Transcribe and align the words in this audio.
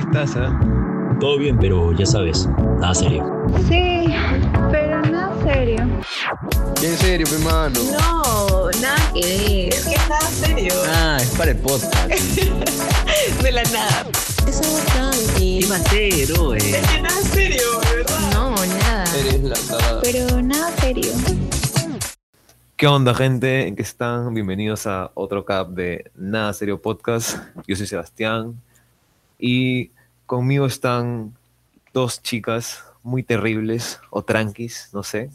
¿qué 0.00 0.06
estás, 0.06 0.36
ah? 0.36 1.16
Todo 1.20 1.38
bien, 1.38 1.58
pero 1.58 1.92
ya 1.92 2.06
sabes, 2.06 2.48
nada 2.78 2.94
serio. 2.94 3.22
Sí, 3.68 4.06
pero 4.70 5.02
nada 5.02 5.34
serio. 5.42 5.80
¿En 6.82 6.96
serio, 6.96 7.26
mi 7.30 7.44
mano? 7.44 7.78
No, 7.92 8.70
nada 8.80 9.12
que 9.12 9.20
ver. 9.20 9.74
Es 9.74 9.84
que 9.84 9.94
es 9.94 10.08
nada 10.08 10.30
serio. 10.30 10.72
Ah, 10.88 11.18
es 11.20 11.30
para 11.36 11.50
el 11.50 11.58
podcast. 11.58 12.08
De 13.42 13.52
la 13.52 13.62
nada. 13.64 14.06
Es 14.48 14.60
algo 14.62 14.78
tranqui. 14.92 15.60
¿Qué 15.60 15.66
va 15.68 15.76
a 15.76 15.78
ser, 15.80 16.38
oe? 16.38 16.56
Es 16.56 16.88
que 16.88 17.02
nada 17.02 17.22
serio, 17.22 17.62
verdad. 17.92 18.32
No, 18.32 18.54
nada. 18.54 19.04
Eres 19.18 19.42
la 19.42 19.56
cagada. 19.68 20.00
Pero 20.02 20.42
nada 20.42 20.70
serio. 20.78 21.12
¿Qué 22.76 22.86
onda, 22.86 23.12
gente? 23.12 23.66
¿En 23.66 23.76
qué 23.76 23.82
están? 23.82 24.32
Bienvenidos 24.32 24.86
a 24.86 25.10
otro 25.12 25.44
cap 25.44 25.68
de 25.68 26.10
Nada 26.14 26.54
Serio 26.54 26.80
Podcast. 26.80 27.36
Yo 27.66 27.76
soy 27.76 27.86
Sebastián 27.86 28.54
y 29.38 29.90
conmigo 30.30 30.64
están 30.64 31.34
dos 31.92 32.22
chicas 32.22 32.84
muy 33.02 33.24
terribles 33.24 33.98
o 34.10 34.22
tranquis, 34.22 34.88
no 34.92 35.02
sé, 35.02 35.28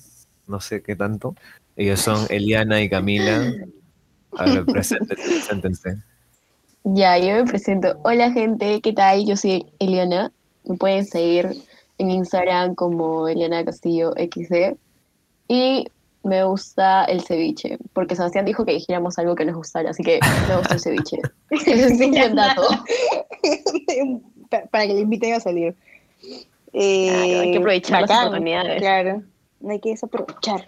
no 0.47 0.61
sé 0.61 0.81
qué 0.81 0.95
tanto. 0.95 1.35
Ellas 1.75 1.99
son 1.99 2.25
Eliana 2.29 2.81
y 2.81 2.87
Camila. 2.89 3.51
A 4.37 4.45
ver, 4.45 4.65
preséntense. 4.65 5.21
preséntense. 5.21 5.97
Ya, 6.85 7.17
yo 7.17 7.35
me 7.35 7.43
presento. 7.43 7.99
Hola 8.05 8.31
gente, 8.31 8.79
¿qué 8.79 8.93
tal? 8.93 9.25
Yo 9.25 9.35
soy 9.35 9.65
Eliana. 9.79 10.31
Me 10.63 10.77
pueden 10.77 11.05
seguir 11.05 11.49
en 11.97 12.11
Instagram 12.11 12.73
como 12.73 13.27
Eliana 13.27 13.65
Castillo 13.65 14.13
XD. 14.13 14.77
Y 15.49 15.87
me 16.23 16.45
gusta 16.45 17.03
el 17.03 17.19
ceviche, 17.19 17.79
porque 17.91 18.15
Sebastián 18.15 18.45
dijo 18.45 18.63
que 18.63 18.71
dijéramos 18.71 19.19
algo 19.19 19.35
que 19.35 19.43
nos 19.43 19.57
gustara, 19.57 19.89
así 19.89 20.03
que 20.03 20.21
me 20.47 20.55
gusta 20.55 20.75
el 20.75 20.79
ceviche. 20.79 21.19
Ese 21.49 21.71
es 21.85 21.99
un 21.99 22.11
buen 22.11 22.35
dato. 22.35 22.61
Pa- 24.61 24.67
para 24.69 24.87
que 24.87 24.93
le 24.93 25.01
inviten 25.01 25.33
a 25.33 25.39
salir. 25.39 25.75
Claro, 26.71 27.39
hay 27.41 27.51
que 27.51 27.57
aprovechar 27.57 28.01
las 28.01 28.11
oportunidades. 28.27 28.81
Claro, 28.81 29.23
no 29.61 29.71
hay 29.71 29.79
que 29.79 29.89
desaprovechar. 29.89 30.67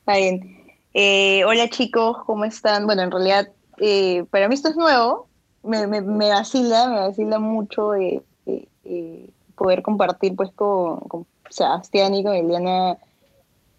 Está 0.00 0.16
bien. 0.16 0.60
Eh, 0.94 1.44
hola 1.44 1.68
chicos, 1.70 2.18
¿cómo 2.26 2.44
están? 2.44 2.86
Bueno, 2.86 3.02
en 3.02 3.10
realidad, 3.10 3.48
eh, 3.78 4.24
para 4.30 4.48
mí 4.48 4.54
esto 4.54 4.68
es 4.68 4.76
nuevo. 4.76 5.26
Me, 5.62 5.86
me, 5.86 6.00
me 6.02 6.28
vacila, 6.28 6.88
me 6.88 6.98
vacila 7.00 7.38
mucho 7.38 7.94
eh, 7.94 8.22
eh, 8.46 8.66
eh, 8.84 9.28
poder 9.56 9.82
compartir 9.82 10.36
pues 10.36 10.50
con, 10.52 11.00
con 11.00 11.26
Sebastián 11.48 12.14
y 12.14 12.22
con 12.22 12.34
Eliana 12.34 12.98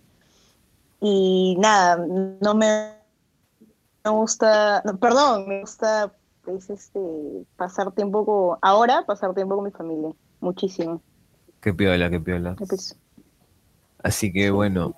Y 1.01 1.57
nada, 1.59 2.05
no 2.07 2.55
me, 2.55 2.97
me 4.05 4.11
gusta, 4.11 4.83
no, 4.85 4.99
perdón, 4.99 5.49
me 5.49 5.61
gusta 5.61 6.13
pues, 6.45 6.69
este, 6.71 7.01
pasar 7.57 7.93
tiempo 7.93 8.25
con, 8.25 8.57
ahora 8.63 9.05
pasar 9.07 9.35
tiempo 9.35 9.57
con 9.57 9.65
mi 9.65 9.73
familia, 9.73 10.11
muchísimo. 10.41 11.03
Qué 11.61 11.75
piola, 11.75 12.09
qué 12.11 12.21
piola. 12.21 12.55
Pues, 12.57 12.97
Así 14.03 14.33
que 14.33 14.51
bueno, 14.51 14.97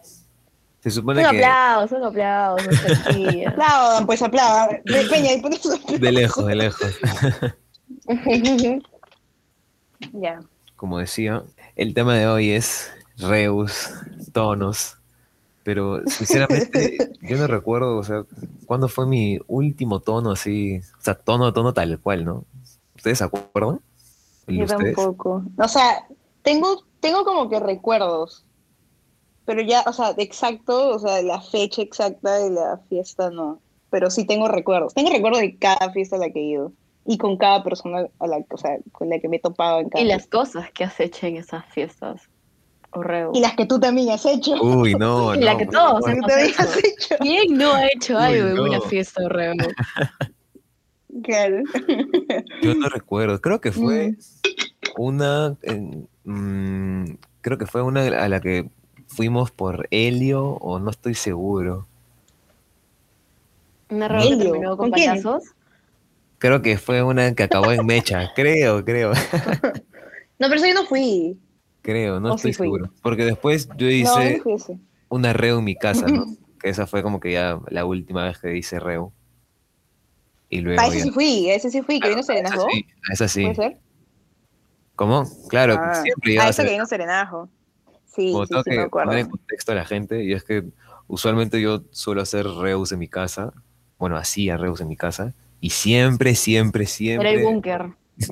se 0.81 0.91
supone 0.91 1.25
Un 1.25 1.31
que 1.31 1.45
aplauso, 1.45 1.97
un 1.97 2.05
aplauso. 2.05 2.71
aplaudan, 3.49 4.07
pues 4.07 4.23
aplaudan. 4.23 4.83
Peña, 4.85 5.33
y 5.33 5.41
de 5.99 6.13
lejos, 6.13 6.47
de 6.47 6.55
lejos. 6.55 6.97
Ya. 10.13 10.41
Como 10.77 10.99
decía, 10.99 11.45
el 11.77 11.95
tema 11.95 12.15
de 12.15 12.27
hoy 12.27 12.51
es 12.51 12.91
Reus, 13.17 13.91
tonos. 14.33 14.99
Pero 15.63 16.07
sinceramente, 16.07 17.13
yo 17.23 17.39
no 17.39 17.47
recuerdo, 17.47 17.97
o 17.97 18.05
sea, 18.05 18.25
cuándo 18.67 18.89
fue 18.89 19.07
mi 19.07 19.39
último 19.47 20.01
tono 20.01 20.33
así, 20.33 20.79
o 20.99 21.03
sea, 21.03 21.15
tono, 21.15 21.55
tono 21.55 21.73
tal 21.73 21.99
cual, 22.01 22.25
¿no? 22.25 22.45
¿Ustedes 22.95 23.19
se 23.19 23.25
acuerdan? 23.25 23.81
¿Y 24.47 24.59
Yo 24.59 24.65
ustedes? 24.65 24.95
tampoco. 24.95 25.43
O 25.57 25.69
sea, 25.69 26.07
tengo, 26.43 26.85
tengo 27.01 27.25
como 27.25 27.49
que 27.49 27.61
recuerdos, 27.61 28.45
pero 29.47 29.63
ya, 29.63 29.83
o 29.87 29.93
sea, 29.95 30.15
exacto, 30.19 30.91
o 30.91 30.99
sea, 30.99 31.23
la 31.23 31.41
fecha 31.41 31.81
exacta 31.81 32.35
de 32.35 32.51
la 32.51 32.79
fiesta 32.91 33.31
no, 33.31 33.59
pero 33.89 34.11
sí 34.11 34.27
tengo 34.27 34.49
recuerdos. 34.49 34.93
Tengo 34.93 35.11
recuerdos 35.11 35.41
de 35.41 35.57
cada 35.57 35.91
fiesta 35.93 36.17
a 36.17 36.19
la 36.19 36.31
que 36.31 36.41
he 36.41 36.51
ido 36.51 36.73
y 37.07 37.19
con 37.19 37.37
cada 37.37 37.63
persona 37.63 38.07
a 38.19 38.27
la, 38.27 38.39
o 38.51 38.57
sea, 38.59 38.79
con 38.93 39.09
la 39.11 39.19
que 39.19 39.29
me 39.29 39.37
he 39.37 39.41
topado 39.41 39.81
en 39.81 39.89
cada 39.91 40.03
y 40.03 40.07
las 40.09 40.27
cosas 40.27 40.71
que 40.73 40.85
has 40.85 40.99
hecho 41.01 41.27
en 41.27 41.37
esas 41.37 41.65
fiestas. 41.67 42.23
Horreo. 42.97 43.33
Y 43.35 43.41
las 43.41 43.55
que 43.57 43.67
tú 43.67 43.81
también 43.81 44.09
has 44.11 44.25
hecho. 44.25 44.55
Uy, 44.63 44.95
no, 44.95 45.35
Y 45.37 45.41
la 45.41 45.53
no, 45.53 45.59
que 45.59 45.67
por 45.67 45.75
todos 45.75 46.05
que 46.05 46.13
hemos 46.13 46.31
hecho. 46.37 46.63
has 46.63 46.77
hecho. 46.79 47.15
¿Quién 47.21 47.59
no 47.59 47.75
ha 47.75 47.87
hecho 47.87 48.17
algo 48.19 48.49
en 48.49 48.55
no. 48.55 48.63
una 48.65 48.81
fiesta 48.83 49.25
horreo? 49.25 49.55
Claro. 51.23 51.63
Yo 52.63 52.75
no 52.75 52.89
recuerdo, 52.89 53.41
creo 53.41 53.61
que 53.61 53.71
fue 53.73 54.15
una, 54.97 55.57
en- 55.63 56.09
mm, 56.25 57.17
creo 57.41 57.59
que 57.59 57.67
fue 57.67 57.83
una 57.83 58.03
a 58.07 58.29
la 58.29 58.41
que 58.41 58.69
fuimos 59.09 59.51
por 59.51 59.87
Helio, 59.91 60.45
o 60.61 60.79
no 60.79 60.91
estoy 60.91 61.15
seguro. 61.15 61.87
¿Una 63.91 64.09
reunión 64.09 64.39
terminó 64.39 64.77
con 64.77 64.91
payasos? 64.91 65.45
Creo 66.45 66.61
que 66.61 66.77
fue 66.77 67.03
una 67.03 67.35
que 67.35 67.43
acabó 67.43 67.73
en 67.73 67.87
mecha, 67.87 68.31
creo, 68.37 68.85
creo. 68.85 69.13
No, 69.15 70.49
pero 70.49 70.57
eso 70.57 70.67
yo 70.67 70.75
no 70.75 70.85
fui. 70.85 71.39
Creo, 71.81 72.21
no 72.21 72.35
estoy 72.35 72.53
seguro. 72.53 72.93
Porque 73.03 73.25
después 73.25 73.67
yo 73.79 73.87
hice 73.89 74.43
no 74.45 74.79
una 75.09 75.33
reu 75.33 75.61
en 75.61 75.65
mi 75.65 75.75
casa, 75.75 76.07
¿no? 76.07 76.27
Que 76.61 76.69
esa 76.69 76.87
fue 76.87 77.03
como 77.03 77.19
que 77.19 77.33
ya 77.33 77.59
la 77.69 77.87
última 77.87 78.25
vez 78.25 78.37
que 78.39 78.55
hice 78.59 78.79
reu. 78.79 79.11
Y 80.51 80.61
luego 80.61 80.83
A 80.83 80.89
ese 80.89 80.99
ya. 80.99 81.05
sí 81.05 81.11
fui, 81.13 81.49
a 81.51 81.55
ese 81.55 81.71
sí 81.71 81.81
fui, 81.81 81.99
que 81.99 82.11
vino 82.11 82.23
Serenajo. 82.23 82.69
sí, 82.71 82.85
a 83.09 83.13
esa 83.15 83.27
sí. 83.27 83.43
¿Puede 83.45 83.55
ser? 83.55 83.79
¿Cómo? 84.97 85.25
Claro, 85.49 85.77
Ah, 85.79 86.03
siempre 86.03 86.33
a 86.33 86.35
iba 86.35 86.45
a 86.45 86.49
esa 86.51 86.57
ser. 86.57 86.67
que 86.67 86.73
vino 86.73 86.85
Serenajo. 86.85 87.49
Sí, 88.05 88.33
Como 88.33 88.45
sí, 88.45 88.51
tengo 88.51 88.63
sí, 88.65 88.71
me 88.71 88.77
que 88.77 88.83
acuerdo. 88.83 89.11
poner 89.13 89.25
en 89.25 89.31
contexto 89.31 89.73
a 89.73 89.77
la 89.77 89.87
gente, 89.87 90.23
y 90.25 90.35
es 90.35 90.45
que 90.45 90.65
usualmente 91.07 91.59
yo 91.63 91.85
suelo 91.91 92.21
hacer 92.21 92.47
reus 92.47 92.93
en 92.93 92.99
mi 92.99 93.09
casa. 93.09 93.55
Bueno, 93.99 94.19
hacía 94.19 94.59
reus 94.59 94.83
en 94.83 94.89
mi 94.89 94.97
casa. 94.97 95.33
Y 95.65 95.71
siempre, 95.71 96.35
siempre, 96.35 96.83
Era 96.83 96.91
siempre. 96.91 97.33
el 97.37 97.43
búnker. 97.43 97.87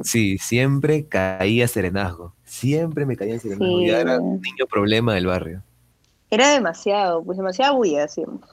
Sí, 0.04 0.36
siempre 0.36 1.06
caía 1.06 1.66
serenazgo. 1.66 2.34
Siempre 2.44 3.06
me 3.06 3.16
caía 3.16 3.32
en 3.32 3.40
serenazgo. 3.40 3.78
Sí. 3.78 3.86
Ya 3.86 4.00
era 4.00 4.20
un 4.20 4.38
niño 4.42 4.66
problema 4.70 5.14
del 5.14 5.28
barrio. 5.28 5.62
Era 6.30 6.50
demasiado, 6.50 7.24
pues 7.24 7.38
demasiada 7.38 7.72
bulla 7.72 8.06
siempre. 8.06 8.46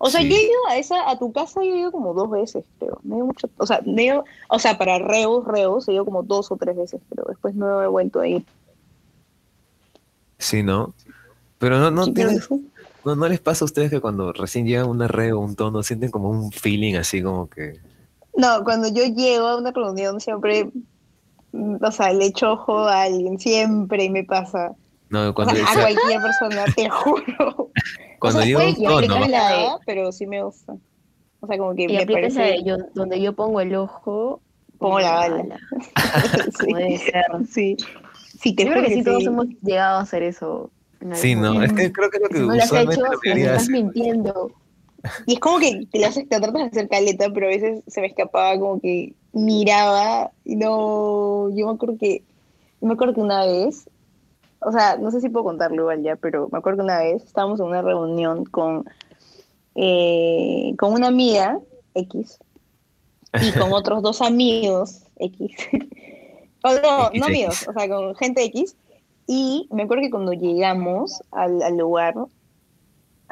O 0.00 0.08
sea, 0.08 0.22
Sí. 0.22 0.30
yo 0.30 0.36
he 0.36 0.42
ido 0.42 0.52
a 0.70 0.76
esa, 0.78 1.10
a 1.10 1.18
tu 1.18 1.32
casa 1.34 1.62
yo 1.62 1.74
he 1.74 1.80
ido 1.80 1.92
como 1.92 2.14
dos 2.14 2.30
veces, 2.30 2.64
creo. 2.78 2.98
Me 3.02 3.16
mucho, 3.16 3.50
o 3.58 3.66
sea, 3.66 3.82
me 3.84 4.10
o 4.48 4.58
sea, 4.58 4.78
para 4.78 4.98
Reus, 4.98 5.44
Reus, 5.46 5.86
he 5.88 5.92
ido 5.92 6.06
como 6.06 6.22
dos 6.22 6.50
o 6.50 6.56
tres 6.56 6.74
veces, 6.76 7.02
pero 7.10 7.24
después 7.28 7.54
no 7.54 7.82
he 7.82 7.86
vuelto 7.88 8.20
a 8.20 8.26
ir. 8.26 8.42
Sí, 10.38 10.62
¿no? 10.62 10.94
Pero 11.58 11.78
no, 11.78 11.90
no, 11.90 12.04
Sí, 12.06 12.14
tienes- 12.14 12.48
no, 13.04 13.14
¿no 13.16 13.28
les 13.28 13.40
pasa 13.40 13.64
a 13.64 13.66
ustedes 13.66 13.90
que 13.90 14.00
cuando 14.00 14.32
recién 14.32 14.66
llegan 14.66 14.86
a 14.86 14.88
una 14.88 15.08
reo, 15.08 15.38
un 15.40 15.56
tono, 15.56 15.82
sienten 15.82 16.10
como 16.10 16.30
un 16.30 16.50
feeling 16.52 16.94
así 16.94 17.22
como 17.22 17.50
que... 17.50 17.80
No, 18.36 18.64
cuando 18.64 18.88
yo 18.88 19.04
llego 19.04 19.46
a 19.46 19.56
una 19.56 19.70
reunión 19.70 20.20
siempre, 20.20 20.68
o 21.52 21.90
sea, 21.92 22.12
le 22.12 22.26
echo 22.26 22.52
ojo 22.52 22.78
a 22.80 23.02
alguien, 23.02 23.38
siempre 23.38 24.10
me 24.10 24.24
pasa. 24.24 24.72
No, 25.10 25.28
O 25.28 25.34
cuando, 25.34 25.54
sea, 25.54 25.64
a 25.70 25.74
cualquier 25.74 26.20
persona, 26.20 26.64
te 26.74 26.88
juro. 26.90 27.70
cuando 28.18 28.40
o 28.40 28.42
sea, 28.42 28.74
tono, 28.74 28.96
aplique 28.96 29.18
¿no? 29.20 29.26
la 29.26 29.60
edad, 29.60 29.76
pero 29.86 30.10
sí 30.10 30.26
me 30.26 30.42
gusta. 30.42 30.74
O 31.40 31.46
sea, 31.46 31.58
como 31.58 31.74
que 31.74 31.84
Y 31.84 31.96
me 31.96 32.06
parece... 32.06 32.40
de 32.42 32.64
yo, 32.64 32.76
donde 32.94 33.20
yo 33.20 33.32
pongo 33.34 33.60
el 33.60 33.74
ojo. 33.76 34.40
Pongo 34.78 34.98
la 34.98 35.12
bala. 35.12 35.44
Ser. 36.58 37.24
Sí, 37.48 37.76
sí, 38.40 38.54
te 38.54 38.64
Yo 38.64 38.72
creo 38.72 38.82
que 38.84 38.94
sí, 38.94 39.04
todos 39.04 39.20
sí. 39.20 39.26
hemos 39.26 39.46
llegado 39.62 39.98
a 39.98 40.02
hacer 40.02 40.22
eso. 40.22 40.70
Sí, 41.12 41.34
no, 41.34 41.62
es 41.62 41.72
que 41.74 41.92
creo 41.92 42.08
que 42.10 42.16
es 42.16 42.22
lo 42.22 42.28
que 42.30 42.36
Si 42.38 42.42
no 42.42 42.54
lo 42.54 42.62
has 42.62 42.64
usualmente 42.64 42.94
hecho, 42.94 43.02
la 43.04 43.10
me 43.10 43.16
mayoría 43.16 43.52
estás 43.52 43.68
mintiendo. 43.68 44.52
Y 45.26 45.34
es 45.34 45.40
como 45.40 45.58
que 45.58 45.86
te, 45.90 46.00
te 46.00 46.24
tratas 46.24 46.52
de 46.52 46.62
hacer 46.62 46.88
caleta, 46.88 47.30
pero 47.32 47.46
a 47.46 47.50
veces 47.50 47.82
se 47.86 48.00
me 48.00 48.06
escapaba 48.06 48.58
como 48.58 48.80
que 48.80 49.14
miraba 49.32 50.30
y 50.44 50.56
no, 50.56 51.50
yo 51.50 51.66
me 51.66 51.72
acuerdo 51.72 51.98
que, 51.98 52.22
yo 52.80 52.86
me 52.86 52.94
acuerdo 52.94 53.14
que 53.14 53.20
una 53.20 53.44
vez, 53.44 53.88
o 54.60 54.72
sea, 54.72 54.96
no 54.96 55.10
sé 55.10 55.20
si 55.20 55.28
puedo 55.28 55.44
contarlo 55.44 55.82
igual 55.82 56.02
ya, 56.02 56.16
pero 56.16 56.48
me 56.50 56.58
acuerdo 56.58 56.78
que 56.78 56.84
una 56.84 57.00
vez 57.00 57.22
estábamos 57.24 57.60
en 57.60 57.66
una 57.66 57.82
reunión 57.82 58.44
con, 58.44 58.84
eh, 59.74 60.74
con 60.78 60.92
una 60.92 61.08
amiga 61.08 61.58
X 61.94 62.38
y 63.42 63.52
con 63.52 63.72
otros 63.72 64.02
dos 64.02 64.22
amigos 64.22 65.02
X. 65.18 65.50
o 66.64 66.72
no, 66.72 67.10
no 67.12 67.26
amigos, 67.26 67.66
o 67.68 67.72
sea, 67.72 67.88
con 67.88 68.14
gente 68.14 68.44
X. 68.44 68.76
Y 69.26 69.68
me 69.70 69.84
acuerdo 69.84 70.02
que 70.02 70.10
cuando 70.10 70.32
llegamos 70.32 71.22
al, 71.30 71.62
al 71.62 71.76
lugar, 71.76 72.14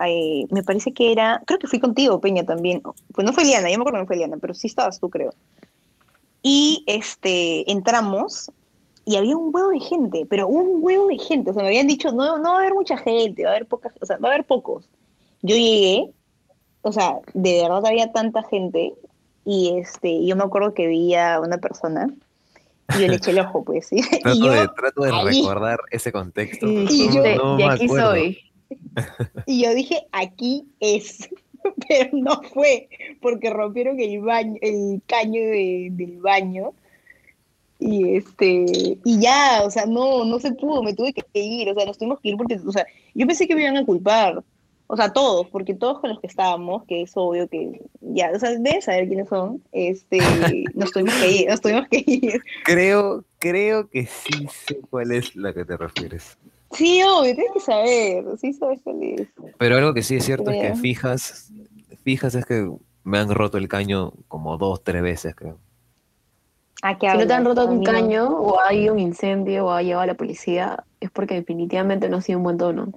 eh, 0.06 0.46
me 0.50 0.62
parece 0.62 0.92
que 0.92 1.12
era, 1.12 1.42
creo 1.46 1.58
que 1.58 1.66
fui 1.68 1.80
contigo, 1.80 2.20
Peña, 2.20 2.44
también. 2.44 2.82
Pues 3.14 3.24
no 3.26 3.32
fue 3.32 3.44
Liana, 3.44 3.70
yo 3.70 3.78
me 3.78 3.82
acuerdo 3.82 3.98
que 3.98 4.02
no 4.02 4.06
fue 4.06 4.16
Liana, 4.16 4.36
pero 4.40 4.54
sí 4.54 4.66
estabas 4.66 4.98
tú, 5.00 5.10
creo. 5.10 5.32
Y 6.42 6.82
este, 6.86 7.70
entramos 7.70 8.50
y 9.04 9.16
había 9.16 9.36
un 9.36 9.50
huevo 9.54 9.70
de 9.70 9.80
gente, 9.80 10.26
pero 10.28 10.48
un 10.48 10.78
huevo 10.82 11.06
de 11.08 11.18
gente. 11.18 11.50
O 11.50 11.54
sea, 11.54 11.62
me 11.62 11.68
habían 11.68 11.86
dicho, 11.86 12.12
no, 12.12 12.38
no 12.38 12.50
va 12.50 12.56
a 12.56 12.60
haber 12.60 12.74
mucha 12.74 12.96
gente, 12.96 13.44
va 13.44 13.50
a 13.50 13.52
haber 13.54 13.66
pocas, 13.66 13.92
o 14.00 14.06
sea, 14.06 14.16
va 14.18 14.28
a 14.30 14.32
haber 14.32 14.46
pocos. 14.46 14.88
Yo 15.42 15.56
llegué, 15.56 16.10
o 16.82 16.92
sea, 16.92 17.16
de 17.34 17.62
verdad 17.62 17.84
había 17.86 18.12
tanta 18.12 18.42
gente, 18.44 18.94
y 19.44 19.76
este, 19.76 20.24
yo 20.24 20.36
me 20.36 20.44
acuerdo 20.44 20.72
que 20.74 20.86
vi 20.86 21.14
a 21.14 21.40
una 21.40 21.58
persona, 21.58 22.08
y 22.96 23.00
yo 23.02 23.08
le 23.08 23.16
eché 23.16 23.32
el 23.32 23.40
ojo, 23.40 23.64
pues, 23.64 23.86
¿sí? 23.88 23.96
y 24.12 24.20
Trato 24.20 24.38
yo, 24.38 24.52
de, 24.52 24.68
trato 24.68 25.02
de 25.02 25.12
ahí. 25.12 25.40
recordar 25.42 25.80
ese 25.90 26.12
contexto. 26.12 26.66
Y 26.68 26.86
Y 26.90 27.08
No- 27.08 27.14
yo- 27.14 27.36
no 27.36 27.56
de 27.56 27.66
me 27.66 27.72
aquí 27.72 27.84
acuerdo. 27.86 28.10
soy. 28.10 28.38
Y 29.46 29.62
yo 29.64 29.74
dije, 29.74 30.06
aquí 30.12 30.64
es. 30.80 31.28
Pero 31.88 32.10
no 32.12 32.42
fue, 32.42 32.88
porque 33.20 33.50
rompieron 33.50 34.00
el 34.00 34.20
baño, 34.20 34.56
el 34.60 35.00
caño 35.06 35.40
de- 35.40 35.88
del 35.92 36.18
baño. 36.20 36.72
Y 37.78 38.16
este, 38.16 38.98
y 39.04 39.20
ya, 39.20 39.62
o 39.64 39.70
sea, 39.70 39.86
no, 39.86 40.24
no 40.24 40.38
se 40.38 40.52
pudo, 40.52 40.82
me 40.82 40.94
tuve 40.94 41.12
que 41.12 41.24
ir, 41.40 41.68
o 41.68 41.74
sea, 41.74 41.84
nos 41.84 41.98
tuvimos 41.98 42.20
que 42.20 42.28
ir 42.30 42.36
porque, 42.36 42.60
o 42.64 42.70
sea, 42.70 42.86
yo 43.14 43.26
pensé 43.26 43.48
que 43.48 43.56
me 43.56 43.62
iban 43.62 43.76
a 43.76 43.84
culpar. 43.84 44.42
O 44.86 44.96
sea, 44.96 45.12
todos, 45.12 45.48
porque 45.48 45.74
todos 45.74 46.00
con 46.00 46.10
los 46.10 46.20
que 46.20 46.26
estábamos, 46.26 46.84
que 46.84 47.02
es 47.02 47.12
obvio 47.14 47.48
que 47.48 47.80
ya, 48.02 48.30
o 48.34 48.38
sea, 48.38 48.50
debes 48.50 48.84
saber 48.84 49.08
quiénes 49.08 49.28
son, 49.28 49.62
este, 49.72 50.18
nos 50.74 50.92
tuvimos 50.92 51.14
que 51.14 51.30
ir, 51.30 51.48
nos 51.48 51.60
tuvimos 51.60 51.88
que 51.88 52.04
ir. 52.06 52.42
Creo, 52.64 53.24
creo 53.38 53.88
que 53.88 54.06
sí 54.06 54.46
sé 54.66 54.80
cuál 54.90 55.12
es 55.12 55.34
la 55.34 55.54
que 55.54 55.64
te 55.64 55.76
refieres. 55.76 56.36
Sí, 56.72 57.02
obvio, 57.02 57.34
tienes 57.34 57.52
que 57.52 57.60
saber, 57.60 58.24
sí 58.38 58.52
sabes 58.52 58.80
cuál 58.82 59.02
es. 59.02 59.28
Pero 59.58 59.76
algo 59.76 59.94
que 59.94 60.02
sí 60.02 60.16
es 60.16 60.24
cierto 60.24 60.50
es 60.50 60.60
que 60.60 60.74
fijas, 60.74 61.52
fijas 62.02 62.34
es 62.34 62.44
que 62.46 62.68
me 63.04 63.18
han 63.18 63.30
roto 63.34 63.58
el 63.58 63.68
caño 63.68 64.12
como 64.28 64.56
dos, 64.58 64.82
tres 64.82 65.02
veces, 65.02 65.34
creo. 65.34 65.58
¿A 66.82 66.98
qué 66.98 67.10
Si 67.10 67.16
no 67.18 67.26
te 67.26 67.32
han 67.34 67.44
roto 67.44 67.66
un 67.66 67.84
caño, 67.84 68.28
o 68.28 68.58
hay 68.60 68.88
un 68.88 68.98
incendio, 68.98 69.66
o 69.66 69.70
ha 69.70 69.82
llegado 69.82 70.04
la 70.06 70.14
policía, 70.14 70.84
es 70.98 71.10
porque 71.10 71.34
definitivamente 71.34 72.08
no 72.08 72.16
ha 72.16 72.20
sido 72.22 72.38
un 72.38 72.44
buen 72.44 72.58
tono. 72.58 72.92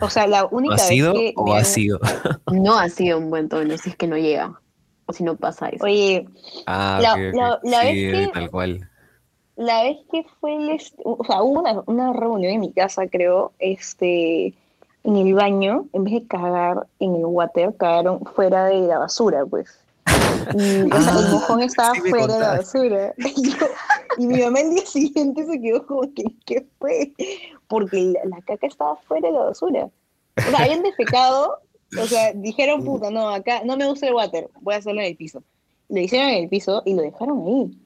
O 0.00 0.08
sea, 0.08 0.26
la 0.26 0.46
única 0.46 0.74
¿Ha 0.74 0.78
vez 0.78 0.86
sido 0.88 1.12
que 1.12 1.32
o 1.36 1.54
ha 1.54 1.64
sido? 1.64 2.00
No 2.52 2.78
ha 2.78 2.88
sido 2.88 3.18
un 3.18 3.30
buen 3.30 3.48
tono, 3.48 3.76
si 3.78 3.90
es 3.90 3.96
que 3.96 4.06
no 4.06 4.16
llega. 4.16 4.60
O 5.06 5.12
si 5.12 5.22
no 5.24 5.36
pasa 5.36 5.68
eso. 5.68 5.84
Oye, 5.84 6.26
Ah, 6.66 6.98
La- 7.02 7.12
ok, 7.14 7.18
ok. 7.28 7.34
la- 7.34 7.60
la 7.62 7.80
sí, 7.80 8.06
vez 8.06 8.26
que- 8.26 8.32
tal 8.32 8.50
cual. 8.50 8.90
La 9.56 9.82
vez 9.84 9.98
que 10.10 10.24
fue 10.40 10.54
el 10.56 10.80
o 11.04 11.24
sea, 11.24 11.42
hubo 11.42 11.60
una, 11.60 11.82
una 11.86 12.12
reunión 12.12 12.52
en 12.54 12.60
mi 12.60 12.72
casa, 12.72 13.06
creo, 13.06 13.52
este, 13.58 14.52
en 15.04 15.16
el 15.16 15.34
baño, 15.34 15.86
en 15.92 16.04
vez 16.04 16.14
de 16.14 16.26
cagar 16.26 16.86
en 16.98 17.14
el 17.16 17.24
water, 17.26 17.74
cagaron 17.76 18.20
fuera 18.34 18.66
de 18.66 18.80
la 18.80 18.98
basura, 18.98 19.44
pues. 19.46 19.78
Y, 20.54 20.82
o 20.92 21.00
sea, 21.00 21.12
el 21.18 21.26
Ah, 21.26 21.28
mojón 21.32 21.62
estaba 21.62 21.94
sí 21.94 22.00
fuera 22.10 22.34
de 22.34 22.40
la 22.40 22.48
basura. 22.58 23.14
Y, 23.36 23.50
yo- 23.50 23.66
y 24.18 24.26
mi 24.26 24.40
mamá 24.42 24.60
el 24.60 24.70
día 24.70 24.86
siguiente 24.86 25.44
se 25.46 25.60
quedó 25.60 25.86
como 25.86 26.02
que, 26.14 26.24
¿qué 26.46 26.66
fue? 26.78 27.12
Porque 27.68 27.96
la, 28.02 28.20
la 28.36 28.42
caca 28.42 28.66
estaba 28.66 28.96
fuera 28.96 29.28
de 29.28 29.34
la 29.34 29.44
basura. 29.44 29.88
O 30.36 30.50
sea, 30.50 30.58
habían 30.64 30.82
defecado, 30.82 31.58
o 32.00 32.06
sea, 32.06 32.32
dijeron, 32.32 32.84
puta, 32.84 33.10
no, 33.10 33.28
acá 33.28 33.62
no 33.64 33.76
me 33.76 33.88
gusta 33.88 34.06
el 34.08 34.14
water, 34.14 34.48
voy 34.60 34.74
a 34.74 34.78
hacerlo 34.78 35.00
en 35.00 35.06
el 35.08 35.16
piso. 35.16 35.42
Lo 35.88 36.00
hicieron 36.00 36.28
en 36.30 36.42
el 36.44 36.48
piso 36.48 36.82
y 36.84 36.94
lo 36.94 37.02
dejaron 37.02 37.42
ahí. 37.46 37.78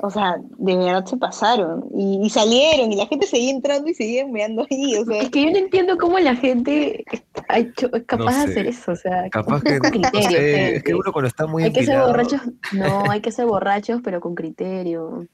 O 0.00 0.10
sea, 0.10 0.36
de 0.58 0.76
verdad 0.76 1.04
se 1.06 1.16
pasaron. 1.16 1.84
Y, 1.96 2.20
y 2.26 2.30
salieron, 2.30 2.92
y 2.92 2.96
la 2.96 3.06
gente 3.06 3.26
seguía 3.26 3.50
entrando 3.50 3.88
y 3.90 3.94
seguían 3.94 4.32
meando 4.32 4.66
ahí. 4.70 4.96
O 4.96 5.04
sea, 5.04 5.22
Es 5.22 5.30
que 5.30 5.44
yo 5.44 5.50
no 5.50 5.56
entiendo 5.58 5.96
cómo 5.98 6.18
la 6.18 6.34
gente 6.36 7.04
ha 7.48 7.58
hecho, 7.58 7.88
es 7.94 8.04
capaz 8.04 8.24
No 8.32 8.46
de 8.46 8.50
hacer 8.52 8.66
eso. 8.66 8.92
O 8.92 8.96
sea, 8.96 9.28
Capaz 9.30 9.62
que, 9.62 9.78
con 9.78 9.90
no 10.00 10.10
criterio. 10.10 10.30
sé, 10.30 10.76
es 10.76 10.82
que 10.82 10.94
uno 10.94 11.12
cuando 11.12 11.28
está 11.28 11.46
muy 11.46 11.62
hay 11.64 11.72
que 11.72 11.84
ser 11.84 11.94
empilado- 11.96 12.06
borrachos. 12.08 12.40
No, 12.72 13.10
hay 13.10 13.20
que 13.20 13.32
ser 13.32 13.46
borrachos, 13.46 14.00
pero 14.02 14.20
con 14.20 14.34
criterio. 14.34 15.26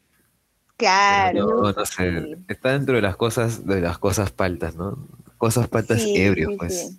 claro. 0.76 1.46
No, 1.62 1.72
no 1.72 1.84
sé, 1.86 2.36
está 2.48 2.72
dentro 2.72 2.96
de 2.96 3.02
las 3.02 3.16
cosas, 3.16 3.64
de 3.66 3.80
las 3.80 3.98
cosas 3.98 4.30
paltas, 4.32 4.74
¿no? 4.76 5.08
Cosas 5.38 5.68
paltas 5.68 6.00
Sí, 6.02 6.16
ebrios, 6.16 6.50
sí, 6.52 6.56
pues. 6.58 6.80
sí. 6.88 6.98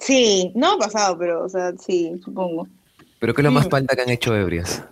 Sí, 0.00 0.52
no 0.54 0.72
ha 0.74 0.78
pasado, 0.78 1.18
pero, 1.18 1.44
o 1.44 1.48
sea, 1.48 1.72
sí, 1.78 2.12
supongo. 2.24 2.68
Pero 3.18 3.34
¿qué 3.34 3.40
es 3.42 3.44
lo 3.44 3.50
más 3.50 3.66
palta 3.66 3.96
que 3.96 4.02
han 4.02 4.10
hecho 4.10 4.34
ebrias? 4.36 4.84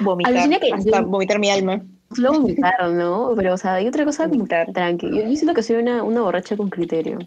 Vomitar, 0.00 0.32
Alucina 0.32 0.58
que 0.60 0.72
hasta 0.72 1.00
yo- 1.00 1.06
vomitar 1.06 1.38
mi 1.38 1.50
alma. 1.50 1.82
Solo 2.14 2.32
vomitar, 2.40 2.88
¿no? 2.90 3.32
Pero, 3.36 3.54
o 3.54 3.56
sea, 3.56 3.74
hay 3.74 3.86
otra 3.86 4.04
cosa 4.04 4.26
Vomitar. 4.26 4.72
tranqui. 4.72 5.08
Yo, 5.10 5.22
yo 5.22 5.36
siento 5.36 5.54
que 5.54 5.62
soy 5.62 5.76
una, 5.76 6.02
una 6.02 6.22
borracha 6.22 6.56
con 6.56 6.68
criterio. 6.68 7.18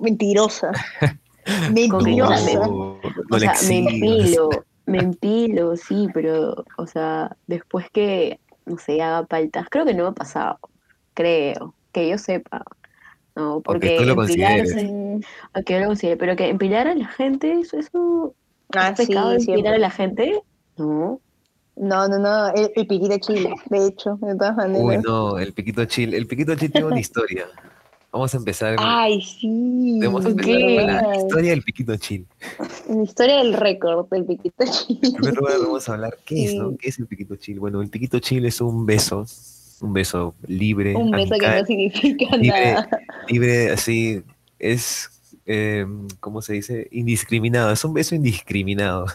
Mentirosa. 0.00 0.72
Mentirosa. 1.72 2.60
o 3.30 3.38
sea, 3.38 3.54
me 3.68 3.78
empilo, 3.78 4.50
me 4.86 4.98
empilo, 4.98 5.76
sí, 5.76 6.08
pero, 6.12 6.64
o 6.76 6.86
sea, 6.86 7.36
después 7.46 7.86
que, 7.92 8.40
no 8.66 8.78
sé, 8.78 9.00
haga 9.02 9.24
paltas, 9.26 9.66
creo 9.70 9.84
que 9.84 9.94
no 9.94 10.04
me 10.04 10.08
ha 10.10 10.12
pasado, 10.12 10.58
creo, 11.14 11.74
que 11.92 12.08
yo 12.08 12.18
sepa, 12.18 12.62
no, 13.34 13.60
porque 13.60 13.96
tú 13.98 14.04
lo 14.04 14.20
empilarse, 14.22 15.20
a 15.52 15.62
que 15.62 15.72
yo 15.74 15.80
lo 15.80 15.86
considere, 15.86 16.16
pero 16.16 16.36
que 16.36 16.48
empilar 16.48 16.86
a 16.88 16.94
la 16.94 17.06
gente, 17.08 17.60
eso, 17.60 17.78
eso 17.78 18.34
Ah, 18.74 18.94
¿es 18.96 19.06
pecado 19.06 19.30
sí, 19.32 19.50
empilar 19.50 19.74
siempre. 19.74 19.74
a 19.74 19.78
la 19.78 19.90
gente? 19.90 20.40
No, 20.76 21.20
No, 21.76 22.06
no, 22.06 22.18
no, 22.18 22.48
el, 22.54 22.70
el 22.76 22.86
piquito 22.86 23.18
chile, 23.18 23.54
de 23.70 23.86
hecho, 23.86 24.18
de 24.20 24.34
todas 24.36 24.56
maneras. 24.56 24.82
Uy, 24.84 24.98
no, 24.98 25.38
el 25.38 25.52
piquito 25.52 25.84
chill. 25.86 26.14
El 26.14 26.26
piquito 26.26 26.54
chill 26.54 26.70
tiene 26.70 26.86
una 26.86 27.00
historia. 27.06 27.46
Vamos 28.12 28.34
a 28.34 28.36
empezar. 28.36 28.76
Ay, 28.78 29.22
sí. 29.22 29.98
Debemos 29.98 30.26
ok. 30.26 30.30
empezar 30.32 30.60
con 31.02 31.10
la 31.10 31.16
historia 31.16 31.50
del 31.52 31.62
piquito 31.62 31.96
chill. 31.96 32.26
La 32.90 33.02
historia 33.02 33.36
del 33.38 33.54
récord 33.54 34.06
del 34.10 34.26
piquito 34.26 34.64
En 34.64 34.70
chile. 34.70 35.12
primer 35.16 35.34
lugar, 35.34 35.54
vamos 35.60 35.88
a 35.88 35.94
hablar 35.94 36.18
qué 36.26 36.44
es, 36.44 36.54
¿no? 36.54 36.76
¿Qué 36.76 36.90
es 36.90 36.98
el 36.98 37.06
piquito 37.06 37.36
chill? 37.36 37.58
Bueno, 37.58 37.80
el 37.80 37.88
piquito 37.88 38.18
chill 38.18 38.44
es 38.44 38.60
un 38.60 38.84
beso, 38.84 39.24
un 39.80 39.94
beso 39.94 40.34
libre, 40.46 40.94
Un 40.94 41.10
beso 41.10 41.34
que 41.40 41.48
no 41.48 41.64
significa 41.64 42.36
libre, 42.36 42.72
nada. 42.74 42.88
libre, 43.28 43.70
así, 43.70 44.22
es, 44.58 45.08
eh, 45.46 45.86
¿cómo 46.20 46.42
se 46.42 46.52
dice? 46.52 46.88
Indiscriminado, 46.90 47.72
es 47.72 47.82
un 47.82 47.94
beso 47.94 48.14
indiscriminado. 48.14 49.06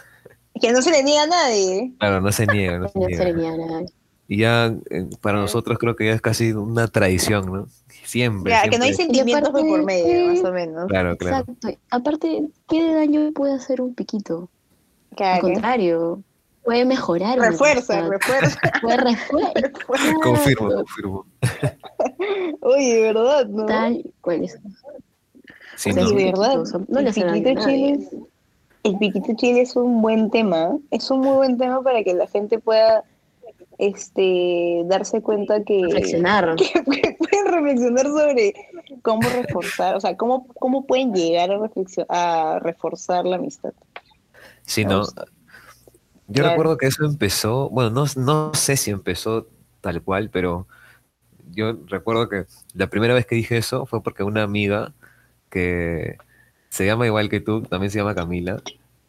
Que 0.62 0.72
no 0.72 0.82
se 0.82 0.92
le 0.92 1.04
niega 1.04 1.24
a 1.24 1.28
nadie. 1.28 1.94
Claro, 2.00 2.22
no 2.22 2.32
se 2.32 2.48
niega, 2.48 2.80
no 2.80 2.88
se 2.90 3.00
no 3.00 3.08
niega. 3.08 3.24
sería 3.24 3.58
nada. 3.58 3.82
Y 4.30 4.38
ya 4.40 4.76
eh, 4.90 5.08
para 5.22 5.40
nosotros 5.40 5.78
creo 5.78 5.96
que 5.96 6.06
ya 6.08 6.12
es 6.14 6.22
casi 6.22 6.52
una 6.52 6.88
tradición, 6.88 7.52
¿no? 7.52 7.68
Siempre, 8.04 8.52
Ya, 8.52 8.64
que 8.70 8.78
no 8.78 8.84
hay 8.84 8.94
siempre. 8.94 9.16
sentimientos 9.18 9.54
de 9.54 9.60
por 9.62 9.80
aparte, 9.80 9.86
medio, 9.86 10.28
más 10.34 10.44
o 10.44 10.52
menos. 10.52 10.88
Claro, 10.88 11.18
claro. 11.18 11.46
Exacto, 11.50 11.80
aparte, 11.92 12.48
¿qué 12.70 12.94
daño 12.94 13.32
puede 13.34 13.54
hacer 13.54 13.82
un 13.82 13.94
piquito? 13.96 14.50
Al 15.12 15.18
Claro. 15.18 15.42
contrario, 15.42 16.22
puede 16.64 16.84
mejorar. 16.86 17.40
Refuerza, 17.40 18.08
refuerza. 18.10 18.60
Puede 18.82 18.98
refuerzar. 18.98 19.72
Confirmo, 20.22 20.70
confirmo. 20.76 21.26
Oye, 22.62 22.96
de 22.96 23.02
verdad, 23.02 23.48
¿no? 23.48 23.66
Tal 23.66 24.04
cual 24.22 24.44
es. 24.44 24.58
Sí, 25.78 25.92
O 25.92 25.94
sea, 25.94 26.04
¿no? 26.04 26.10
De 26.12 26.26
verdad. 26.26 26.66
son- 26.66 26.86
no 26.90 27.00
le 27.02 27.10
hacen 27.10 27.28
daño 27.28 27.56
el 28.84 28.98
piquito 28.98 29.34
chile 29.36 29.62
es 29.62 29.76
un 29.76 30.02
buen 30.02 30.30
tema. 30.30 30.78
Es 30.92 31.10
un 31.12 31.22
muy 31.22 31.36
buen 31.36 31.58
tema 31.58 31.82
para 31.82 32.04
que 32.04 32.14
la 32.14 32.28
gente 32.28 32.60
pueda 32.60 33.04
este 33.78 34.84
darse 34.86 35.22
cuenta 35.22 35.64
que, 35.64 35.82
Reflexionar. 35.84 36.56
que 36.58 36.82
pueden 36.82 37.46
reflexionar 37.46 38.06
sobre 38.08 38.54
cómo 39.02 39.30
reforzar, 39.30 39.96
o 39.96 40.00
sea, 40.00 40.18
cómo, 40.18 40.48
cómo 40.60 40.86
pueden 40.86 41.14
llegar 41.14 41.52
a, 41.52 41.60
a 42.10 42.60
reforzar 42.60 43.26
la 43.26 43.36
amistad. 43.36 43.74
Sí, 44.64 44.84
¿no? 44.84 45.04
Yo 45.04 46.42
Claro. 46.44 46.50
recuerdo 46.50 46.78
que 46.78 46.88
eso 46.88 47.06
empezó, 47.06 47.70
bueno, 47.70 47.90
no, 47.90 48.06
no 48.18 48.54
sé 48.54 48.76
si 48.76 48.92
empezó 48.92 49.48
tal 49.80 50.02
cual, 50.02 50.30
pero 50.30 50.68
yo 51.52 51.78
recuerdo 51.88 52.28
que 52.28 52.46
la 52.74 52.88
primera 52.88 53.14
vez 53.14 53.26
que 53.26 53.36
dije 53.36 53.58
eso 53.58 53.86
fue 53.86 54.04
porque 54.04 54.24
una 54.24 54.44
amiga 54.44 54.94
que 55.50 56.18
se 56.70 56.86
llama 56.86 57.06
igual 57.06 57.30
que 57.30 57.40
tú, 57.40 57.62
también 57.62 57.92
se 57.92 57.98
llama 58.00 58.16
Camila, 58.16 58.62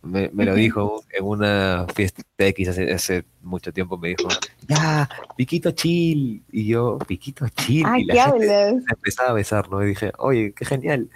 me, 0.03 0.31
me 0.33 0.45
lo 0.45 0.55
dijo 0.55 1.03
en 1.12 1.25
una 1.25 1.87
fiesta 1.93 2.23
X 2.38 2.69
hace, 2.69 2.93
hace 2.93 3.25
mucho 3.43 3.73
tiempo, 3.73 3.99
me 3.99 4.09
dijo, 4.11 4.29
ya, 4.69 5.09
Piquito 5.37 5.73
Chill, 5.73 6.43
y 6.53 6.67
yo, 6.69 6.99
Piquito 7.07 7.47
Chill, 7.49 7.85
Ah, 7.85 7.99
y 7.99 8.05
la 8.05 8.15
¿qué 8.15 8.21
gente 8.21 8.47
se 8.47 8.93
empezaba 8.95 9.31
a 9.31 9.33
besar, 9.33 9.69
¿no? 9.71 9.83
Y 9.83 9.88
dije, 9.88 10.12
oye, 10.19 10.53
qué 10.55 10.65
genial. 10.65 11.09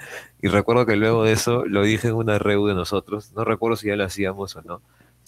Y 0.43 0.49
recuerdo 0.49 0.85
que 0.85 0.97
luego 0.97 1.23
de 1.25 1.33
eso 1.33 1.65
lo 1.65 1.85
dije 1.85 2.09
en 2.09 2.15
una 2.15 2.39
reu 2.41 2.67
de 2.67 2.75
nosotros. 2.75 3.33
No 3.35 3.45
recuerdo 3.45 3.77
si 3.77 3.87
ya 3.87 3.95
lo 3.97 4.03
hacíamos 4.05 4.57
o 4.57 4.63
no, 4.63 4.83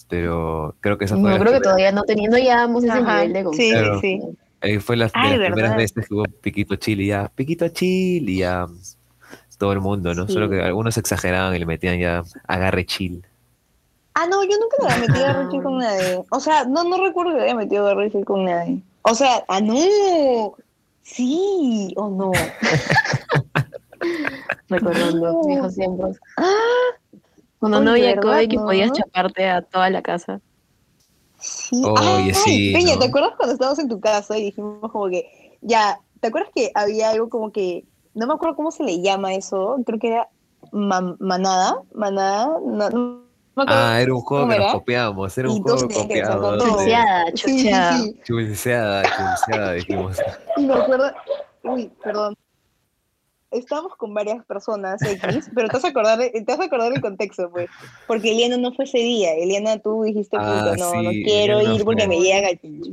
pero 0.09 0.75
creo 0.81 0.97
que 0.97 1.05
esa 1.05 1.15
fue 1.15 1.23
No, 1.23 1.29
la 1.29 1.35
creo 1.39 1.45
que 1.53 1.59
primera- 1.59 1.63
todavía 1.63 1.91
no 1.93 2.03
teniendo 2.03 2.37
ya 2.37 2.65
ese 2.65 2.91
Ajá, 2.91 3.23
nivel 3.25 3.33
de 3.33 3.53
sí. 3.55 3.69
Claro. 3.71 4.01
sí, 4.01 4.19
sí. 4.21 4.37
ahí 4.61 4.79
fue 4.79 4.97
la, 4.97 5.05
de 5.05 5.11
Ay, 5.13 5.37
las 5.37 5.47
primeras 5.47 5.77
veces 5.77 6.07
que 6.07 6.13
hubo 6.13 6.23
Piquito 6.41 6.75
Chill 6.75 6.99
y 7.01 7.07
ya, 7.07 7.31
Piquito 7.33 7.67
Chill 7.69 8.27
y 8.29 8.37
ya 8.39 8.67
todo 9.57 9.73
el 9.73 9.81
mundo, 9.81 10.13
¿no? 10.13 10.27
Sí. 10.27 10.33
Solo 10.33 10.49
que 10.49 10.61
algunos 10.61 10.97
exageraban 10.97 11.55
y 11.55 11.59
le 11.59 11.65
metían 11.65 11.99
ya 11.99 12.23
agarre 12.47 12.85
chill. 12.85 13.25
Ah, 14.13 14.25
no, 14.29 14.43
yo 14.43 14.51
nunca 14.59 14.77
le 14.79 14.93
había 14.93 15.07
metido 15.07 15.25
a 15.27 15.33
Richie 15.43 15.61
con 15.61 15.77
nadie. 15.79 16.23
O 16.29 16.39
sea, 16.39 16.65
no, 16.65 16.83
no 16.83 17.03
recuerdo 17.03 17.31
que 17.33 17.37
le 17.39 17.43
haya 17.45 17.55
metido 17.55 17.87
a 17.87 17.95
Richie 17.95 18.23
con 18.23 18.45
nadie. 18.45 18.81
O 19.01 19.13
sea, 19.13 19.43
ah, 19.47 19.59
no. 19.61 20.53
Sí, 21.03 21.93
o 21.97 22.09
no. 22.09 22.31
Recordando 24.69 25.33
No. 25.33 25.43
viejos 25.47 25.75
tiempos. 25.75 26.17
Ah, 26.37 26.45
Cuando 27.59 27.81
no 27.81 27.91
había 27.91 28.15
¿verdad, 28.15 28.21
COVID 28.21 28.49
que 28.49 28.57
podías 28.57 28.91
chaparte 28.93 29.49
a 29.49 29.61
toda 29.61 29.89
la 29.89 30.01
casa. 30.01 30.39
Sí. 31.39 31.81
Oye, 31.85 31.95
Ay, 31.99 32.33
sí, 32.33 32.73
Peña, 32.73 32.93
¿no? 32.93 32.99
¿te 32.99 33.05
acuerdas 33.07 33.33
cuando 33.37 33.53
estábamos 33.53 33.79
en 33.79 33.89
tu 33.89 33.99
casa 33.99 34.37
y 34.37 34.45
dijimos 34.45 34.91
como 34.91 35.09
que, 35.09 35.57
ya, 35.61 35.99
¿te 36.19 36.27
acuerdas 36.29 36.49
que 36.55 36.71
había 36.73 37.11
algo 37.11 37.29
como 37.29 37.51
que, 37.51 37.83
no 38.15 38.27
me 38.27 38.33
acuerdo 38.33 38.55
cómo 38.55 38.71
se 38.71 38.83
le 38.83 39.01
llama 39.01 39.33
eso, 39.35 39.77
creo 39.85 39.99
que 39.99 40.07
era 40.07 40.29
ma- 40.71 41.15
manada, 41.19 41.81
manada, 41.93 42.47
no, 42.65 42.89
no 42.89 43.25
me 43.55 43.63
acuerdo. 43.63 43.83
Ah, 43.85 44.01
era 44.01 44.13
un 44.13 44.21
juego 44.21 44.43
¿Cómo 44.45 44.53
que 44.53 44.59
nos 44.59 44.65
era? 44.67 44.79
copiábamos, 44.79 45.37
era 45.37 45.49
un 45.49 45.57
Y 45.57 45.61
juego 45.61 45.87
copiado. 45.89 46.51
de- 46.53 46.59
Chucheada, 46.63 47.25
Sí, 47.35 47.41
sí, 47.41 47.53
chucheada. 47.53 47.97
sí. 47.97 48.19
Dijimos. 49.75 50.17
Y 50.57 50.61
me 50.65 50.73
acuerdo, 50.73 51.11
uy, 51.63 51.91
perdón. 52.03 52.33
Estábamos 53.51 53.95
con 53.95 54.13
varias 54.13 54.43
personas 54.45 55.01
X, 55.05 55.49
pero 55.55 55.67
te 55.69 55.73
vas 55.77 55.85
a 55.85 55.89
acordar, 55.89 56.19
te 56.19 56.43
vas 56.45 56.59
a 56.59 56.63
acordar 56.65 56.91
del 56.91 57.01
contexto, 57.01 57.49
pues. 57.51 57.69
Porque 58.07 58.31
Eliana 58.31 58.57
no 58.57 58.73
fue 58.73 58.85
ese 58.85 58.97
día. 58.97 59.33
Eliana, 59.33 59.77
tú 59.79 60.03
dijiste, 60.03 60.35
Ah, 60.39 60.73
no, 60.77 61.01
no 61.03 61.09
quiero 61.23 61.59
Eliana 61.59 61.75
ir 61.75 61.85
porque 61.85 62.07
fue. 62.07 62.17
me 62.17 62.33
al 62.45 62.57
pincho. 62.57 62.91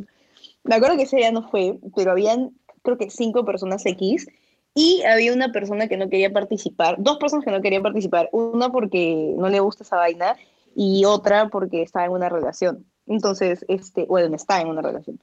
Me 0.65 0.77
acuerdo 0.77 0.97
que 0.97 1.03
ese 1.03 1.17
día 1.17 1.33
no 1.33 1.51
fue, 1.51 1.79
pero 1.97 2.13
habían, 2.13 2.53
creo 2.83 2.97
que 2.97 3.11
cinco 3.11 3.45
personas 3.45 3.85
X. 3.85 4.29
Y 4.75 5.03
había 5.03 5.33
una 5.35 5.53
persona 5.53 5.87
que 5.89 5.97
no 5.97 6.09
quería 6.09 6.33
participar, 6.33 6.97
dos 6.99 7.19
personas 7.19 7.45
que 7.45 7.51
no 7.51 7.61
querían 7.61 7.83
participar. 7.83 8.29
Una 8.33 8.71
porque 8.71 9.35
no 9.37 9.49
le 9.49 9.61
gusta 9.61 9.85
esa 9.85 9.97
vaina 9.97 10.37
y 10.75 11.05
otra 11.05 11.49
porque 11.49 11.83
estaba 11.83 12.07
en 12.07 12.13
una 12.13 12.29
relación. 12.29 12.87
Entonces, 13.07 13.65
este, 13.69 14.05
bueno, 14.07 14.35
está 14.35 14.61
en 14.61 14.69
una 14.69 14.81
relación. 14.81 15.21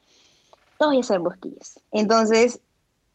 Todos 0.77 0.95
ya 0.95 1.03
sabemos 1.03 1.33
quién 1.39 1.55
es. 1.59 1.79
Entonces, 1.91 2.59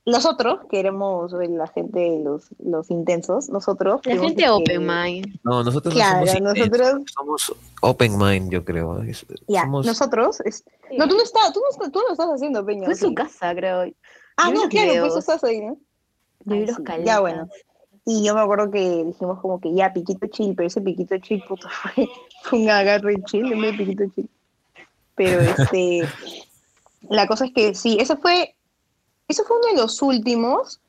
nosotros, 0.06 0.60
que 0.68 0.80
éramos 0.80 1.32
la 1.32 1.66
gente, 1.68 2.20
los, 2.22 2.48
los 2.58 2.90
intensos, 2.90 3.48
nosotros... 3.48 4.00
La 4.04 4.16
gente 4.16 4.42
este, 4.42 4.50
open 4.50 4.86
mind. 4.86 5.38
No, 5.44 5.62
nosotros 5.62 5.94
Claro, 5.94 6.20
no 6.20 6.26
somos 6.26 6.56
intensos, 6.56 6.78
nosotros, 6.78 7.12
somos 7.14 7.54
open 7.80 8.18
mind, 8.18 8.50
yo 8.50 8.64
creo. 8.64 9.02
Es- 9.02 9.24
ya, 9.46 9.62
somos- 9.62 9.86
nosotros... 9.86 10.40
es- 10.40 10.64
No, 10.98 11.08
tú 11.08 11.16
no 11.16 11.22
estás, 11.22 11.52
tú 11.52 11.60
no, 11.60 11.90
tú 11.90 12.00
no 12.06 12.12
estás 12.12 12.26
haciendo, 12.28 12.66
Peña. 12.66 12.86
Fue 12.86 12.96
su 12.96 13.14
casa, 13.14 13.54
creo. 13.54 13.84
Ah, 14.36 14.48
Yo 14.48 14.54
no, 14.54 14.68
claro, 14.68 14.88
pues 14.88 14.92
videos. 14.92 15.12
tú 15.14 15.18
estás 15.20 15.44
ahí, 15.44 15.60
¿no? 15.60 15.78
Yo 16.44 16.54
vi 16.56 16.66
los 16.66 16.78
caletas. 16.78 17.06
Ya, 17.06 17.20
bueno. 17.20 17.48
Y 18.06 18.22
yo 18.22 18.34
me 18.34 18.40
acuerdo 18.42 18.70
que 18.70 19.04
dijimos 19.04 19.40
como 19.40 19.60
que 19.60 19.72
ya, 19.72 19.92
piquito 19.92 20.26
chill, 20.26 20.54
pero 20.54 20.66
ese 20.66 20.80
piquito 20.80 21.16
chill, 21.18 21.42
puto, 21.48 21.68
fue, 21.94 22.08
un 22.52 22.68
agarre 22.68 23.22
chill 23.24 23.50
en 23.52 23.60
vez 23.60 23.72
de 23.72 23.78
piquito 23.78 24.04
chill. 24.14 24.28
Pero 25.14 25.40
este, 25.40 26.02
la 27.08 27.26
cosa 27.26 27.46
es 27.46 27.52
que 27.52 27.74
sí, 27.74 27.96
ese 28.00 28.16
fue, 28.16 28.54
eso 29.28 29.44
fue 29.44 29.56
uno 29.58 29.68
de 29.68 29.82
los 29.82 30.02
últimos 30.02 30.80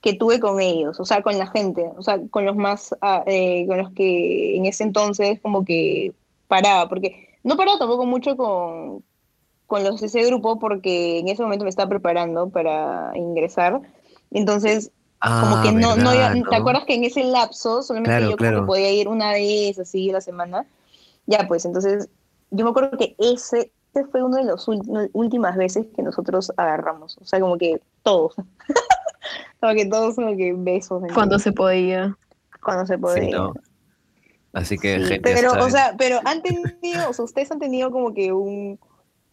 que 0.00 0.14
tuve 0.14 0.40
con 0.40 0.60
ellos, 0.60 0.98
o 0.98 1.04
sea, 1.04 1.22
con 1.22 1.38
la 1.38 1.46
gente, 1.46 1.90
o 1.96 2.02
sea, 2.02 2.18
con 2.30 2.46
los 2.46 2.56
más, 2.56 2.94
ah, 3.02 3.22
eh, 3.26 3.66
con 3.66 3.78
los 3.78 3.90
que 3.92 4.56
en 4.56 4.66
ese 4.66 4.82
entonces 4.82 5.40
como 5.40 5.64
que 5.64 6.12
paraba, 6.48 6.88
porque 6.88 7.28
no 7.44 7.56
paraba 7.56 7.78
tampoco 7.78 8.06
mucho 8.06 8.36
con, 8.36 9.04
con 9.66 9.84
los 9.84 10.00
de 10.00 10.06
ese 10.06 10.24
grupo 10.24 10.58
porque 10.58 11.18
en 11.18 11.28
ese 11.28 11.42
momento 11.42 11.64
me 11.64 11.70
estaba 11.70 11.88
preparando 11.88 12.48
para 12.48 13.12
ingresar, 13.14 13.80
entonces 14.30 14.90
como 15.20 15.56
Ah, 15.56 15.62
que 15.62 15.72
no, 15.72 15.96
no, 15.96 16.10
verdad, 16.10 16.34
iba- 16.34 16.48
¿te 16.50 16.56
acuerdas 16.56 16.84
que 16.86 16.94
en 16.94 17.04
ese 17.04 17.24
lapso 17.24 17.82
solamente 17.82 18.10
Claro, 18.16 18.30
yo 18.30 18.36
como 18.38 18.48
claro. 18.50 18.60
que 18.62 18.66
podía 18.66 18.90
ir 18.90 19.06
una 19.08 19.32
vez 19.32 19.78
así 19.78 20.08
a 20.10 20.14
la 20.14 20.20
semana? 20.22 20.64
Ya, 21.26 21.46
pues 21.46 21.64
entonces 21.66 22.08
yo 22.50 22.64
me 22.64 22.70
acuerdo 22.70 22.96
que 22.96 23.16
ese, 23.18 23.70
ese 23.94 24.06
fue 24.06 24.22
uno 24.22 24.38
de 24.38 24.44
las 24.44 24.66
últimas 25.12 25.56
veces 25.56 25.86
que 25.94 26.02
nosotros 26.02 26.52
agarramos, 26.56 27.18
o 27.18 27.24
sea, 27.26 27.38
como 27.38 27.58
que 27.58 27.80
todos, 28.02 28.34
como 29.60 29.74
que 29.74 29.86
todos 29.86 30.14
como 30.14 30.34
que 30.36 30.54
besos. 30.56 31.02
¿me 31.02 31.08
Cuando 31.12 31.38
se 31.38 31.52
podía. 31.52 32.16
Cuando 32.62 32.86
se 32.86 32.96
podía. 32.98 33.22
Sí, 33.24 33.30
¿no? 33.30 33.52
Así 34.52 34.78
que, 34.78 35.00
Sí, 35.00 35.04
gente, 35.04 35.32
pero, 35.34 35.52
o 35.52 35.70
sea, 35.70 35.94
pero 35.96 36.18
han 36.24 36.42
tenido, 36.42 37.10
o 37.10 37.12
sea, 37.12 37.24
ustedes 37.24 37.50
han 37.52 37.58
tenido 37.60 37.90
como 37.90 38.12
que 38.14 38.32
un, 38.32 38.80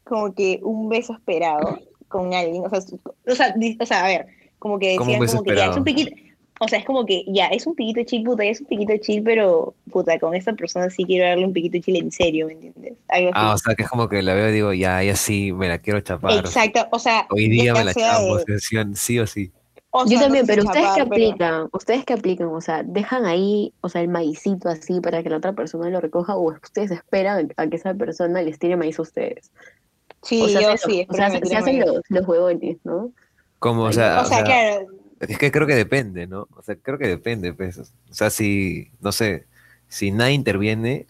como 0.04 0.34
que 0.34 0.60
un 0.64 0.90
beso 0.90 1.14
esperado 1.14 1.80
con 2.08 2.34
alguien, 2.34 2.64
o 2.66 2.70
sea, 2.70 2.80
o 3.26 3.86
sea, 3.86 4.04
a 4.04 4.08
ver, 4.08 4.28
como 4.60 4.80
que 4.80 4.96
¿Cómo 4.96 5.14
un 5.14 5.20
decían 5.20 5.38
como 5.44 5.44
que 5.50 5.56
ya 5.56 5.66
es 5.70 5.78
un 5.78 5.84
piquito, 5.84 6.12
o 6.60 6.68
sea, 6.68 6.80
es 6.80 6.86
como 6.86 7.06
que 7.06 7.24
ya 7.28 7.48
es 7.48 7.68
un 7.68 7.76
piquito 7.76 8.04
chill, 8.04 8.24
puta, 8.24 8.44
ya 8.44 8.50
es 8.50 8.62
un 8.62 8.68
piquito 8.68 8.94
chill, 8.98 9.22
pero 9.24 9.76
puta, 9.92 10.18
con 10.20 10.34
esta 10.34 10.54
persona 10.54 10.90
sí 10.90 11.06
quiero 11.06 11.28
darle 11.28 11.46
un 11.46 11.54
piquito 11.54 11.78
chill 11.80 11.98
en 11.98 12.12
serio, 12.12 12.48
¿me 12.48 12.54
entiendes? 12.54 12.94
Algo 13.10 13.30
así. 13.30 13.36
Ah, 13.40 13.54
o 13.54 13.58
sea, 13.60 13.76
que 13.76 13.84
es 13.84 13.90
como 13.90 14.10
que 14.10 14.22
la 14.24 14.34
veo 14.34 14.50
y 14.50 14.54
digo, 14.54 14.74
ya, 14.74 15.04
ya 15.04 15.16
sí, 15.16 15.52
me 15.54 15.68
la 15.68 15.78
quiero 15.78 16.00
chapar. 16.02 16.32
Exacto, 16.40 16.88
o 16.92 16.98
sea, 17.00 17.28
Hoy 17.30 17.48
día 17.50 17.74
me 17.74 17.84
la 17.86 17.94
sea 17.94 18.14
chamo, 18.18 18.38
de- 18.38 18.60
sí, 18.96 19.20
o 19.20 19.28
sí. 19.28 19.52
o 19.92 20.04
Yo 20.06 20.18
sea, 20.18 20.22
también, 20.22 20.48
pero 20.48 20.64
ustedes 20.64 20.88
que 20.96 21.04
pero- 21.06 21.06
aplican, 21.14 21.70
ustedes 21.74 22.06
que 22.06 22.14
aplican, 22.14 22.48
o 22.48 22.62
sea, 22.62 22.82
dejan 22.84 23.26
ahí, 23.26 23.72
o 23.82 23.90
sea, 23.90 24.02
el 24.02 24.08
maicito 24.08 24.68
así 24.70 25.00
para 25.00 25.22
que 25.22 25.30
la 25.30 25.38
otra 25.38 25.54
persona 25.54 25.90
lo 25.92 26.02
recoja, 26.02 26.36
o 26.36 26.52
ustedes 26.52 26.90
esperan 26.90 27.54
a 27.58 27.68
que 27.68 27.76
esa 27.76 27.94
persona 27.94 28.42
les 28.42 28.58
tire 28.58 28.76
maíz 28.78 28.98
a 28.98 29.04
ustedes. 29.04 29.52
Sí, 30.24 30.42
o 30.42 30.48
sea, 30.50 30.62
yo 30.62 30.72
hacen 30.72 30.92
sí, 30.92 31.06
o 31.08 31.14
sea, 31.14 31.30
se, 31.30 31.46
se 31.46 31.56
hacen 31.56 31.80
los, 31.80 32.02
los 32.10 32.28
huevones, 32.28 32.78
¿no? 32.84 33.12
Como, 33.60 33.84
o 33.84 33.92
sea, 33.92 34.22
O 34.22 34.26
sea, 34.26 34.44
claro, 34.44 34.88
Es 35.20 35.38
que 35.38 35.52
creo 35.52 35.66
que 35.66 35.76
depende, 35.76 36.28
¿no? 36.28 36.48
O 36.56 36.62
sea, 36.62 36.76
creo 36.76 36.98
que 36.98 37.08
depende, 37.08 37.54
pues. 37.54 37.78
O 37.78 38.14
sea, 38.14 38.30
si, 38.30 38.92
no 39.00 39.12
sé, 39.12 39.46
si 39.88 40.12
nadie 40.12 40.34
interviene, 40.34 41.06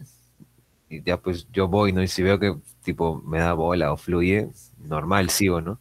y 0.88 1.02
ya 1.02 1.18
pues 1.18 1.46
yo 1.52 1.68
voy, 1.68 1.92
¿no? 1.92 2.02
Y 2.02 2.08
si 2.08 2.22
veo 2.22 2.38
que, 2.38 2.56
tipo, 2.82 3.20
me 3.22 3.38
da 3.38 3.52
bola 3.52 3.92
o 3.92 3.96
fluye, 3.96 4.48
normal, 4.78 5.30
sigo, 5.30 5.60
¿no? 5.60 5.78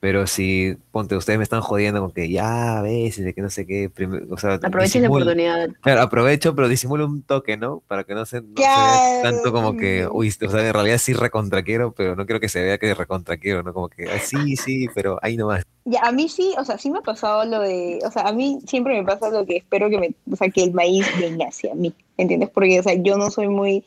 Pero 0.00 0.26
si, 0.26 0.78
ponte, 0.92 1.14
ustedes 1.14 1.38
me 1.38 1.42
están 1.42 1.60
jodiendo 1.60 2.00
con 2.00 2.10
que 2.10 2.30
ya, 2.30 2.78
a 2.78 2.82
veces, 2.82 3.22
de 3.22 3.34
que 3.34 3.42
no 3.42 3.50
sé 3.50 3.66
qué, 3.66 3.90
o 4.30 4.38
sea, 4.38 4.54
Aprovechen 4.54 5.02
la 5.02 5.08
oportunidad. 5.10 5.68
Claro, 5.82 6.00
aprovecho, 6.00 6.54
pero 6.54 6.68
disimulo 6.68 7.04
un 7.04 7.22
toque, 7.22 7.58
¿no? 7.58 7.82
Para 7.86 8.04
que 8.04 8.14
no 8.14 8.24
se, 8.24 8.40
no 8.40 8.48
se 8.56 8.62
vea 8.62 9.20
tanto 9.22 9.52
como 9.52 9.76
que, 9.76 10.08
uy, 10.10 10.28
o 10.28 10.50
sea, 10.50 10.66
en 10.66 10.72
realidad 10.72 10.96
sí 10.96 11.12
recontra 11.12 11.62
quiero, 11.62 11.92
pero 11.92 12.16
no 12.16 12.24
quiero 12.24 12.40
que 12.40 12.48
se 12.48 12.62
vea 12.62 12.78
que 12.78 12.94
recontra 12.94 13.36
quiero, 13.36 13.62
¿no? 13.62 13.74
Como 13.74 13.90
que, 13.90 14.08
"Ah, 14.10 14.18
sí, 14.18 14.56
sí, 14.56 14.88
pero 14.94 15.18
ahí 15.20 15.36
nomás. 15.36 15.64
Ya, 15.84 16.00
a 16.00 16.12
mí 16.12 16.30
sí, 16.30 16.54
o 16.56 16.64
sea, 16.64 16.78
sí 16.78 16.90
me 16.90 17.00
ha 17.00 17.02
pasado 17.02 17.44
lo 17.44 17.60
de, 17.60 17.98
o 18.02 18.10
sea, 18.10 18.22
a 18.22 18.32
mí 18.32 18.58
siempre 18.66 18.98
me 18.98 19.04
pasa 19.06 19.28
lo 19.28 19.44
que 19.44 19.58
espero 19.58 19.90
que 19.90 19.98
me, 19.98 20.14
o 20.32 20.36
sea, 20.36 20.48
que 20.48 20.62
el 20.64 20.72
maíz 20.72 21.06
venga 21.20 21.48
hacia 21.48 21.74
mí, 21.74 21.92
¿entiendes? 22.16 22.48
Porque, 22.48 22.80
o 22.80 22.82
sea, 22.82 22.94
yo 22.94 23.18
no 23.18 23.30
soy 23.30 23.48
muy 23.48 23.84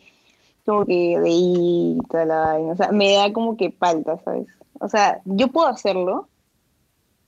como 0.64 0.86
que 0.86 1.18
de 1.20 2.26
la 2.26 2.40
vaina, 2.40 2.74
o 2.74 2.78
sea, 2.78 2.92
me 2.92 3.14
da 3.14 3.34
como 3.34 3.58
que 3.58 3.72
palta, 3.72 4.20
¿sabes? 4.24 4.46
O 4.84 4.90
sea, 4.90 5.22
yo 5.24 5.48
puedo 5.48 5.68
hacerlo, 5.68 6.28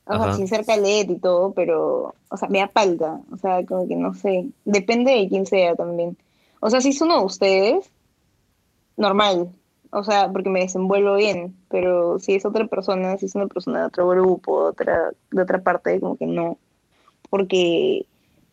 o 0.04 0.12
sea, 0.12 0.34
sin 0.34 0.46
ser 0.46 0.66
caleta 0.66 1.10
y 1.10 1.18
todo, 1.18 1.52
pero, 1.54 2.14
o 2.28 2.36
sea, 2.36 2.50
me 2.50 2.58
da 2.58 2.66
palta, 2.66 3.22
o 3.32 3.38
sea, 3.38 3.64
como 3.64 3.88
que 3.88 3.96
no 3.96 4.12
sé, 4.12 4.50
depende 4.66 5.12
de 5.12 5.26
quién 5.30 5.46
sea 5.46 5.74
también. 5.74 6.18
O 6.60 6.68
sea, 6.68 6.82
si 6.82 6.90
es 6.90 7.00
uno 7.00 7.18
de 7.18 7.24
ustedes, 7.24 7.90
normal, 8.98 9.50
o 9.90 10.04
sea, 10.04 10.30
porque 10.30 10.50
me 10.50 10.60
desenvuelvo 10.60 11.14
bien, 11.14 11.56
pero 11.70 12.18
si 12.18 12.34
es 12.34 12.44
otra 12.44 12.66
persona, 12.66 13.16
si 13.16 13.24
es 13.24 13.34
una 13.34 13.46
persona 13.46 13.80
de 13.80 13.86
otro 13.86 14.06
grupo, 14.06 14.64
de 14.64 14.68
otra, 14.68 15.12
de 15.30 15.42
otra 15.42 15.62
parte, 15.62 15.98
como 15.98 16.18
que 16.18 16.26
no, 16.26 16.58
porque, 17.30 18.04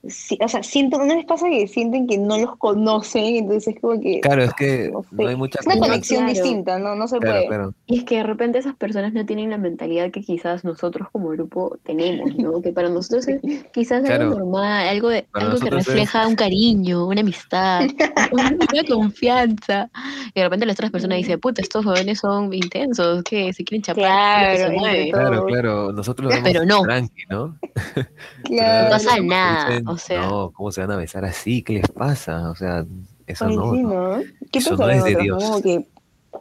sí, 0.07 0.37
o 0.41 0.47
sea, 0.47 0.61
siento, 0.63 0.97
¿no 0.97 1.05
les 1.15 1.25
pasa 1.25 1.47
que 1.49 1.67
sienten 1.67 2.07
que 2.07 2.17
no 2.17 2.37
los 2.37 2.57
conocen? 2.57 3.35
Entonces 3.37 3.73
es 3.75 3.81
como 3.81 3.99
que 4.01 4.19
Claro, 4.21 4.43
es 4.43 4.53
que 4.53 4.89
no 4.91 5.03
sé. 5.03 5.07
no 5.23 5.27
hay 5.29 5.35
mucha 5.35 5.59
es 5.59 5.65
una 5.65 5.77
conexión 5.79 6.25
Claro. 6.25 6.33
distinta, 6.33 6.79
¿no? 6.79 6.95
No 6.95 7.07
se 7.07 7.17
Claro, 7.19 7.35
puede. 7.35 7.47
claro. 7.47 7.73
Y 7.87 7.99
es 7.99 8.03
que 8.03 8.17
de 8.17 8.23
repente 8.23 8.59
esas 8.59 8.75
personas 8.75 9.13
no 9.13 9.25
tienen 9.25 9.49
la 9.49 9.57
mentalidad 9.57 10.11
que 10.11 10.21
quizás 10.21 10.63
nosotros 10.63 11.07
como 11.11 11.29
grupo 11.29 11.77
tenemos, 11.83 12.35
¿no? 12.35 12.61
Que 12.61 12.71
para 12.73 12.89
nosotros 12.89 13.27
es 13.27 13.41
quizás 13.73 14.03
Claro. 14.03 14.25
algo 14.25 14.39
normal, 14.39 14.87
algo, 14.87 15.09
de- 15.09 15.25
algo 15.33 15.57
que 15.59 15.67
es- 15.67 15.73
refleja 15.73 16.27
un 16.27 16.35
cariño, 16.35 17.07
una 17.07 17.21
amistad, 17.21 17.81
una 18.31 18.83
confianza. 18.89 19.89
Y 20.33 20.39
de 20.39 20.43
repente 20.43 20.65
las 20.65 20.73
otras 20.75 20.91
personas 20.91 21.17
dicen, 21.17 21.39
puta, 21.39 21.61
estos 21.61 21.85
jóvenes 21.85 22.19
son 22.19 22.53
intensos, 22.53 23.23
que 23.23 23.53
se 23.53 23.63
quieren 23.63 23.81
chapar. 23.83 24.03
Claro, 24.03 24.43
lo 24.43 24.51
que 24.51 24.57
se 24.57 24.63
entre 24.65 24.79
mueve". 24.79 25.11
todo. 25.11 25.21
Claro, 25.21 25.45
claro, 25.45 25.91
nosotros 25.93 26.23
lo 26.25 26.29
vemos 26.35 26.49
Pero 26.51 26.65
no. 26.65 26.81
tranqui, 26.81 27.23
¿no? 27.29 27.57
Claro. 28.43 28.83
No 28.85 28.89
pasa 28.89 29.17
nada, 29.21 29.81
o 29.93 29.97
sea. 29.97 30.27
No, 30.27 30.51
¿cómo 30.51 30.71
se 30.71 30.81
van 30.81 30.91
a 30.91 30.97
besar 30.97 31.25
así? 31.25 31.63
¿Qué 31.63 31.73
les 31.73 31.87
pasa? 31.89 32.49
O 32.51 32.55
sea, 32.55 32.85
eso 33.27 33.49
no. 33.49 33.73
sí, 33.73 33.81
¿no? 33.83 34.17
¿no? 34.17 34.23
¿Qué 34.51 34.59
Eso 34.59 34.77
no 34.77 34.89
es 34.89 35.03
de 35.03 35.15
Dios. 35.15 35.41
no? 35.41 35.49
Como 35.49 35.61
que, 35.61 35.87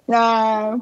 ah, 0.08 0.76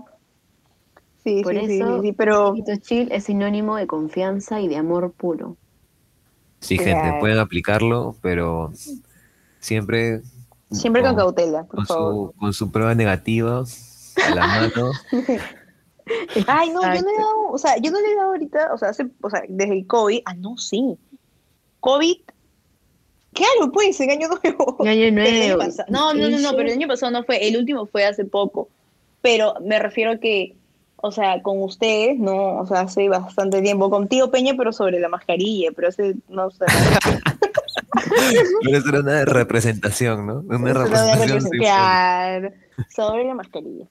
sí, 1.24 1.42
Por 1.42 1.54
sí, 1.54 1.66
sí, 1.66 1.80
eso- 1.80 2.00
sí, 2.00 2.08
sí, 2.08 2.12
pero 2.12 2.54
chill 2.80 3.12
es 3.12 3.24
sinónimo 3.24 3.76
de 3.76 3.86
confianza 3.86 4.60
y 4.60 4.68
de 4.68 4.76
amor 4.76 5.12
puro. 5.12 5.56
Sí, 6.60 6.76
gente, 6.78 7.16
pueden 7.20 7.38
aplicarlo, 7.38 8.16
pero 8.20 8.70
siempre 9.60 10.20
siempre 10.70 11.02
con 11.02 11.16
cautela, 11.16 11.64
por 11.64 11.76
con 11.76 11.86
favor. 11.86 12.12
su, 12.32 12.38
con 12.38 12.52
su 12.52 12.70
prueba 12.70 12.94
negativa 12.94 13.64
a 14.26 14.34
la 14.34 14.46
mano. 14.46 14.90
Ay, 16.46 16.70
no, 16.70 16.82
yo 16.82 16.88
no 16.88 16.92
le 16.92 16.98
he 16.98 17.18
dado, 17.18 17.50
o 17.52 17.58
sea, 17.58 17.76
yo 17.78 17.90
no 17.90 18.00
le 18.00 18.12
he 18.12 18.16
dado 18.16 18.30
ahorita, 18.30 18.74
o 18.74 18.78
sea, 18.78 18.88
hace, 18.90 19.06
o 19.20 19.30
sea, 19.30 19.42
desde 19.48 19.78
el 19.78 19.86
COVID, 19.86 20.20
ah, 20.24 20.34
no, 20.34 20.56
sí. 20.58 20.98
COVID, 21.80 22.16
claro, 23.32 23.72
pues, 23.72 24.00
el 24.00 24.10
año 24.10 24.28
nuevo. 24.28 24.76
Año 24.86 25.10
nuevo. 25.10 25.62
No, 25.88 26.14
no, 26.14 26.28
no, 26.28 26.38
no, 26.38 26.50
pero 26.56 26.68
el 26.68 26.74
año 26.74 26.88
pasado 26.88 27.12
no 27.12 27.24
fue, 27.24 27.46
el 27.46 27.56
último 27.56 27.86
fue 27.86 28.04
hace 28.04 28.24
poco. 28.24 28.68
Pero 29.22 29.54
me 29.60 29.78
refiero 29.78 30.12
a 30.12 30.16
que, 30.16 30.54
o 30.96 31.12
sea, 31.12 31.42
con 31.42 31.62
ustedes, 31.62 32.18
no, 32.18 32.58
o 32.58 32.66
sea, 32.66 32.80
hace 32.80 33.08
bastante 33.08 33.60
tiempo. 33.62 33.90
Contigo, 33.90 34.30
Peña, 34.30 34.54
pero 34.56 34.72
sobre 34.72 34.98
la 34.98 35.08
mascarilla, 35.08 35.70
pero 35.74 35.88
hace, 35.88 36.14
no 36.28 36.50
sé. 36.50 36.64
Pero 38.64 38.78
eso 38.78 38.88
era 38.88 39.00
una 39.00 39.24
representación, 39.24 40.26
¿no? 40.26 40.40
Una 40.40 40.72
representación. 40.72 41.28
representar 41.28 42.54
sobre 42.88 43.24
la 43.24 43.34
mascarilla. 43.34 43.86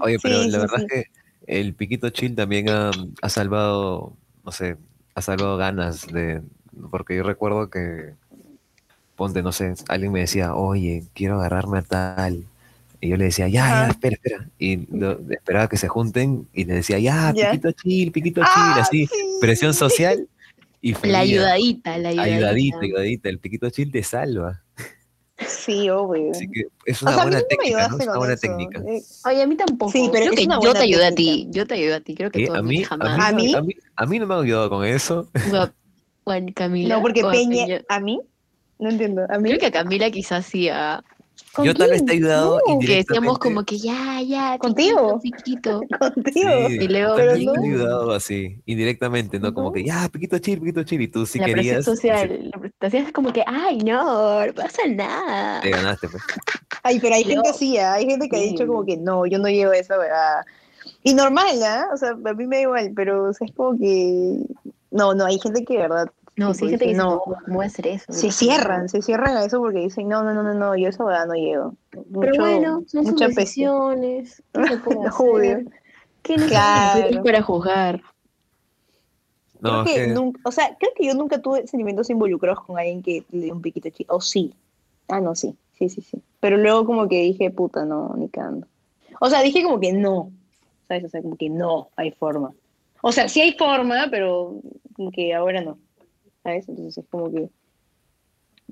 Oye, 0.00 0.18
pero 0.22 0.42
Sí, 0.42 0.50
la 0.50 0.58
sí, 0.58 0.58
verdad 0.58 0.76
sí. 0.78 0.84
es 0.84 0.90
que 0.90 1.10
el 1.46 1.74
Piquito 1.74 2.10
Chill 2.10 2.34
también 2.34 2.68
ha, 2.68 2.90
ha 3.20 3.28
salvado, 3.28 4.16
no 4.44 4.52
sé, 4.52 4.76
ha 5.14 5.22
salvado 5.22 5.56
ganas 5.56 6.06
de, 6.06 6.42
porque 6.90 7.16
yo 7.16 7.22
recuerdo 7.22 7.70
que, 7.70 8.14
ponte, 9.16 9.42
no 9.42 9.52
sé, 9.52 9.74
alguien 9.88 10.12
me 10.12 10.20
decía, 10.20 10.54
oye, 10.54 11.04
quiero 11.14 11.36
agarrarme 11.40 11.78
a 11.78 11.82
tal, 11.82 12.44
y 13.00 13.08
yo 13.08 13.16
le 13.16 13.24
decía, 13.24 13.48
ya, 13.48 13.68
ya, 13.68 13.88
espera, 13.88 14.14
espera, 14.14 14.48
y 14.58 14.86
lo- 14.96 15.18
esperaba 15.30 15.68
que 15.68 15.76
se 15.76 15.88
junten, 15.88 16.48
y 16.52 16.64
le 16.64 16.74
decía, 16.74 16.98
ya, 16.98 17.32
Ya. 17.34 17.50
Piquito 17.50 17.72
Chill, 17.72 18.12
Piquito 18.12 18.40
Chill, 18.40 18.48
Ah, 18.54 18.80
así, 18.80 19.06
sí. 19.06 19.16
presión 19.40 19.74
social, 19.74 20.28
y 20.80 20.94
La 21.06 21.20
ayudadita, 21.20 21.96
la 21.98 22.08
ayudadita. 22.10 22.22
Ayudadita, 22.34 22.78
ayudadita, 22.80 23.28
el 23.28 23.38
Piquito 23.38 23.70
Chill 23.70 23.90
te 23.92 24.02
salva. 24.02 24.62
Sí, 25.46 25.88
obvio. 25.90 26.30
Así 26.30 26.48
que 26.48 26.64
es 26.84 27.02
O 27.02 27.06
una 27.06 27.14
sea, 27.16 27.24
mí 27.24 27.30
buena 27.30 27.46
técnica, 27.48 27.88
¿no? 27.88 27.96
ayudaste 27.96 28.02
Es 28.02 28.02
una 28.02 28.12
con 28.12 28.18
buena 28.18 28.34
eso. 28.34 28.40
técnica. 28.40 28.78
Eh, 28.86 29.02
Oye, 29.26 29.42
a 29.42 29.46
mí 29.46 29.56
tampoco. 29.56 29.92
Sí, 29.92 30.08
pero 30.12 30.22
creo 30.24 30.32
es 30.32 30.38
que 30.38 30.44
una 30.46 30.54
yo 30.56 30.60
buena 30.60 30.78
te 30.78 30.84
ayudé 30.84 31.06
a 31.06 31.14
ti. 31.14 31.48
Yo 31.50 31.66
te 31.66 31.74
ayudé 31.74 31.94
a 31.94 32.00
ti. 32.00 32.14
Creo 32.14 32.30
que 32.30 32.38
¿Qué? 32.40 32.46
tú 32.46 32.54
A 32.54 32.62
mí, 32.62 32.82
a, 32.82 32.86
jamás. 32.86 33.16
mí, 33.16 33.22
¿A 33.24 33.32
mí? 33.32 33.54
a, 33.54 33.62
mí, 33.62 33.74
a 33.96 34.06
mí 34.06 34.18
no 34.18 34.26
me 34.26 34.34
han 34.34 34.40
ayudado 34.44 34.70
con 34.70 34.84
eso. 34.84 35.28
O 35.34 35.68
a 36.26 36.40
Camila. 36.54 36.96
No, 36.96 37.02
porque 37.02 37.22
Peña, 37.24 37.82
¿a 37.88 38.00
mí? 38.00 38.20
No 38.78 38.90
entiendo. 38.90 39.22
¿A 39.28 39.38
mí? 39.38 39.48
Creo 39.50 39.60
que 39.60 39.66
a 39.66 39.70
Camila 39.72 40.10
quizás 40.10 40.46
sí. 40.46 40.68
A... 40.68 41.02
¿Con 41.54 41.66
Yo 41.66 41.74
tal 41.74 41.90
vez 41.90 41.98
quién? 42.02 42.06
te 42.06 42.12
he 42.12 42.16
ayudado 42.16 42.60
No, 42.66 42.78
Que 42.78 42.96
decíamos 42.96 43.38
como 43.38 43.64
que 43.64 43.78
ya, 43.78 44.20
ya. 44.22 44.56
¿Contigo? 44.58 45.20
Piquito. 45.20 45.82
Contigo. 45.98 46.50
Sí, 46.68 46.74
Y 46.80 46.88
luego, 46.88 47.14
Pero 47.16 47.30
también 47.32 47.46
no. 47.46 47.52
te 47.52 47.60
he 47.60 47.70
ayudado 47.70 48.12
así, 48.12 48.62
indirectamente, 48.64 49.38
¿no? 49.38 49.52
Como 49.52 49.70
que, 49.72 49.84
ya, 49.84 50.08
piquito 50.10 50.38
chill, 50.38 50.60
piquito 50.60 50.82
chill, 50.84 51.02
y 51.02 51.08
tú 51.08 51.26
sí 51.26 51.38
la 51.38 51.44
presión 51.44 51.64
querías, 51.64 51.84
social. 51.84 52.50
La 52.80 52.86
hacías 52.88 53.12
como 53.12 53.32
que, 53.32 53.44
ay, 53.46 53.78
no, 53.78 54.46
no 54.46 54.52
pasa 54.54 54.82
nada. 54.88 55.60
te 55.60 55.70
ganaste, 55.70 56.08
pues. 56.08 56.22
Ay, 56.84 56.98
pero 57.00 57.14
hay 57.14 57.22
gente 57.24 57.48
así, 57.48 57.78
¿ah? 57.78 57.94
hay 57.94 58.06
gente 58.06 58.28
que 58.28 58.36
ha 58.36 58.40
Sí. 58.40 58.48
dicho 58.50 58.66
como 58.66 58.84
que 58.84 58.96
no, 58.96 59.24
yo 59.26 59.38
no 59.38 59.48
llevo 59.48 59.72
esa 59.72 59.96
verdad. 59.98 60.40
Y 61.04 61.14
normal, 61.14 61.62
¿ah? 61.62 61.86
O 61.92 61.96
sea, 61.96 62.10
a 62.10 62.34
mí 62.34 62.46
me 62.46 62.56
da 62.56 62.62
igual, 62.62 62.92
pero 62.96 63.28
o 63.28 63.32
sea, 63.32 63.46
es 63.46 63.52
como 63.54 63.78
que... 63.78 64.36
No, 64.92 65.14
no, 65.14 65.24
hay 65.24 65.38
gente 65.40 65.64
que 65.64 65.74
de 65.74 65.80
verdad 65.80 66.10
No, 66.36 66.54
sí, 66.54 66.64
hay 66.66 66.70
gente 66.70 66.84
que 66.84 66.90
dice, 66.92 67.02
no. 67.02 67.10
no, 67.14 67.20
¿cómo 67.20 67.56
voy 67.56 67.64
a 67.64 67.68
hacer 67.68 67.86
eso? 67.88 68.12
se 68.12 68.30
cierran, 68.30 68.88
se 68.88 69.02
cierran 69.02 69.36
a 69.36 69.44
eso 69.44 69.58
porque 69.58 69.80
dicen, 69.80 70.08
no, 70.08 70.22
no, 70.22 70.32
no, 70.34 70.42
no, 70.42 70.54
no, 70.54 70.76
yo 70.76 70.88
esa 70.88 71.04
verdad 71.04 71.26
no 71.26 71.34
llevo. 71.34 71.74
Pero 72.20 72.34
bueno, 72.38 72.82
son 72.86 73.04
sus 73.04 73.12
mucha 73.12 73.26
peste. 73.26 73.40
decisiones. 73.40 74.42
¿Qué 74.52 74.66
se 74.68 74.76
puede 74.78 74.98
Obvio. 75.18 75.56
hacer? 75.56 75.66
¿Quiénes 76.22 76.48
Claro. 76.48 77.22
para 77.24 77.42
juzgar? 77.42 78.02
No, 79.60 79.70
creo 79.70 79.84
es 79.84 79.90
que 80.00 80.06
que, 80.06 80.12
nunca, 80.14 80.40
o 80.44 80.52
sea, 80.52 80.76
creo 80.78 80.90
que 80.96 81.06
yo 81.06 81.14
nunca 81.14 81.40
tuve 81.40 81.66
sentimientos 81.66 82.10
involucrados 82.10 82.64
con 82.64 82.78
alguien 82.78 83.02
que 83.02 83.24
le 83.30 83.44
dio 83.44 83.54
un 83.54 83.62
piquito 83.62 83.88
chico. 83.90 84.16
O 84.16 84.20
sí. 84.20 84.54
Ah, 85.08 85.20
no, 85.20 85.34
sí. 85.34 85.56
Sí, 85.78 85.88
sí, 85.88 86.00
sí. 86.00 86.20
Pero 86.40 86.56
luego 86.56 86.84
como 86.84 87.08
que 87.08 87.20
dije, 87.22 87.50
puta, 87.50 87.84
no, 87.84 88.14
ni 88.16 88.28
cagando. 88.28 88.66
O 89.20 89.28
sea, 89.30 89.40
dije 89.42 89.62
como 89.62 89.78
que 89.80 89.92
no. 89.92 90.30
¿Sabes? 90.88 91.04
O 91.04 91.08
sea, 91.08 91.22
como 91.22 91.36
que 91.36 91.48
no 91.48 91.88
hay 91.96 92.10
forma. 92.10 92.52
O 93.02 93.12
sea, 93.12 93.28
sí 93.28 93.40
hay 93.40 93.52
forma, 93.52 94.06
pero 94.10 94.56
como 95.02 95.12
que 95.12 95.34
ahora 95.34 95.60
no. 95.60 95.78
¿Sabes? 96.42 96.68
Entonces 96.68 96.98
es 96.98 97.04
como 97.10 97.30
que... 97.30 97.48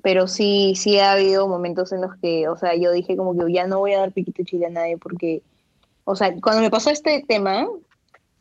Pero 0.03 0.27
sí, 0.27 0.73
sí 0.75 0.97
ha 0.97 1.11
habido 1.11 1.47
momentos 1.47 1.91
en 1.91 2.01
los 2.01 2.15
que, 2.15 2.47
o 2.47 2.57
sea, 2.57 2.75
yo 2.75 2.91
dije 2.91 3.15
como 3.15 3.37
que 3.37 3.53
ya 3.53 3.67
no 3.67 3.79
voy 3.79 3.93
a 3.93 3.99
dar 3.99 4.11
piquito 4.11 4.43
chile 4.43 4.65
a 4.65 4.69
nadie 4.69 4.97
porque, 4.97 5.43
o 6.05 6.15
sea, 6.15 6.33
cuando 6.41 6.61
me 6.61 6.71
pasó 6.71 6.89
este 6.89 7.23
tema, 7.27 7.67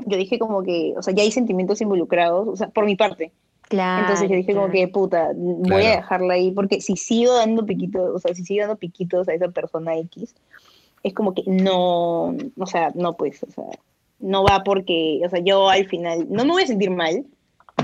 yo 0.06 0.16
dije 0.16 0.38
como 0.38 0.62
que, 0.62 0.94
o 0.96 1.02
sea, 1.02 1.14
ya 1.14 1.22
hay 1.22 1.30
sentimientos 1.30 1.82
involucrados, 1.82 2.48
o 2.48 2.56
sea, 2.56 2.68
por 2.68 2.86
mi 2.86 2.96
parte. 2.96 3.30
Claro. 3.68 4.02
Entonces 4.02 4.30
yo 4.30 4.36
dije 4.36 4.54
como 4.54 4.70
claro. 4.70 4.86
que, 4.86 4.88
puta, 4.88 5.32
voy 5.34 5.64
Claro. 5.64 5.86
a 5.86 5.96
dejarla 5.96 6.34
ahí 6.34 6.50
porque 6.50 6.80
si 6.80 6.96
sigo 6.96 7.34
dando 7.34 7.66
piquitos, 7.66 8.10
o 8.14 8.18
sea, 8.18 8.34
si 8.34 8.42
sigo 8.42 8.62
dando 8.62 8.76
piquitos 8.76 9.28
a 9.28 9.34
esa 9.34 9.48
persona 9.48 9.96
X, 9.98 10.34
es 11.02 11.12
como 11.12 11.34
que 11.34 11.42
no, 11.46 12.34
o 12.56 12.66
sea, 12.66 12.90
no 12.94 13.16
pues, 13.18 13.42
o 13.42 13.50
sea, 13.50 13.66
no 14.18 14.44
va 14.44 14.62
porque, 14.64 15.20
o 15.24 15.28
sea, 15.28 15.40
yo 15.40 15.68
al 15.68 15.86
final, 15.86 16.26
no 16.30 16.44
me 16.44 16.52
voy 16.52 16.62
a 16.62 16.66
sentir 16.66 16.90
mal, 16.90 17.24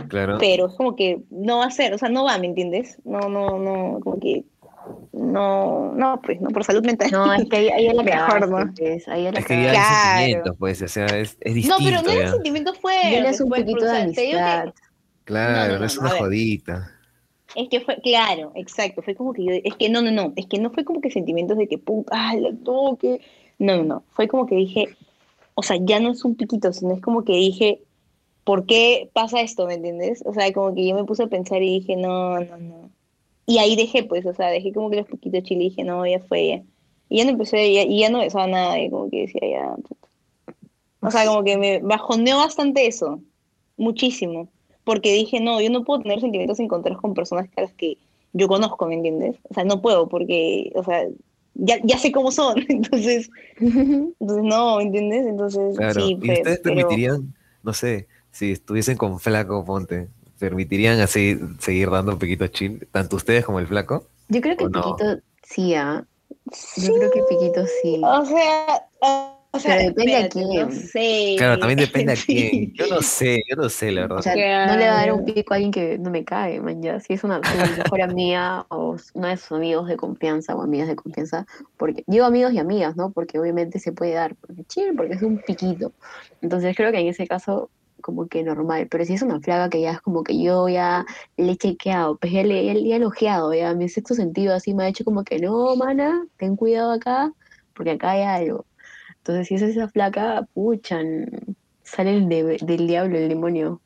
claro, 0.08 0.36
pero 0.38 0.66
es 0.66 0.74
como 0.74 0.96
que 0.96 1.22
no 1.30 1.58
va 1.58 1.66
a 1.66 1.70
ser, 1.70 1.94
o 1.94 1.98
sea, 1.98 2.08
no 2.08 2.24
va, 2.24 2.38
¿me 2.38 2.46
entiendes? 2.46 2.98
No, 3.04 3.28
no, 3.28 3.58
no, 3.58 4.00
como 4.00 4.18
que, 4.20 4.44
no, 5.12 5.92
no, 5.94 6.20
pues, 6.22 6.40
no, 6.40 6.48
por 6.50 6.64
salud 6.64 6.84
mental. 6.84 7.10
No, 7.10 7.32
es 7.32 7.48
que 7.48 7.56
ahí, 7.56 7.68
ahí 7.68 7.86
es 7.88 7.94
la 7.94 8.02
Mejor, 8.02 8.48
¿no? 8.48 8.72
pues, 8.76 9.08
ahí 9.08 9.26
es 9.26 9.44
que 9.44 9.62
ya. 9.62 9.70
Claro. 9.70 9.78
hay 9.78 10.16
sentimientos, 10.18 10.56
pues, 10.58 10.82
o 10.82 10.88
sea, 10.88 11.06
es, 11.06 11.36
es 11.40 11.52
No, 11.52 11.54
distinto 11.54 11.76
pero 11.84 12.02
no 12.02 12.08
ya. 12.08 12.14
era 12.14 12.30
sentimiento 12.32 12.74
fuerte. 12.74 13.08
Dile 13.08 13.30
un 13.40 13.48
pues, 13.48 13.60
poquito 13.62 13.84
de 13.84 14.12
que-. 14.12 14.72
Claro, 15.24 15.72
No, 15.72 15.78
no, 15.80 15.84
es 15.84 15.96
no, 15.96 16.00
una 16.02 16.10
jodita. 16.10 16.92
Es 17.54 17.68
que 17.68 17.80
fue, 17.80 17.96
claro, 18.02 18.52
exacto, 18.54 19.02
fue 19.02 19.14
como 19.14 19.32
que 19.32 19.44
yo, 19.44 19.52
es 19.64 19.74
que 19.76 19.88
no, 19.88 20.02
no, 20.02 20.10
no, 20.10 20.32
es 20.36 20.46
que 20.46 20.58
no 20.58 20.70
fue 20.70 20.84
como 20.84 21.00
que 21.00 21.10
sentimientos 21.10 21.56
de 21.56 21.66
que 21.66 21.78
puta, 21.78 22.12
ah, 22.12 22.34
la 22.36 22.50
toque, 22.64 23.20
no, 23.58 23.76
no, 23.78 23.84
no, 23.84 24.04
fue 24.10 24.28
como 24.28 24.46
que 24.46 24.56
dije, 24.56 24.88
o 25.54 25.62
sea, 25.62 25.78
ya 25.80 25.98
no 25.98 26.10
es 26.10 26.22
un 26.24 26.34
piquito, 26.34 26.72
sino 26.72 26.92
es 26.94 27.00
como 27.00 27.24
que 27.24 27.32
dije, 27.32 27.80
¿por 28.46 28.64
qué 28.64 29.10
pasa 29.12 29.42
esto, 29.42 29.66
me 29.66 29.74
entiendes? 29.74 30.22
O 30.24 30.32
sea, 30.32 30.50
como 30.54 30.74
que 30.74 30.86
yo 30.88 30.94
me 30.94 31.04
puse 31.04 31.24
a 31.24 31.26
pensar 31.26 31.62
y 31.62 31.80
dije, 31.80 31.96
no, 31.96 32.40
no, 32.40 32.56
no. 32.56 32.90
Y 33.44 33.58
ahí 33.58 33.76
dejé, 33.76 34.04
pues, 34.04 34.24
o 34.24 34.32
sea, 34.32 34.48
dejé 34.48 34.72
como 34.72 34.88
que 34.88 34.96
los 34.96 35.06
piquitos 35.06 35.42
chile 35.42 35.64
y 35.64 35.68
dije, 35.70 35.84
no, 35.84 36.06
ya 36.06 36.20
fue, 36.20 36.46
ya. 36.48 36.62
Y 37.10 37.18
ya 37.18 37.24
no 37.24 37.30
empecé, 37.32 37.72
ya- 37.74 37.82
y 37.82 38.00
ya 38.00 38.08
no 38.08 38.20
besaba 38.20 38.46
nada, 38.46 38.80
y 38.80 38.88
como 38.88 39.10
que 39.10 39.22
decía, 39.22 39.40
ya, 39.50 39.74
puta. 39.76 40.08
O 41.00 41.10
sea, 41.10 41.26
como 41.26 41.44
que 41.44 41.58
me 41.58 41.80
bajoneó 41.80 42.38
bastante 42.38 42.86
eso, 42.86 43.20
muchísimo 43.76 44.48
porque 44.84 45.12
dije, 45.12 45.40
no, 45.40 45.60
yo 45.60 45.68
no 45.68 45.82
puedo 45.84 46.00
tener 46.02 46.20
sentimientos 46.20 46.60
encontrados 46.60 47.02
con 47.02 47.12
personas 47.14 47.48
a 47.56 47.62
las 47.62 47.72
que 47.74 47.98
yo 48.32 48.46
conozco, 48.46 48.86
¿me 48.86 48.94
entiendes? 48.94 49.36
O 49.50 49.54
sea, 49.54 49.64
no 49.64 49.82
puedo 49.82 50.08
porque, 50.08 50.70
o 50.76 50.84
sea, 50.84 51.04
ya, 51.54 51.78
ya 51.82 51.98
sé 51.98 52.12
cómo 52.12 52.30
son, 52.30 52.54
entonces, 52.68 53.28
entonces 53.60 54.44
no, 54.44 54.76
¿me 54.76 54.84
entiendes? 54.84 55.26
Entonces, 55.26 55.76
Claro. 55.76 56.00
sí, 56.00 56.16
¿Y 56.22 56.26
fe- 56.26 56.32
ustedes 56.38 56.60
pero- 56.62 56.74
permitirían, 56.76 57.34
no 57.64 57.72
sé, 57.72 58.06
si 58.36 58.52
estuviesen 58.52 58.98
con 58.98 59.18
flaco, 59.18 59.64
ponte, 59.64 60.08
permitirían 60.38 61.00
así 61.00 61.38
seguir 61.58 61.90
dando 61.90 62.18
piquito 62.18 62.46
chill, 62.48 62.86
tanto 62.92 63.16
ustedes 63.16 63.46
como 63.46 63.60
el 63.60 63.66
flaco? 63.66 64.06
Yo 64.28 64.42
creo 64.42 64.56
que. 64.56 64.66
Piquito 64.66 65.20
sí, 65.42 65.74
¿ah? 65.74 66.04
Sí, 66.52 66.86
Yo 66.86 66.94
creo 66.94 67.10
que 67.10 67.22
Piquito 67.28 67.64
sí. 67.82 68.00
o 68.04 68.24
sea, 68.24 68.86
o 69.52 69.58
sea, 69.58 69.76
Pero 69.76 69.88
depende 69.88 70.14
a 70.14 70.20
espérate, 70.20 70.48
quién. 70.48 70.68
No 70.68 70.72
sé. 70.72 71.34
Claro, 71.38 71.58
también 71.58 71.78
depende 71.78 72.12
a 72.12 72.16
quién. 72.26 72.72
Yo 72.74 72.86
no 72.88 73.00
sé, 73.00 73.42
yo 73.48 73.56
no 73.56 73.68
sé, 73.70 73.90
la 73.90 74.02
verdad. 74.02 74.18
O 74.18 74.22
sea, 74.22 74.66
no 74.66 74.76
le 74.76 74.86
va 74.86 74.92
a 74.92 75.06
dar 75.06 75.12
un 75.12 75.24
pico 75.24 75.54
a 75.54 75.56
alguien 75.56 75.72
que 75.72 75.98
no 75.98 76.10
me 76.10 76.24
cae, 76.24 76.60
man, 76.60 76.82
ya. 76.82 77.00
Si 77.00 77.14
es 77.14 77.24
una 77.24 77.40
mejor 77.40 78.02
amiga 78.02 78.66
o 78.68 78.96
una 79.14 79.30
de 79.30 79.36
sus 79.38 79.52
amigos 79.52 79.88
de 79.88 79.96
confianza 79.96 80.54
o 80.54 80.62
amigas 80.62 80.88
de 80.88 80.96
confianza, 80.96 81.46
porque 81.78 82.04
digo 82.06 82.26
amigos 82.26 82.52
y 82.52 82.58
amigas, 82.58 82.96
¿no? 82.96 83.10
Porque 83.10 83.38
obviamente 83.38 83.78
se 83.78 83.92
puede 83.92 84.12
dar, 84.12 84.36
porque 84.36 84.64
chill, 84.64 84.94
porque 84.94 85.14
es 85.14 85.22
un 85.22 85.38
piquito. 85.38 85.92
Entonces 86.42 86.76
creo 86.76 86.92
que 86.92 86.98
en 86.98 87.08
ese 87.08 87.26
caso 87.26 87.70
como 88.00 88.28
que 88.28 88.42
normal, 88.42 88.88
pero 88.90 89.04
si 89.04 89.14
es 89.14 89.22
una 89.22 89.40
flaga 89.40 89.68
que 89.70 89.80
ya 89.80 89.92
es 89.92 90.00
como 90.00 90.22
que 90.22 90.40
yo 90.40 90.68
ya 90.68 91.04
le 91.36 91.52
he 91.52 91.56
chequeado, 91.56 92.16
pues 92.18 92.32
ya 92.32 92.42
le 92.42 92.64
ya, 92.64 92.74
le 92.74 92.80
he 92.92 92.96
elogiado, 92.96 93.52
ya 93.54 93.74
mi 93.74 93.88
sexto 93.88 94.14
sentido 94.14 94.54
así 94.54 94.74
me 94.74 94.84
ha 94.84 94.88
hecho 94.88 95.04
como 95.04 95.24
que 95.24 95.38
no, 95.38 95.74
mana, 95.76 96.26
ten 96.36 96.56
cuidado 96.56 96.92
acá, 96.92 97.32
porque 97.74 97.92
acá 97.92 98.10
hay 98.12 98.22
algo. 98.22 98.66
Entonces 99.18 99.48
si 99.48 99.54
es 99.56 99.62
esa 99.62 99.88
flaca, 99.88 100.46
puchan, 100.54 101.26
sale 101.82 102.16
el 102.16 102.28
de- 102.28 102.58
del 102.62 102.86
diablo, 102.86 103.16
el 103.18 103.28
demonio. 103.28 103.80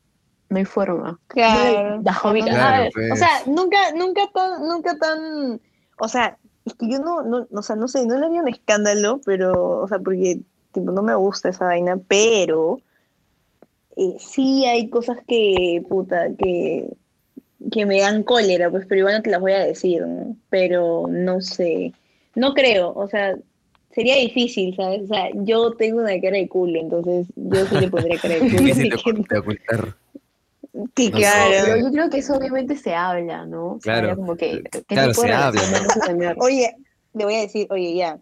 No 0.49 0.57
hay 0.57 0.65
forma. 0.65 1.17
Claro. 1.27 2.01
No, 2.01 2.03
Claro, 2.03 2.45
cara. 2.45 2.89
pues. 2.93 3.11
O 3.13 3.15
sea, 3.15 3.29
nunca, 3.47 3.77
nunca 3.95 4.21
tan, 4.33 4.67
nunca 4.67 4.97
tan, 4.97 5.61
o 5.97 6.07
sea, 6.09 6.37
es 6.65 6.73
que 6.75 6.89
yo 6.91 6.99
no, 6.99 7.23
no, 7.23 7.47
o 7.49 7.61
sea, 7.63 7.75
no 7.77 7.87
sé, 7.87 8.05
no 8.05 8.17
le 8.19 8.25
haría 8.25 8.41
un 8.41 8.49
escándalo, 8.49 9.21
pero, 9.25 9.79
o 9.79 9.87
sea, 9.87 9.99
porque, 9.99 10.41
tipo, 10.73 10.91
no 10.91 11.01
me 11.01 11.15
gusta 11.15 11.49
esa 11.49 11.65
vaina, 11.65 11.97
pero 12.07 12.79
eh, 13.97 14.15
sí 14.19 14.65
hay 14.65 14.89
cosas 14.89 15.17
que, 15.27 15.83
puta, 15.87 16.29
que, 16.37 16.89
que 17.71 17.85
me 17.85 17.99
dan 17.99 18.23
cólera, 18.23 18.69
pues, 18.69 18.85
pero 18.87 18.99
igual 18.99 19.15
no 19.17 19.21
te 19.21 19.29
las 19.29 19.41
voy 19.41 19.53
a 19.53 19.65
decir, 19.65 20.05
¿no? 20.05 20.35
Pero 20.49 21.07
no 21.09 21.41
sé, 21.41 21.93
no 22.35 22.53
creo, 22.53 22.93
o 22.93 23.07
sea, 23.07 23.35
sería 23.91 24.15
difícil, 24.15 24.75
¿sabes? 24.75 25.03
O 25.03 25.07
sea, 25.07 25.29
yo 25.33 25.71
tengo 25.73 25.99
una 25.99 26.19
cara 26.19 26.37
de 26.37 26.47
culo, 26.47 26.79
entonces 26.79 27.27
yo 27.35 27.65
sí 27.65 27.75
le 27.79 27.87
pondría 27.89 28.17
cara 28.19 28.35
de 28.35 28.39
culo. 28.49 29.23
Que- 29.29 29.37
ocultar. 29.37 29.95
Sí, 30.95 31.09
No 31.09 31.17
claro. 31.17 31.51
Pero 31.63 31.77
yo 31.77 31.91
creo 31.91 32.09
que 32.09 32.17
eso 32.19 32.35
obviamente 32.35 32.77
se 32.77 32.95
habla, 32.95 33.45
¿no? 33.45 33.77
Se 33.81 33.89
Claro. 33.89 33.99
habla 34.11 34.15
como 34.15 34.37
que, 34.37 34.63
¿qué 34.71 34.81
Claro, 34.83 35.09
tipo 35.11 35.21
de 35.23 35.27
se 35.27 35.33
habla. 35.33 36.35
Oye, 36.39 36.75
le 37.13 37.25
voy 37.25 37.35
a 37.35 37.41
decir, 37.41 37.67
oye, 37.69 37.95
ya, 37.95 38.19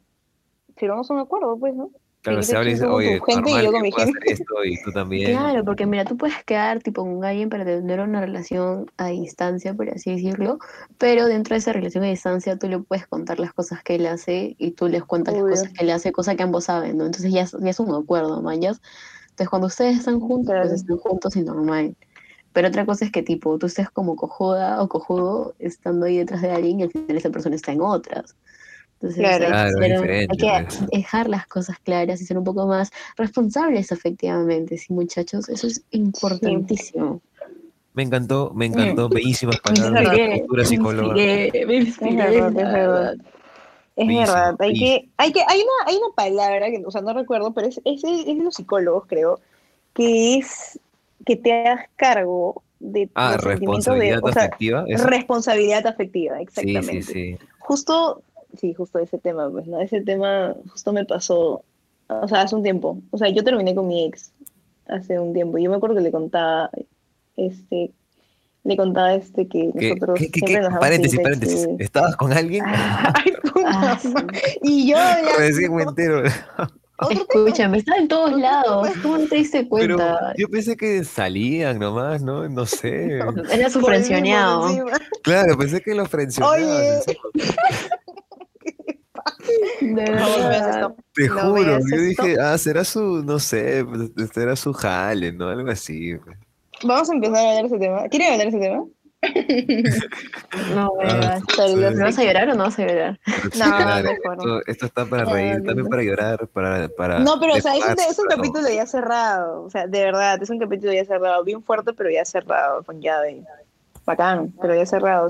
firmamos 0.75 1.09
un 1.11 1.19
acuerdo, 1.19 1.57
pues, 1.59 1.75
¿no? 1.75 1.91
Claro, 2.21 2.43
se 2.43 2.57
habla 2.57 2.69
y 2.69 2.73
dice, 2.73 2.85
oye, 2.85 3.21
gente 3.25 3.49
y 3.49 3.53
normal 3.53 3.65
yo 3.65 3.71
con 3.71 3.81
mi 3.81 3.91
gente". 3.93 4.11
hacer 4.11 4.33
esto 4.33 4.65
y 4.65 4.81
tú 4.83 4.91
también. 4.91 5.31
Claro, 5.31 5.63
porque 5.63 5.85
mira, 5.85 6.03
tú 6.03 6.17
puedes 6.17 6.43
quedar 6.43 6.81
tipo 6.83 7.03
con 7.03 7.23
alguien 7.23 7.49
para 7.49 7.63
tener 7.63 8.01
una 8.01 8.19
relación 8.19 8.91
a 8.97 9.07
distancia, 9.07 9.73
por 9.73 9.89
así 9.89 10.11
decirlo, 10.11 10.59
pero 10.97 11.27
dentro 11.27 11.53
de 11.55 11.59
esa 11.59 11.71
relación 11.71 12.03
a 12.03 12.07
distancia 12.07 12.57
tú 12.57 12.67
le 12.67 12.79
puedes 12.79 13.07
contar 13.07 13.39
las 13.39 13.53
cosas 13.53 13.81
que 13.83 13.95
él 13.95 14.05
hace 14.05 14.55
y 14.57 14.71
tú 14.71 14.89
les 14.89 15.03
cuentas 15.05 15.33
Obvio. 15.33 15.47
las 15.47 15.59
cosas 15.61 15.73
que 15.73 15.83
él 15.85 15.91
hace, 15.91 16.11
cosa 16.11 16.35
que 16.35 16.43
ambos 16.43 16.65
saben, 16.65 16.97
¿no? 16.97 17.05
Entonces 17.05 17.31
ya, 17.31 17.45
ya 17.45 17.69
es 17.69 17.79
un 17.79 17.95
acuerdo, 17.95 18.41
mañas. 18.41 18.81
Entonces 19.29 19.49
cuando 19.49 19.67
ustedes 19.67 19.97
están 19.99 20.19
juntos, 20.19 20.51
Claro. 20.51 20.67
pues 20.67 20.81
están 20.81 20.97
juntos 20.97 21.35
y 21.37 21.41
normal. 21.43 21.95
Pero 22.51 22.67
otra 22.67 22.85
cosa 22.85 23.05
es 23.05 23.11
que 23.11 23.23
tipo, 23.23 23.57
tú 23.57 23.67
estés 23.67 23.89
como 23.89 24.17
cojuda 24.17 24.81
o 24.81 24.89
cojudo 24.89 25.55
estando 25.59 26.05
ahí 26.07 26.17
detrás 26.17 26.41
de 26.41 26.51
alguien 26.51 26.79
y 26.81 26.83
al 26.83 26.91
final 26.91 27.15
esa 27.15 27.29
persona 27.29 27.55
está 27.55 27.71
en 27.71 27.79
otras. 27.81 28.35
Entonces 29.01 29.19
Claro. 29.19 29.33
hay, 29.33 29.39
que 29.39 29.47
Claro, 29.47 29.69
es 29.69 29.75
ser- 29.77 29.91
diferente, 29.91 30.27
hay 30.29 30.37
que 30.37 30.97
dejar 30.97 31.29
las 31.29 31.47
cosas 31.47 31.79
claras 31.79 32.21
y 32.21 32.25
ser 32.25 32.37
un 32.37 32.43
poco 32.43 32.67
más 32.67 32.91
responsables 33.15 33.91
afectivamente, 33.93 34.77
sí 34.77 34.91
muchachos, 34.91 35.47
eso 35.47 35.67
es 35.67 35.83
importantísimo. 35.91 37.21
Me 37.93 38.03
encantó, 38.03 38.51
me 38.53 38.65
encantó. 38.65 39.07
Bellísimas 39.09 39.55
Es 39.59 39.61
palabras 39.61 40.03
la 40.03 40.37
futura 40.37 40.65
psicóloga. 40.65 41.15
Me 41.15 41.75
inspiré, 41.75 42.09
Es 42.09 42.17
verdad, 42.17 42.49
es 42.49 42.73
verdad. 42.73 43.13
Es 43.95 44.07
Bellísimo, 44.07 44.33
verdad, 44.35 44.55
hay 44.59 44.73
que, 44.73 45.09
hay 45.17 45.31
que, 45.33 45.41
hay 45.47 45.61
una, 45.61 45.91
hay 45.91 45.95
una 45.97 46.15
palabra 46.15 46.69
que, 46.69 46.81
o 46.85 46.91
sea, 46.91 47.01
no 47.01 47.13
recuerdo, 47.13 47.53
pero 47.53 47.67
es, 47.67 47.81
es, 47.83 48.03
es 48.03 48.25
de 48.25 48.35
los 48.35 48.55
psicólogos, 48.55 49.05
creo, 49.07 49.39
que 49.93 50.37
es 50.37 50.79
que 51.25 51.35
te 51.35 51.51
hagas 51.51 51.87
cargo 51.97 52.63
de 52.79 53.09
Ah, 53.15 53.31
de, 53.31 53.37
responsabilidad 53.37 54.19
o 54.23 54.31
sea, 54.31 54.43
afectiva. 54.43 54.85
responsabilidad 55.05 55.85
afectiva, 55.87 56.37
Sí, 56.37 56.43
exactamente. 56.43 57.01
sí, 57.01 57.13
sí. 57.13 57.37
Justo, 57.59 58.23
sí, 58.57 58.73
justo 58.73 58.99
ese 58.99 59.17
tema, 59.17 59.49
pues, 59.49 59.67
¿no? 59.67 59.79
Ese 59.81 60.01
tema 60.01 60.55
justo 60.71 60.91
me 60.93 61.05
pasó, 61.05 61.63
o 62.07 62.27
sea, 62.27 62.41
hace 62.41 62.55
un 62.55 62.63
tiempo. 62.63 62.97
O 63.11 63.17
sea, 63.17 63.29
yo 63.29 63.43
terminé 63.43 63.75
con 63.75 63.87
mi 63.87 64.05
ex 64.05 64.31
hace 64.87 65.19
un 65.19 65.33
tiempo. 65.33 65.57
Yo 65.57 65.69
me 65.69 65.75
acuerdo 65.77 65.95
que 65.97 66.01
le 66.01 66.11
contaba, 66.11 66.69
este, 67.37 67.91
le 68.63 68.75
contaba 68.77 69.13
este 69.13 69.47
que 69.47 69.71
¿Qué, 69.77 69.89
nosotros 69.93 70.19
qué- 70.19 70.31
qué- 70.31 70.39
siempre 70.39 70.55
qué? 70.63 70.69
nos 70.69 70.79
Paréntesis, 70.79 71.19
paréntesis. 71.19 71.67
¿Estabas 71.79 72.15
con 72.15 72.33
alguien? 72.33 72.63
Ay, 72.67 73.33
Ah. 73.65 73.99
Y 74.63 74.87
yo 74.89 74.95
ya- 74.95 75.21
Recién 75.37 75.75
me 75.75 75.83
entero. 75.83 76.23
Escúchame, 77.09 77.77
está 77.77 77.95
en 77.95 78.09
todos 78.09 78.37
lados, 78.37 78.89
¿cómo 79.01 79.19
no 79.19 79.25
te 79.27 79.37
diste 79.37 79.59
Pero 79.71 79.95
cuenta? 79.95 80.33
yo 80.37 80.49
pensé 80.49 80.75
que 80.75 81.03
salían 81.05 81.79
nomás, 81.79 82.21
¿no? 82.21 82.49
No 82.49 82.65
sé. 82.65 83.19
Era 83.53 83.69
su 83.69 83.79
frencioneado. 83.79 84.67
Claro, 85.23 85.57
pensé 85.57 85.79
que 85.81 85.95
lo 85.95 86.05
frencionaban. 86.07 86.61
Oye. 86.61 86.99
De 89.81 89.93
verdad. 90.11 90.93
Te 91.13 91.27
No 91.27 91.39
juro, 91.55 91.79
yo 91.79 92.01
dije, 92.01 92.35
ah, 92.41 92.57
será 92.57 92.83
su, 92.83 93.23
no 93.23 93.39
sé, 93.39 93.85
pues, 93.85 94.29
será 94.33 94.55
su 94.55 94.73
jale, 94.73 95.31
¿no? 95.31 95.47
Algo 95.49 95.69
así. 95.71 96.15
pues. 96.23 96.37
Vamos 96.83 97.09
a 97.09 97.13
empezar 97.13 97.37
a 97.37 97.49
hablar 97.49 97.61
de 97.63 97.67
ese 97.67 97.77
tema. 97.79 98.07
¿Quieren 98.09 98.33
hablar 98.33 98.51
de 98.51 98.57
ese 98.57 98.67
tema? 98.67 98.85
No, 100.73 100.93
Ah, 101.03 101.39
¿Me 101.75 102.03
vas 102.03 102.17
a 102.17 102.23
llorar 102.23 102.49
o 102.49 102.55
no 102.55 102.63
vas 102.63 102.79
a 102.79 102.85
llorar? 102.85 103.19
No, 103.59 104.01
mejor 104.03 104.37
no. 104.37 104.59
esto, 104.59 104.71
esto 104.71 104.85
está 104.85 105.05
para 105.05 105.25
No, 105.25 105.33
reír, 105.33 105.59
no, 105.59 105.65
también 105.65 105.87
para 105.89 106.03
llorar, 106.03 106.47
para, 106.47 106.87
para 106.89 107.19
No, 107.19 107.37
pero 107.39 107.55
o 107.55 107.59
sea, 107.59 107.75
es 107.75 107.83
un, 107.85 107.99
es 107.99 108.17
un 108.19 108.27
capítulo 108.27 108.69
ya 108.69 108.85
cerrado. 108.85 109.63
O 109.63 109.69
sea, 109.69 109.87
de 109.87 110.03
verdad, 110.03 110.41
es 110.41 110.49
un 110.49 110.59
capítulo 110.59 110.93
ya 110.93 111.03
cerrado. 111.03 111.43
Bien 111.43 111.61
fuerte, 111.61 111.91
pero 111.93 112.09
ya 112.09 112.23
cerrado, 112.23 112.81
con 112.83 113.01
llave. 113.01 113.43
Bacán, 114.05 114.53
pero 114.61 114.73
ya 114.73 114.85
cerrado. 114.85 115.27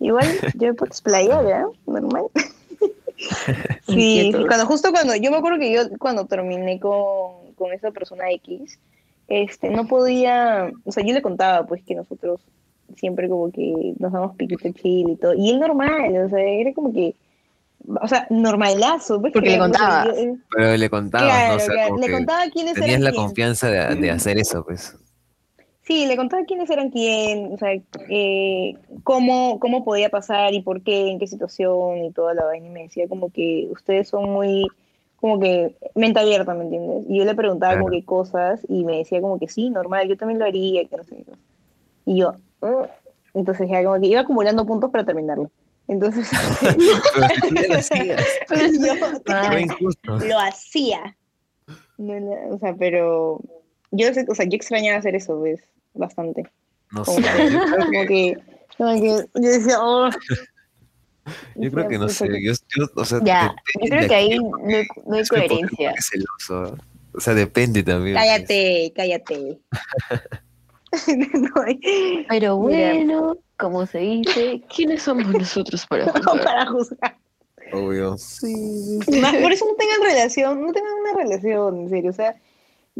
Igual 0.00 0.26
yo 0.54 0.68
me 0.68 0.74
puedo 0.74 0.88
explayar, 0.88 1.46
¿ya? 1.46 1.64
Normal. 1.86 2.24
Sí, 3.86 4.32
cuando 4.46 4.66
justo 4.66 4.90
cuando, 4.92 5.14
yo 5.16 5.30
me 5.30 5.38
acuerdo 5.38 5.58
que 5.58 5.72
yo 5.72 5.82
cuando 5.98 6.26
terminé 6.26 6.78
con, 6.78 7.52
con 7.56 7.72
esa 7.72 7.90
persona 7.90 8.30
X, 8.32 8.78
este, 9.28 9.70
no 9.70 9.86
podía, 9.86 10.70
o 10.84 10.92
sea, 10.92 11.04
yo 11.04 11.12
le 11.12 11.22
contaba 11.22 11.66
pues 11.66 11.82
que 11.84 11.94
nosotros 11.94 12.40
siempre 12.96 13.28
como 13.28 13.50
que 13.52 13.94
nos 13.98 14.12
damos 14.12 14.36
piquito 14.36 14.68
chill 14.72 15.10
y 15.10 15.16
todo, 15.16 15.34
y 15.34 15.50
él 15.50 15.60
normal, 15.60 16.16
o 16.24 16.28
sea, 16.28 16.40
era 16.40 16.72
como 16.72 16.92
que, 16.92 17.14
o 18.00 18.08
sea, 18.08 18.26
normalazo, 18.30 19.20
pues, 19.20 19.32
Porque 19.32 19.48
que 19.48 19.52
le 19.54 19.58
contabas. 19.60 20.06
yo- 20.06 20.12
eh, 20.14 20.34
Pero 20.54 20.76
le 20.76 20.90
contabas, 20.90 21.26
claro, 21.28 21.48
¿no? 21.50 21.56
O 21.56 21.60
sea, 21.60 21.74
claro, 21.74 21.96
le 21.98 22.12
contaba 22.12 22.42
quiénes 22.52 22.74
tenías 22.74 22.90
eran 22.90 23.04
la 23.04 23.10
quién. 23.10 23.22
confianza 23.24 23.70
de, 23.70 23.94
de 23.96 24.10
hacer 24.10 24.38
eso, 24.38 24.64
pues. 24.64 24.96
Sí, 25.90 26.06
le 26.06 26.16
contaba 26.16 26.44
quiénes 26.44 26.70
eran 26.70 26.90
quién, 26.90 27.52
o 27.52 27.58
sea, 27.58 27.72
eh, 28.08 28.74
cómo, 29.02 29.58
cómo 29.58 29.84
podía 29.84 30.08
pasar 30.08 30.54
y 30.54 30.62
por 30.62 30.82
qué, 30.84 31.10
en 31.10 31.18
qué 31.18 31.26
situación 31.26 32.04
y 32.04 32.12
toda 32.12 32.32
la 32.32 32.44
vaina. 32.44 32.68
Y 32.68 32.70
me 32.70 32.82
decía 32.84 33.08
como 33.08 33.30
que 33.32 33.66
ustedes 33.72 34.08
son 34.08 34.30
muy, 34.30 34.68
como 35.16 35.40
que, 35.40 35.74
mente 35.96 36.20
abierta, 36.20 36.54
¿me 36.54 36.62
entiendes? 36.62 37.06
Y 37.08 37.18
yo 37.18 37.24
le 37.24 37.34
preguntaba 37.34 37.72
como 37.72 37.86
Claro. 37.88 38.00
que 38.00 38.06
cosas 38.06 38.60
y 38.68 38.84
me 38.84 38.98
decía 38.98 39.20
como 39.20 39.40
que 39.40 39.48
sí, 39.48 39.68
normal, 39.68 40.06
yo 40.06 40.16
también 40.16 40.38
lo 40.38 40.44
haría, 40.44 40.86
que 40.86 40.96
no 40.96 41.02
sé 41.02 41.16
qué. 41.16 41.32
Y 42.06 42.18
yo, 42.20 42.34
"Mm". 42.60 42.84
entonces 43.34 43.68
ya 43.68 43.82
como 43.82 44.00
que 44.00 44.06
iba 44.06 44.20
acumulando 44.20 44.64
puntos 44.64 44.92
para 44.92 45.04
terminarlo. 45.04 45.50
Entonces, 45.88 46.30
lo 47.68 47.74
hacías, 47.78 48.38
yo 48.80 48.92
Ah. 49.26 49.56
lo 50.06 50.38
hacía. 50.38 51.16
No, 51.98 52.20
no, 52.20 52.54
o 52.54 52.58
sea, 52.60 52.76
pero 52.78 53.40
yo, 53.90 54.06
o 54.28 54.34
sea, 54.36 54.46
yo 54.46 54.54
extrañaba 54.54 55.00
hacer 55.00 55.16
eso, 55.16 55.36
pues, 55.40 55.60
bastante. 55.94 56.44
No 56.92 57.04
Como 57.04 57.18
sé, 57.20 57.22
que, 57.22 57.58
como 57.58 57.90
que, 58.06 58.36
como 58.76 59.00
que 59.00 59.06
yo 59.34 59.48
decía, 59.50 59.76
oh. 59.80 60.10
yo 61.56 61.70
creo 61.70 61.88
que 61.88 61.98
no 61.98 62.08
sé, 62.08 62.26
yo, 62.42 62.52
yo, 62.76 62.86
o 62.96 63.04
sea, 63.04 63.20
Ya, 63.22 63.54
yo 63.80 63.88
creo 63.88 64.08
que 64.08 64.14
ahí 64.14 64.38
no 64.38 64.56
hay, 64.68 64.86
no 65.06 65.16
hay 65.16 65.26
coherencia. 65.26 65.90
es 65.92 66.08
celoso, 66.10 66.76
o 67.14 67.20
sea, 67.20 67.34
depende 67.34 67.82
también. 67.82 68.16
pues. 68.16 68.26
Cállate, 68.26 68.92
cállate. 68.96 69.58
No, 71.06 71.68
y- 71.68 72.26
Pero 72.28 72.58
Mira. 72.58 72.92
bueno, 72.94 73.36
como 73.56 73.86
se 73.86 73.98
dice, 73.98 74.62
¿quiénes 74.74 75.02
somos 75.02 75.26
nosotros 75.28 75.86
para 75.86 76.06
juzgar? 76.10 76.44
para 76.44 76.66
juzgar. 76.66 77.16
Obvio. 77.72 78.16
Más 79.20 79.36
por 79.36 79.52
eso 79.52 79.64
no 79.66 79.74
tengan 79.76 80.02
relación, 80.02 80.60
no 80.60 80.72
tengan 80.72 80.92
una 80.94 81.12
relación, 81.22 81.82
en 81.82 81.88
serio. 81.90 82.10
O 82.10 82.14
sea, 82.14 82.34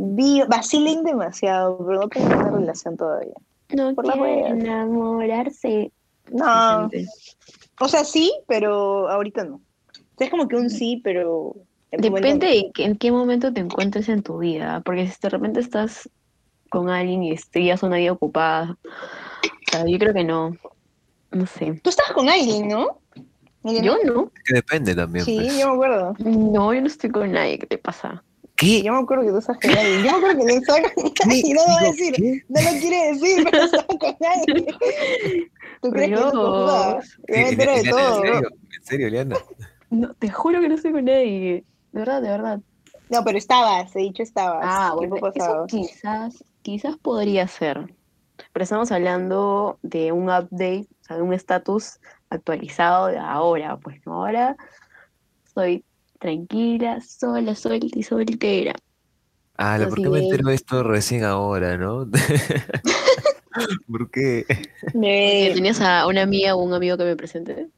vi- 0.01 0.43
vacilen 0.49 1.05
demasiado, 1.05 1.79
pero 1.87 2.01
no 2.01 2.09
tengan 2.09 2.39
una 2.39 2.51
relación 2.51 2.97
todavía. 2.97 3.35
No 3.71 3.95
Por 3.95 4.07
enamorarse. 4.07 5.93
No, 6.33 6.89
o 7.81 7.89
sea, 7.89 8.05
sí, 8.05 8.33
pero 8.47 9.09
ahorita 9.09 9.45
no. 9.45 9.57
O 9.57 9.61
sea, 10.17 10.27
es 10.27 10.31
como 10.31 10.49
que 10.49 10.57
un 10.57 10.71
sí, 10.71 11.01
pero... 11.03 11.55
Depende 11.93 12.47
no. 12.47 12.53
de 12.53 12.71
que- 12.73 12.85
en 12.85 12.97
qué 12.97 13.11
momento 13.11 13.53
te 13.53 13.61
encuentres 13.61 14.09
en 14.09 14.23
tu 14.23 14.39
vida, 14.39 14.81
porque 14.85 15.09
si 15.09 15.17
de 15.21 15.29
repente 15.29 15.59
estás 15.61 16.09
con 16.71 16.89
alguien 16.89 17.25
y 17.25 17.33
estás 17.33 17.83
una 17.83 17.97
vida 17.97 18.13
ocupada, 18.13 18.79
o 18.85 19.71
sea, 19.73 19.85
yo 19.87 19.99
creo 19.99 20.15
que 20.15 20.23
no, 20.23 20.57
no 21.33 21.47
sé. 21.47 21.81
Tú 21.83 21.91
estabas 21.91 22.13
con 22.13 22.29
alguien, 22.29 22.69
¿no? 22.69 23.01
Yo 23.65 23.97
no, 24.05 24.31
Que 24.45 24.55
depende 24.55 24.95
también. 24.95 25.25
Sí, 25.25 25.37
pues. 25.37 25.59
yo 25.59 25.69
me 25.69 25.75
acuerdo. 25.75 26.15
no, 26.21 26.73
yo 26.73 26.81
no 26.81 26.87
estoy 26.87 27.11
con 27.11 27.33
nadie, 27.33 27.59
¿qué 27.59 27.67
te 27.67 27.79
pasa? 27.79 28.23
¿Qué? 28.61 28.83
Yo 28.83 28.93
me 28.93 28.99
acuerdo 28.99 29.25
que 29.25 29.31
tú 29.31 29.39
estabas 29.39 29.61
con 29.63 29.71
alguien. 29.71 30.05
Yo 30.05 30.11
me 30.13 30.17
acuerdo 30.19 30.39
que 30.39 30.45
le 30.45 30.67
con 30.67 31.31
alguien. 31.31 31.55
No 31.57 31.63
lo 31.63 31.69
va 31.69 31.81
a 31.81 31.85
decir. 31.85 32.15
¿qué? 32.15 32.45
No 32.49 32.61
lo 32.61 32.71
quiere 32.79 33.13
decir, 33.13 33.49
pero 33.51 33.65
estaba 33.65 33.87
con 33.87 34.17
alguien. 34.21 34.67
¿Tú 35.81 35.91
crees 35.91 36.09
que? 36.11 36.17
Dios. 36.17 36.33
Yo 36.33 37.35
me 37.35 37.49
entero 37.49 37.73
de 37.75 37.85
todo. 37.85 38.25
¿En 38.25 38.33
serio? 38.33 38.49
¿En 38.77 38.85
serio, 38.85 39.07
Eliana? 39.07 39.37
No, 39.89 40.15
te 40.15 40.31
juro 40.31 40.61
que 40.61 40.69
no 40.69 40.75
estoy 40.75 40.93
con 40.93 41.07
nadie, 41.07 41.65
de 41.93 41.99
verdad, 41.99 42.21
de 42.21 42.29
verdad. 42.29 42.61
No, 43.09 43.25
pero 43.25 43.39
estabas, 43.39 43.97
he 43.97 44.01
dicho 44.01 44.23
estabas. 44.23 44.61
Ah, 44.63 44.93
bueno, 44.95 45.17
eso 45.17 45.33
pasado. 45.33 45.67
quizás, 45.67 46.45
quizás 46.63 46.97
podría 46.99 47.49
ser. 47.49 47.93
Pero 48.53 48.63
estamos 48.63 48.93
hablando 48.93 49.79
de 49.83 50.13
un 50.13 50.25
update, 50.25 50.87
o 51.01 51.05
sea, 51.05 51.17
de 51.17 51.23
un 51.23 51.33
estatus 51.33 51.99
actualizado 52.29 53.07
de 53.07 53.19
ahora, 53.19 53.79
pues 53.79 54.01
¿no? 54.07 54.25
ahora 54.25 54.57
soy 55.53 55.85
tranquila, 56.21 57.01
sola, 57.01 57.57
sola 57.57 57.79
y 57.81 58.03
soltera. 58.05 58.75
Ah, 59.57 59.79
¿por 59.89 60.01
qué 60.01 60.09
me 60.09 60.21
entero 60.21 60.49
de 60.49 60.55
esto 60.55 60.83
recién 60.85 61.25
ahora, 61.25 61.77
no? 61.77 62.09
¿Por 63.91 64.11
qué? 64.11 64.47
¿Tenías 64.93 65.81
a 65.81 66.07
una 66.07 66.23
amiga 66.23 66.55
o 66.55 66.63
un 66.63 66.73
amigo 66.73 66.97
que 66.97 67.05
me 67.05 67.17
presente? 67.17 67.69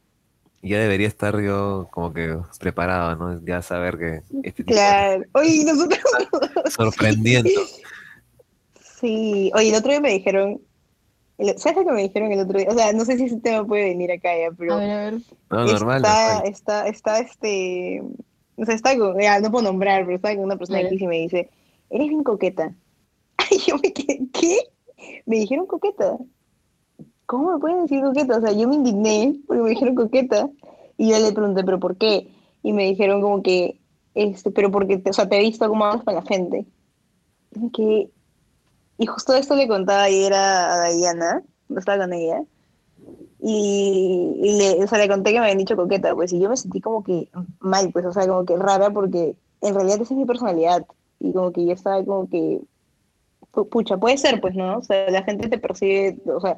Ya 0.60 0.78
debería 0.78 1.08
estar 1.08 1.40
yo 1.40 1.88
como 1.90 2.12
que 2.12 2.38
preparado, 2.60 3.16
¿no? 3.16 3.44
Ya 3.44 3.62
saber 3.62 3.98
que 3.98 4.20
este 4.44 4.62
tipo 4.62 4.74
claro. 4.74 5.24
Oye, 5.32 5.64
nosotros. 5.64 6.00
sorprendiendo. 6.70 7.50
Sí. 9.00 9.50
Oye, 9.54 9.70
el 9.70 9.74
otro 9.74 9.90
día 9.90 10.00
me 10.00 10.12
dijeron. 10.12 10.60
¿Sabes 11.56 11.78
lo 11.78 11.86
que 11.86 11.92
me 11.92 12.02
dijeron 12.02 12.30
el 12.30 12.40
otro 12.40 12.58
día? 12.60 12.68
O 12.70 12.74
sea, 12.74 12.92
no 12.92 13.04
sé 13.04 13.16
si 13.16 13.24
ese 13.24 13.40
tema 13.40 13.66
puede 13.66 13.86
venir 13.86 14.12
acá 14.12 14.30
ya, 14.38 14.52
pero. 14.56 14.74
A 14.74 14.76
ver, 14.76 14.90
a 14.90 14.96
ver. 14.98 15.14
No, 15.50 15.64
normal, 15.64 15.96
está, 15.96 16.34
normal. 16.34 16.52
está, 16.52 16.86
está 16.86 17.18
este. 17.18 18.02
O 18.62 18.64
sea, 18.64 18.74
está 18.74 18.96
con. 18.96 19.18
Ya, 19.20 19.40
no 19.40 19.50
puedo 19.50 19.64
nombrar, 19.64 20.04
pero 20.04 20.16
está 20.16 20.34
con 20.34 20.44
una 20.44 20.56
persona. 20.56 20.78
X 20.92 21.02
y 21.02 21.06
me 21.06 21.18
dice: 21.18 21.50
Eres 21.90 22.08
bien 22.08 22.22
coqueta. 22.24 22.72
Y 23.50 23.58
yo 23.58 23.76
me 23.76 23.92
quedé, 23.92 24.20
¿qué? 24.32 24.58
Me 25.26 25.36
dijeron 25.36 25.66
coqueta. 25.66 26.16
¿Cómo 27.26 27.52
me 27.52 27.58
pueden 27.58 27.82
decir 27.82 28.00
coqueta? 28.02 28.38
O 28.38 28.40
sea, 28.40 28.52
yo 28.52 28.68
me 28.68 28.76
indigné 28.76 29.34
porque 29.46 29.62
me 29.62 29.70
dijeron 29.70 29.94
coqueta. 29.94 30.48
Y 30.96 31.10
yo 31.10 31.18
le 31.18 31.32
pregunté, 31.32 31.64
¿pero 31.64 31.80
por 31.80 31.96
qué? 31.96 32.28
Y 32.62 32.72
me 32.72 32.84
dijeron 32.84 33.20
como 33.20 33.42
que, 33.42 33.78
este, 34.14 34.50
pero 34.50 34.70
porque, 34.70 34.98
te, 34.98 35.10
o 35.10 35.12
sea, 35.12 35.28
te 35.28 35.36
he 35.38 35.40
visto 35.42 35.68
cómo 35.68 35.84
hablas 35.84 36.04
con 36.04 36.14
la 36.14 36.22
gente. 36.22 36.64
Y 37.54 37.70
quedé- 37.70 38.10
Y 38.98 39.06
justo 39.06 39.34
esto 39.34 39.56
le 39.56 39.66
contaba 39.68 40.04
ayer 40.04 40.32
a, 40.34 40.84
a 40.84 40.90
Diana, 40.92 41.42
no 41.68 41.78
estaba 41.78 42.04
con 42.04 42.12
ella. 42.12 42.42
Y, 43.44 44.36
y 44.40 44.52
le, 44.58 44.84
o 44.84 44.86
sea, 44.86 44.98
le 44.98 45.08
conté 45.08 45.30
que 45.32 45.38
me 45.38 45.44
habían 45.46 45.58
dicho 45.58 45.74
coqueta, 45.76 46.14
pues, 46.14 46.32
y 46.32 46.38
yo 46.40 46.48
me 46.48 46.56
sentí 46.56 46.80
como 46.80 47.02
que 47.02 47.28
mal, 47.58 47.90
pues, 47.92 48.04
o 48.06 48.12
sea, 48.12 48.26
como 48.28 48.44
que 48.44 48.56
rara, 48.56 48.90
porque 48.90 49.34
en 49.60 49.74
realidad 49.74 50.00
esa 50.00 50.14
es 50.14 50.18
mi 50.18 50.24
personalidad. 50.26 50.86
Y 51.18 51.32
como 51.32 51.52
que 51.52 51.66
yo 51.66 51.72
estaba 51.72 52.04
como 52.04 52.28
que, 52.28 52.60
pu- 53.52 53.68
pucha, 53.68 53.96
puede 53.96 54.16
ser, 54.18 54.40
pues, 54.40 54.54
¿no? 54.54 54.78
O 54.78 54.82
sea, 54.82 55.10
la 55.10 55.22
gente 55.24 55.48
te 55.48 55.58
percibe, 55.58 56.18
o 56.26 56.40
sea, 56.40 56.56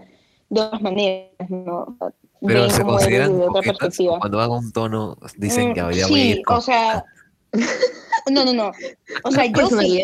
de 0.50 0.60
otras 0.60 0.82
maneras, 0.82 1.48
¿no? 1.48 1.96
Pero 2.46 2.68
se 2.68 2.82
consideran 2.84 3.40
otra 3.40 3.62
perspectiva. 3.62 4.16
o 4.16 4.18
cuando 4.18 4.38
van 4.38 4.50
a 4.50 4.54
un 4.54 4.72
tono 4.72 5.16
dicen 5.38 5.70
Mm, 5.70 5.74
que 5.74 5.80
habría 5.80 6.04
a 6.04 6.08
sí, 6.08 6.14
ir 6.32 6.44
con- 6.44 6.58
o 6.58 6.60
sea, 6.60 7.04
no, 8.30 8.44
no, 8.44 8.52
no. 8.52 8.72
O 9.24 9.30
sea, 9.30 9.46
yo 9.52 9.68
sí. 9.68 10.02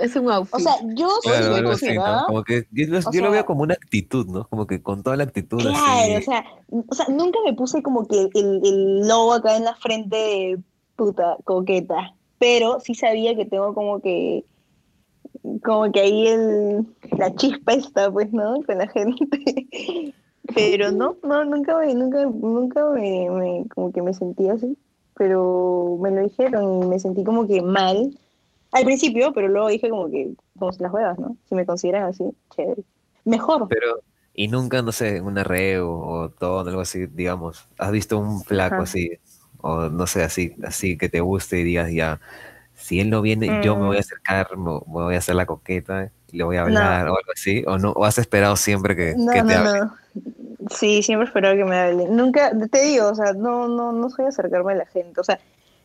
Es 0.00 0.16
un 0.16 0.30
outfit. 0.30 0.54
O 0.54 0.58
sea, 0.58 0.76
yo 0.94 1.08
sí 1.22 1.28
Claro, 1.28 1.54
algo 1.56 1.70
así, 1.70 1.86
¿no? 1.86 1.94
consideraba 1.94 2.26
Como 2.26 2.44
que 2.44 2.66
yo, 2.72 3.22
lo, 3.22 3.30
veo 3.30 3.46
como 3.46 3.62
una 3.62 3.74
actitud, 3.74 4.26
¿no? 4.26 4.48
Como 4.48 4.66
que 4.66 4.82
con 4.82 5.02
toda 5.02 5.16
la 5.16 5.24
actitud 5.24 5.58
Claro, 5.58 5.76
así. 5.76 6.16
o 6.16 6.22
sea, 6.22 6.44
o 6.88 6.94
sea, 6.94 7.06
nunca 7.08 7.38
me 7.44 7.54
puse 7.54 7.82
como 7.82 8.06
que 8.06 8.28
el, 8.34 8.60
el 8.64 9.06
logo 9.08 9.34
acá 9.34 9.56
en 9.56 9.64
la 9.64 9.74
frente 9.76 10.16
de 10.16 10.58
puta 10.96 11.36
coqueta, 11.44 12.14
pero 12.38 12.80
sí 12.80 12.94
sabía 12.94 13.34
que 13.36 13.44
tengo 13.44 13.74
como 13.74 14.00
que 14.00 14.44
como 15.62 15.90
que 15.92 16.00
ahí 16.00 16.26
el, 16.26 16.86
la 17.16 17.34
chispa 17.34 17.72
está, 17.74 18.10
pues, 18.10 18.32
¿no? 18.32 18.60
Con 18.66 18.78
la 18.78 18.88
gente. 18.88 19.26
Pero 20.54 20.90
no, 20.92 21.16
no, 21.22 21.44
nunca 21.44 21.76
me, 21.78 21.94
nunca, 21.94 22.24
nunca 22.24 22.86
me, 22.90 23.28
me- 23.30 23.68
como 23.68 23.92
que 23.92 24.00
me 24.00 24.14
sentí 24.14 24.48
así. 24.48 24.78
Pero 25.18 25.98
me 26.00 26.10
lo 26.12 26.22
dijeron 26.22 26.84
y 26.84 26.86
me 26.86 26.98
sentí 27.00 27.24
como 27.24 27.46
que 27.46 27.60
mal 27.60 28.16
al 28.72 28.84
principio, 28.84 29.32
pero 29.32 29.48
luego 29.48 29.68
dije 29.68 29.88
como 29.90 30.10
que, 30.10 30.30
como 30.58 30.72
si 30.72 30.82
las 30.82 30.90
juegas, 30.90 31.18
¿no? 31.18 31.36
Si 31.48 31.54
me 31.54 31.66
consideran 31.66 32.04
así, 32.04 32.24
chévere. 32.54 32.82
Mejor. 33.24 33.66
Pero, 33.68 34.00
y 34.34 34.48
nunca, 34.48 34.82
no 34.82 34.92
sé, 34.92 35.20
una 35.20 35.42
re 35.42 35.80
o, 35.80 35.90
o 35.90 36.28
todo, 36.30 36.60
algo 36.68 36.80
así, 36.80 37.06
digamos, 37.06 37.66
has 37.78 37.90
visto 37.90 38.18
un 38.18 38.42
flaco 38.42 38.74
Ajá. 38.76 38.82
así, 38.84 39.10
o 39.62 39.88
no 39.88 40.06
sé, 40.06 40.22
así, 40.22 40.54
así 40.62 40.96
que 40.96 41.08
te 41.08 41.20
guste 41.20 41.60
y 41.60 41.64
digas 41.64 41.90
ya, 41.92 42.20
si 42.74 43.00
él 43.00 43.10
no 43.10 43.22
viene, 43.22 43.60
yo 43.62 43.76
me 43.76 43.86
voy 43.86 43.96
a 43.96 44.00
Mm. 44.00 44.00
acercar, 44.00 44.56
me, 44.56 44.72
me 44.72 44.80
voy 44.86 45.14
a 45.14 45.18
hacer 45.18 45.34
la 45.34 45.46
coqueta, 45.46 46.12
y 46.30 46.36
le 46.36 46.44
voy 46.44 46.56
a 46.58 46.62
hablar 46.62 47.06
o 47.08 47.16
algo 47.16 47.32
así, 47.34 47.64
o 47.66 47.78
no, 47.78 47.90
o 47.92 48.04
has 48.04 48.18
esperado 48.18 48.54
siempre 48.56 48.94
que, 48.94 49.14
No, 49.16 49.32
que 49.32 49.42
te 49.42 49.54
no, 49.54 49.64
hable. 49.64 49.80
no. 49.80 49.94
Sí, 50.70 51.02
siempre 51.02 51.26
esperaba 51.26 51.56
que 51.56 51.64
me 51.64 51.76
hablen. 51.76 52.16
Nunca, 52.16 52.52
te 52.70 52.82
digo, 52.82 53.08
o 53.08 53.14
sea, 53.14 53.32
no, 53.32 53.68
no, 53.68 53.92
no 53.92 54.10
soy 54.10 54.26
acercarme 54.26 54.72
a 54.72 54.76
la 54.76 54.86
gente. 54.86 55.20
O 55.20 55.24
sea, 55.24 55.38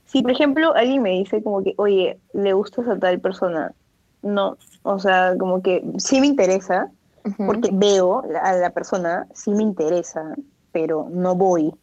si 0.05 0.21
por 0.21 0.31
ejemplo 0.31 0.73
alguien 0.75 1.01
me 1.01 1.11
dice 1.11 1.41
como 1.41 1.63
que, 1.63 1.73
oye, 1.77 2.19
le 2.33 2.53
gustas 2.53 2.87
a 2.87 2.97
tal 2.97 3.19
persona, 3.19 3.73
no, 4.21 4.57
o 4.83 4.99
sea, 4.99 5.35
como 5.37 5.61
que 5.61 5.83
sí 5.97 6.19
me 6.19 6.27
interesa, 6.27 6.91
porque 7.37 7.69
veo 7.71 8.23
a 8.41 8.53
la 8.53 8.69
persona, 8.71 9.27
sí 9.33 9.51
me 9.51 9.63
interesa, 9.63 10.35
pero 10.71 11.07
no 11.11 11.35
voy. 11.35 11.73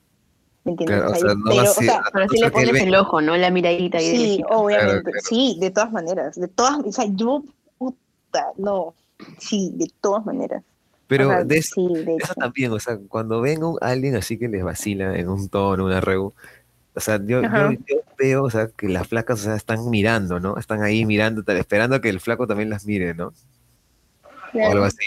¿Me 0.64 0.72
entiendes? 0.72 1.00
Claro, 1.00 1.12
o 1.12 1.14
sea, 1.14 1.34
no 1.34 1.44
pero, 1.48 1.62
o 1.62 1.74
sea, 1.74 2.02
Pero 2.12 2.26
o 2.26 2.28
sí 2.28 2.36
sea, 2.36 2.46
le 2.48 2.52
pones 2.52 2.82
el 2.82 2.94
ojo, 2.94 3.22
¿no? 3.22 3.36
La 3.36 3.50
miradita 3.50 3.98
ahí. 3.98 4.10
sí, 4.10 4.36
de 4.36 4.44
obviamente, 4.54 5.10
claro. 5.10 5.26
sí, 5.26 5.56
de 5.58 5.70
todas 5.70 5.90
maneras, 5.90 6.38
de 6.38 6.48
todas, 6.48 6.78
o 6.84 6.92
sea, 6.92 7.06
yo, 7.08 7.42
puta, 7.78 8.52
no, 8.58 8.94
sí, 9.38 9.72
de 9.74 9.90
todas 10.00 10.24
maneras. 10.26 10.62
Pero 11.10 11.26
O 11.26 11.32
sea, 11.32 11.44
de 11.44 11.58
eso, 11.58 11.74
sí, 11.74 11.92
de 11.92 12.02
eso 12.02 12.14
hecho. 12.14 12.34
también, 12.34 12.70
o 12.70 12.78
sea, 12.78 12.96
cuando 13.08 13.40
ven 13.40 13.64
un, 13.64 13.76
alguien 13.80 14.14
así 14.14 14.38
que 14.38 14.46
les 14.46 14.62
vacila 14.62 15.18
en 15.18 15.28
un 15.28 15.48
tono, 15.48 15.84
una 15.84 16.00
reu, 16.00 16.32
o 16.94 17.00
sea, 17.00 17.18
yo, 17.20 17.42
yo, 17.42 17.98
veo, 18.16 18.44
o 18.44 18.50
sea, 18.50 18.68
que 18.68 18.88
las 18.88 19.08
flacas, 19.08 19.40
o 19.40 19.42
sea, 19.42 19.56
están 19.56 19.90
mirando, 19.90 20.38
¿no? 20.38 20.56
Están 20.56 20.84
ahí 20.84 21.04
mirando, 21.04 21.42
esperando 21.52 22.00
que 22.00 22.10
el 22.10 22.20
flaco 22.20 22.46
también 22.46 22.70
las 22.70 22.86
mire, 22.86 23.12
¿no? 23.12 23.32
O 24.54 24.70
algo 24.70 24.84
así. 24.84 25.04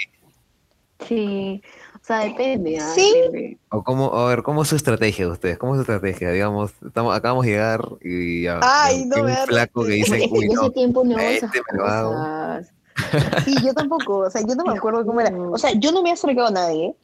Sí, 1.08 1.62
o 1.96 2.06
sea, 2.06 2.20
depende. 2.20 2.80
¿ah? 2.80 2.92
Sí. 2.94 3.14
Depende. 3.16 3.58
O 3.70 3.82
cómo, 3.82 4.14
a 4.14 4.28
ver, 4.28 4.44
¿cómo 4.44 4.64
es 4.64 4.68
su 4.68 4.76
estrategia 4.76 5.26
de 5.26 5.32
ustedes? 5.32 5.58
¿Cómo 5.58 5.74
es 5.74 5.78
su 5.78 5.82
estrategia? 5.84 6.32
Digamos, 6.32 6.74
estamos, 6.86 7.16
acabamos 7.16 7.46
de 7.46 7.52
llegar 7.52 7.82
y 8.02 8.42
ya, 8.42 8.60
Ay, 8.62 9.06
no 9.06 9.24
un 9.24 9.36
flaco 9.48 9.86
que 9.86 10.02
que 10.02 10.28
uy, 10.30 10.50
no, 10.50 10.70
tiempo 10.70 11.06
no 11.06 11.18
este 11.18 11.46
esas 11.46 11.52
me 11.72 11.78
lo 11.78 11.86
hago. 11.86 12.66
Sí, 13.46 13.56
yo 13.64 13.74
tampoco, 13.74 14.20
o 14.20 14.30
sea, 14.30 14.42
yo 14.42 14.56
no 14.56 14.64
me 14.66 14.78
acuerdo 14.78 15.06
cómo 15.06 15.22
era. 15.22 15.36
O 15.36 15.58
sea, 15.58 15.72
yo 15.74 15.92
no 15.92 16.02
me 16.02 16.10
he 16.10 16.14
acercado 16.14 16.48
a 16.48 16.52
nadie 16.52 16.96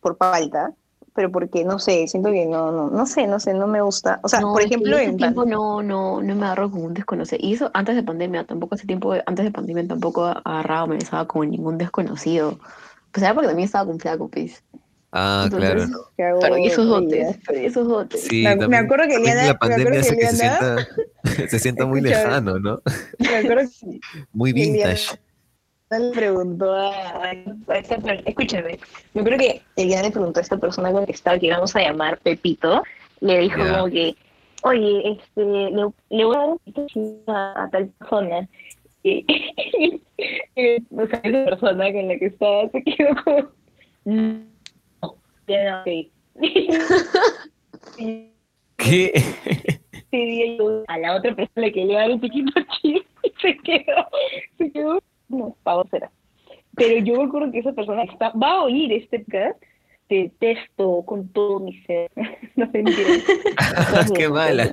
por 0.00 0.16
falta, 0.16 0.72
pero 1.14 1.30
porque, 1.30 1.64
no 1.64 1.78
sé, 1.78 2.06
siento 2.08 2.30
que 2.30 2.46
no, 2.46 2.72
no, 2.72 2.88
no 2.88 3.06
sé, 3.06 3.26
no 3.26 3.38
sé, 3.38 3.52
no 3.54 3.66
me 3.66 3.82
gusta. 3.82 4.18
O 4.22 4.28
sea, 4.28 4.40
No, 4.40 4.52
por 4.52 4.62
ejemplo, 4.62 4.96
en 4.98 5.16
tiempo 5.16 5.44
no, 5.44 5.82
no, 5.82 6.22
no 6.22 6.34
me 6.34 6.46
agarro 6.46 6.70
con 6.70 6.82
un 6.84 6.94
desconocido. 6.94 7.38
Y 7.42 7.54
eso 7.54 7.70
antes 7.74 7.94
de 7.96 8.02
pandemia, 8.02 8.44
tampoco 8.44 8.74
hace 8.76 8.86
tiempo, 8.86 9.12
antes 9.26 9.44
de 9.44 9.50
pandemia 9.50 9.86
tampoco 9.86 10.24
agarraba 10.24 10.84
o 10.84 10.86
me 10.86 10.96
besaba 10.96 11.26
con 11.26 11.50
ningún 11.50 11.76
desconocido. 11.78 12.58
Pues 13.10 13.22
era 13.22 13.34
porque 13.34 13.48
también 13.48 13.66
estaba 13.66 13.84
con 13.86 14.00
flaco, 14.00 14.28
pues. 14.28 14.62
Ah, 15.14 15.42
Entonces, 15.44 15.90
claro, 16.16 16.38
Pero 16.40 16.56
y 16.56 16.66
esos 16.68 16.88
dotes, 16.88 17.36
pero 17.46 17.58
esos 17.60 17.86
dotes. 17.86 18.22
Sí, 18.22 18.44
Me- 18.66 18.78
acuerdo 18.78 19.06
que 19.06 19.16
Eliana- 19.16 19.42
la 19.48 19.52
me 19.52 19.58
pandemia 19.58 19.84
acuerdo 19.84 20.00
hace 20.00 20.14
que 20.14 20.20
que 20.20 20.26
se 20.28 20.36
sienta, 20.38 20.88
se 21.50 21.58
sienta 21.58 21.84
muy 21.84 22.00
lejano, 22.00 22.58
¿no? 22.58 22.80
Me 23.18 23.36
acuerdo 23.36 23.68
que 23.68 24.00
Muy 24.32 24.50
Eliana 24.52 24.94
vintage. 24.94 25.20
Le 25.98 26.10
preguntó 26.12 26.72
a, 26.72 27.22
a 27.24 27.32
esta 27.76 27.98
per- 27.98 28.22
escúchame, 28.26 28.78
me 29.14 29.20
acuerdo 29.20 29.38
que 29.38 29.62
Eliana 29.76 30.04
le 30.04 30.10
preguntó 30.10 30.40
a 30.40 30.42
esta 30.42 30.56
persona 30.56 30.90
con 30.92 31.00
la 31.00 31.06
que 31.06 31.12
estaba, 31.12 31.38
que 31.38 31.46
íbamos 31.46 31.74
a 31.76 31.80
llamar 31.80 32.18
Pepito, 32.18 32.82
le 33.20 33.38
dijo 33.40 33.58
como 33.58 33.86
que, 33.88 34.14
oye, 34.62 35.12
este, 35.12 35.44
le, 35.44 35.70
le 36.10 36.24
voy 36.24 36.36
a 36.36 36.38
dar 36.38 36.48
un 36.94 37.22
a, 37.26 37.64
a 37.64 37.70
tal 37.70 37.88
persona. 37.98 38.48
Y, 39.02 39.24
y, 40.56 40.76
o 40.96 41.06
sea, 41.06 41.20
esa 41.24 41.44
persona 41.44 41.92
con 41.92 42.08
la 42.08 42.18
que 42.18 42.26
estaba 42.26 42.68
se 42.68 42.82
quedó 42.84 43.14
como, 43.24 43.48
no, 44.04 45.14
ya 45.48 45.70
no, 45.70 45.80
ok. 45.80 45.88
y 47.98 48.28
¿Qué? 48.76 49.12
yo 50.58 50.84
a 50.88 50.98
la 50.98 51.16
otra 51.16 51.34
persona 51.34 51.70
que 51.70 51.84
le 51.84 51.92
iba 51.92 52.00
a 52.00 52.02
dar 52.02 52.12
un 52.12 52.20
piquito 52.20 52.52
chip 52.80 53.04
y 53.22 53.32
se 53.40 53.56
quedó, 53.58 54.06
se 54.58 54.70
quedó, 54.72 55.02
no, 55.32 55.56
pavo 55.62 55.86
será. 55.90 56.10
Pero 56.74 57.04
yo 57.04 57.16
me 57.16 57.24
acuerdo 57.24 57.52
que 57.52 57.58
esa 57.58 57.72
persona 57.72 58.04
está, 58.04 58.30
va 58.30 58.52
a 58.52 58.62
oír 58.62 58.92
este 58.92 59.20
podcast, 59.20 59.60
te 60.08 60.14
detesto 60.14 61.02
con 61.06 61.28
todo 61.28 61.60
mi 61.60 61.80
ser. 61.82 62.10
no 62.56 62.64
entiende. 62.64 63.22
Qué 64.14 64.28
mala. 64.28 64.72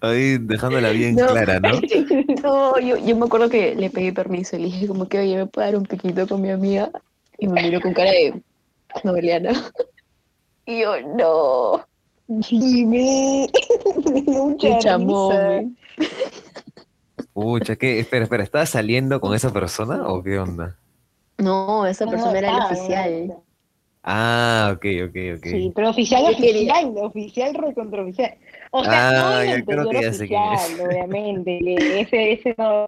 Ahí 0.00 0.38
dejándola 0.38 0.90
bien 0.90 1.16
No. 1.16 1.28
clara, 1.28 1.60
¿no? 1.60 1.70
No, 2.42 2.78
yo, 2.78 2.96
yo 2.98 3.16
me 3.16 3.26
acuerdo 3.26 3.48
que 3.48 3.74
le 3.74 3.90
pedí 3.90 4.12
permiso 4.12 4.56
y 4.56 4.60
le 4.60 4.64
dije 4.66 4.86
como 4.86 5.08
que, 5.08 5.18
oye, 5.18 5.36
¿me 5.36 5.46
puedo 5.46 5.66
dar 5.66 5.76
un 5.76 5.84
piquito 5.84 6.26
con 6.26 6.40
mi 6.40 6.50
amiga? 6.50 6.90
Y 7.38 7.48
me 7.48 7.62
miró 7.62 7.80
con 7.80 7.92
cara 7.94 8.10
de 8.10 8.40
noveliana. 9.04 9.52
Y 10.66 10.80
yo, 10.80 11.00
no. 11.16 11.84
Y 12.48 12.84
me, 12.86 13.48
me 14.12 14.22
dio 14.22 14.44
mucha 14.44 14.68
Me 14.68 14.78
chamó, 14.78 15.32
risa. 15.32 16.10
Pucha, 17.32 17.76
¿qué? 17.76 18.00
Espera, 18.00 18.24
espera, 18.24 18.42
¿estás 18.42 18.70
saliendo 18.70 19.20
con 19.20 19.34
esa 19.34 19.52
persona 19.52 20.06
o 20.08 20.22
qué 20.22 20.38
onda? 20.38 20.76
No, 21.38 21.86
esa 21.86 22.04
No, 22.04 22.10
persona 22.12 22.38
era 22.38 22.48
el 22.50 22.62
oficial. 22.62 23.34
Ah, 24.02 24.72
ok, 24.74 24.84
ok, 25.08 25.16
ok. 25.36 25.44
Sí, 25.44 25.72
pero 25.74 25.90
oficial, 25.90 26.22
Yo 26.30 26.36
quería- 26.36 26.72
oficial, 26.72 27.04
oficial, 27.04 27.54
recontra 27.54 28.02
oficial. 28.02 28.34
O 28.72 28.84
sea, 28.84 29.08
Ah, 29.08 29.12
no 29.12 29.40
el 29.40 29.64
creo 29.64 29.88
que 29.90 30.00
ya 30.02 30.12
sé 30.12 30.26
quién 30.26 30.40
oficial, 30.42 30.80
es. 30.80 30.86
obviamente. 30.86 32.00
Ese, 32.00 32.32
ese 32.32 32.54
no. 32.58 32.86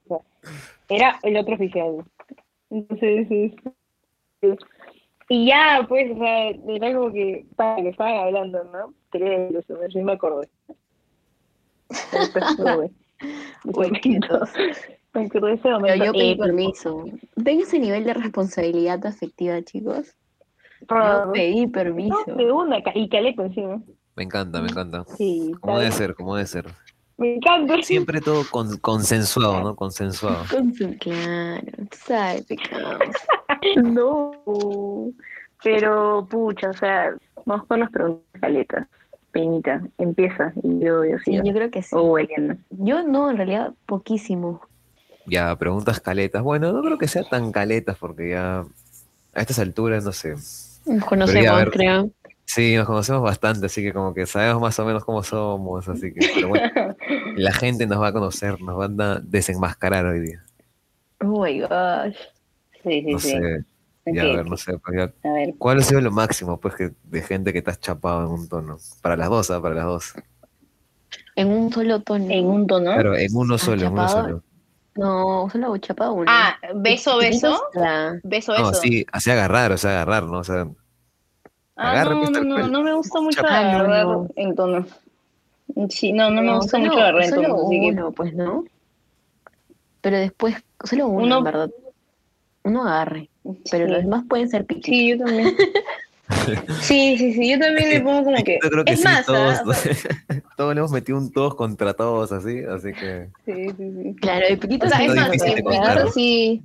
Era 0.89 1.19
el 1.23 1.37
otro 1.37 1.55
oficial. 1.55 2.05
Entonces, 2.71 3.27
es- 4.41 4.59
y 5.29 5.47
ya, 5.47 5.85
pues, 5.89 6.11
o 6.13 6.19
sea, 6.19 6.49
era 6.51 6.95
como 6.95 7.13
que, 7.13 7.47
para 7.57 7.77
que 7.83 7.89
estaban 7.91 8.17
hablando, 8.17 8.65
¿no? 8.65 8.93
Eso, 9.13 9.79
sí 9.91 10.03
me 10.03 10.13
acordé. 10.13 10.49
Me 15.15 15.29
de 15.29 15.53
ese 15.53 15.63
Pero 15.63 15.79
momento. 15.79 16.05
yo 16.05 16.13
pedí 16.13 16.31
épico. 16.31 16.45
permiso. 16.45 17.05
Tengo 17.45 17.63
ese 17.63 17.79
nivel 17.79 18.05
de 18.05 18.15
responsabilidad 18.15 19.05
afectiva, 19.05 19.61
chicos. 19.63 20.17
Ah, 20.89 21.25
Yo 21.27 21.33
pedí 21.33 21.67
no, 21.67 21.73
permiso. 21.73 22.25
de 22.27 22.51
una, 22.51 22.79
y 22.95 23.09
caleco 23.09 23.43
encima. 23.43 23.83
Me 24.17 24.25
encanta, 24.25 24.61
me 24.61 24.69
encanta. 24.69 25.05
Sí, 25.17 25.53
¿Cómo 25.61 25.79
debe 25.79 25.93
ser? 25.93 26.15
¿Cómo 26.15 26.35
debe 26.35 26.47
ser? 26.47 26.67
Me 27.19 27.35
encanta. 27.37 27.81
Siempre 27.83 28.21
todo 28.21 28.45
con- 28.51 28.79
consensuado, 28.79 29.63
¿no? 29.63 29.77
Consensuado. 29.77 30.45
Con 30.51 30.73
su- 30.75 30.97
Claro, 30.99 31.63
tú 31.91 31.99
sabes, 32.07 32.47
pecado. 32.47 32.99
No, 33.77 35.13
pero 35.63 36.27
pucha, 36.29 36.71
o 36.71 36.75
sea, 36.75 37.15
vamos 37.47 37.67
con 37.69 37.81
las 37.81 37.91
preguntas 37.91 38.41
caletas. 38.41 38.89
Penita, 39.33 39.83
empieza 39.99 40.53
y 40.63 40.79
yo, 40.81 41.05
yo 41.05 41.19
Sí, 41.25 41.41
yo 41.43 41.53
creo 41.55 41.71
que 41.71 41.83
sí. 41.83 41.97
O 41.99 42.19
Eliana. 42.19 42.59
Yo 42.71 43.03
no, 43.03 43.31
en 43.31 43.39
realidad, 43.39 43.73
poquísimo. 43.87 44.61
Ya, 45.27 45.55
preguntas 45.57 46.01
caletas. 46.01 46.43
Bueno, 46.43 46.73
no 46.73 46.83
creo 46.83 46.99
que 46.99 47.09
sea 47.09 47.25
tan 47.25 47.51
caletas 47.51 47.97
porque 47.99 48.31
ya 48.31 48.65
a 49.35 49.41
estas 49.41 49.59
alturas, 49.59 50.05
no 50.05 50.13
sé. 50.13 50.35
Nos 50.85 51.05
conocemos, 51.05 51.57
ver. 51.57 51.71
creo. 51.71 52.11
Sí, 52.45 52.77
nos 52.77 52.87
conocemos 52.87 53.23
bastante, 53.23 53.67
así 53.67 53.83
que 53.83 53.93
como 53.93 54.13
que 54.13 54.27
sabemos 54.27 54.61
más 54.61 54.79
o 54.79 54.85
menos 54.85 55.05
cómo 55.05 55.23
somos, 55.23 55.89
así 55.89 56.13
que, 56.13 56.29
pero 56.35 56.49
bueno, 56.49 56.71
la 57.37 57.53
gente 57.53 57.87
nos 57.87 58.03
va 58.03 58.09
a 58.09 58.13
conocer, 58.13 58.61
nos 58.61 58.77
van 58.77 59.01
a 59.01 59.21
desenmascarar 59.21 60.05
hoy 60.05 60.21
día. 60.21 60.43
Oh 61.21 61.43
my 61.45 61.61
gosh. 61.61 62.17
Sí, 62.83 63.01
sí, 63.01 63.13
No 63.13 63.19
sí. 63.21 63.31
sé, 63.31 63.65
ya 64.07 64.23
a 64.23 64.27
ver, 64.37 64.47
no 64.47 64.57
sé, 64.57 64.79
pues 64.79 64.97
ya, 64.97 65.29
A 65.29 65.33
ver, 65.35 65.55
¿cuál 65.59 65.79
ha 65.79 65.83
sido 65.83 66.01
lo 66.01 66.11
máximo, 66.11 66.59
pues, 66.59 66.75
que, 66.75 66.93
de 67.05 67.23
gente 67.23 67.53
que 67.53 67.63
te 67.63 67.71
has 67.71 67.81
chapado 67.81 68.25
en 68.27 68.33
un 68.33 68.49
tono? 68.49 68.79
Para 69.01 69.17
las 69.17 69.29
dos, 69.29 69.51
¿ah? 69.51 69.61
Para 69.63 69.75
las 69.77 69.85
dos. 69.85 70.15
En 71.37 71.49
un 71.49 71.73
solo 71.73 72.01
tono. 72.01 72.27
en 72.29 72.45
un 72.47 72.67
tono. 72.67 72.93
Claro, 72.95 73.17
en 73.17 73.35
uno 73.35 73.59
solo, 73.59 73.87
en 73.87 73.93
uno 73.93 74.09
solo. 74.09 74.43
No, 74.95 75.49
solo 75.51 75.77
chapado 75.79 76.13
uno. 76.15 76.25
Ah, 76.29 76.57
beso, 76.75 77.17
beso. 77.19 77.49
Chiquitos, 77.49 77.63
la- 77.75 78.21
Beso, 78.23 78.53
No, 78.53 78.59
beso. 78.69 78.79
así, 78.79 79.07
así 79.13 79.31
agarrar, 79.31 79.73
o 79.73 79.79
sea, 79.79 79.91
agarrar, 80.03 80.25
¿no? 80.25 80.39
O 80.39 80.45
sea, 80.45 80.67
Ah, 81.75 81.93
Agarre, 81.93 82.15
no, 82.15 82.21
pues, 82.21 82.31
no, 82.33 82.41
no, 82.45 82.55
cual. 82.57 82.73
no 82.73 82.83
me 82.83 82.95
gusta 82.95 83.21
mucho. 83.23 83.41
Ah, 83.49 83.63
no, 83.63 83.69
agarrar 83.79 84.07
no. 84.07 84.29
en 84.37 84.55
tono. 84.55 84.87
Sí, 85.89 86.13
no, 86.13 86.31
no 86.31 86.43
me 86.43 86.55
gusta 86.55 86.73
solo, 86.77 86.85
mucho 86.85 86.99
agarrar 87.01 87.23
en 87.23 87.31
solo 87.31 87.49
tono, 87.49 87.63
uno, 87.65 88.13
pues, 88.13 88.35
¿no? 88.35 88.65
Pero 90.03 90.19
después, 90.19 90.55
solo 90.85 91.07
uno, 91.09 91.25
Uno- 91.25 91.39
en 91.39 91.45
verdad. 91.45 91.71
Uno 92.65 92.83
agarre. 92.87 93.31
Pero 93.71 93.87
sí. 93.87 93.93
los 93.93 94.03
demás 94.03 94.25
pueden 94.29 94.49
ser 94.49 94.65
piquitos. 94.65 94.85
Sí, 94.85 95.09
yo 95.11 95.25
también. 95.25 95.57
Sí, 96.81 97.19
sí, 97.19 97.35
sí, 97.35 97.51
yo 97.51 97.59
también 97.59 97.91
le 97.91 98.01
pongo 98.01 98.25
como 98.25 98.43
que. 98.43 98.59
Yo 98.63 98.71
creo 98.71 98.85
que 98.85 98.93
es 98.93 99.01
sí, 99.01 99.05
más, 99.05 99.27
todos, 99.27 99.55
¿ah? 99.59 99.63
O 99.67 99.75
sea, 99.75 99.93
todos 100.57 100.75
le 100.75 100.79
hemos 100.79 100.93
metido 100.93 101.19
un 101.19 101.31
todos 101.31 101.55
contra 101.55 101.95
todos, 101.95 102.33
así, 102.33 102.61
así 102.65 102.93
que... 102.93 103.29
sí, 103.45 103.71
sí, 103.77 103.93
sí. 104.03 104.15
Claro, 104.17 104.47
el 104.49 104.59
piquito 104.59 104.87
O 104.87 104.89
sea, 104.89 104.99
sí 104.99 105.05
es 105.07 105.15
más, 105.15 105.43
en 105.43 105.65
¿no? 105.65 106.11
sí. 106.11 106.63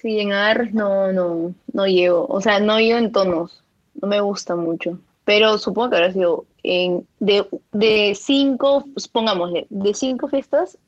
Sí, 0.00 0.20
en 0.20 0.32
agarres 0.32 0.74
no, 0.74 1.12
no, 1.12 1.54
no 1.72 1.86
llego. 1.86 2.26
O 2.28 2.40
sea, 2.40 2.60
no 2.60 2.78
llego 2.78 2.98
en 2.98 3.12
tonos. 3.12 3.62
No 4.00 4.08
me 4.08 4.20
gusta 4.20 4.56
mucho. 4.56 4.98
Pero 5.24 5.56
supongo 5.58 5.90
que 5.90 5.96
habrá 5.96 6.12
sido 6.12 6.44
en, 6.62 7.06
de, 7.20 7.46
de 7.72 8.14
cinco, 8.14 8.84
pongámosle, 9.12 9.66
de 9.70 9.94
cinco 9.94 10.28
fiestas, 10.28 10.78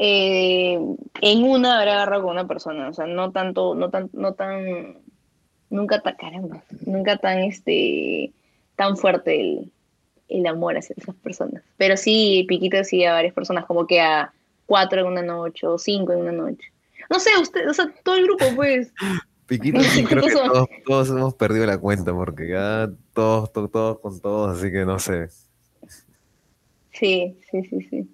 eh, 0.00 0.78
en 1.22 1.42
una 1.42 1.80
habrá 1.80 1.94
agarrado 1.94 2.22
con 2.22 2.30
una 2.30 2.46
persona. 2.46 2.88
O 2.88 2.94
sea, 2.94 3.06
no 3.06 3.32
tanto, 3.32 3.74
no 3.74 3.90
tan, 3.90 4.08
no 4.12 4.32
tan, 4.34 4.98
nunca 5.70 6.00
tan, 6.00 6.14
caramba, 6.16 6.62
nunca 6.86 7.16
tan, 7.16 7.40
este, 7.40 8.32
tan 8.76 8.96
fuerte 8.96 9.40
el, 9.40 9.72
el 10.28 10.46
amor 10.46 10.78
hacia 10.78 10.94
esas 10.96 11.16
personas. 11.16 11.64
Pero 11.76 11.96
sí, 11.96 12.46
Piquito 12.48 12.82
sí 12.84 13.04
a 13.04 13.12
varias 13.12 13.34
personas, 13.34 13.66
como 13.66 13.88
que 13.88 14.00
a 14.00 14.32
cuatro 14.66 15.00
en 15.00 15.08
una 15.08 15.22
noche 15.22 15.66
o 15.66 15.76
cinco 15.78 16.12
en 16.12 16.20
una 16.20 16.32
noche. 16.32 16.72
No 17.10 17.18
sé, 17.18 17.30
usted, 17.40 17.68
o 17.68 17.74
sea, 17.74 17.92
todo 18.04 18.14
el 18.14 18.24
grupo, 18.24 18.44
pues. 18.54 18.92
Piquito, 19.46 19.80
sí, 19.80 20.04
creo 20.04 20.22
que 20.22 20.30
¿Cuántos 20.32 20.40
son? 20.40 20.52
todos, 20.52 20.68
todos 20.86 21.10
hemos 21.10 21.34
perdido 21.34 21.66
la 21.66 21.78
cuenta, 21.78 22.14
porque 22.14 22.50
ya 22.50 22.88
todos, 23.14 23.50
todos, 23.52 23.72
todos 23.72 23.98
con 23.98 24.20
todos, 24.20 24.56
así 24.56 24.70
que 24.70 24.84
no 24.84 25.00
sé. 25.00 25.28
Sí, 26.92 27.40
sí, 27.50 27.62
sí, 27.64 27.82
sí. 27.90 28.08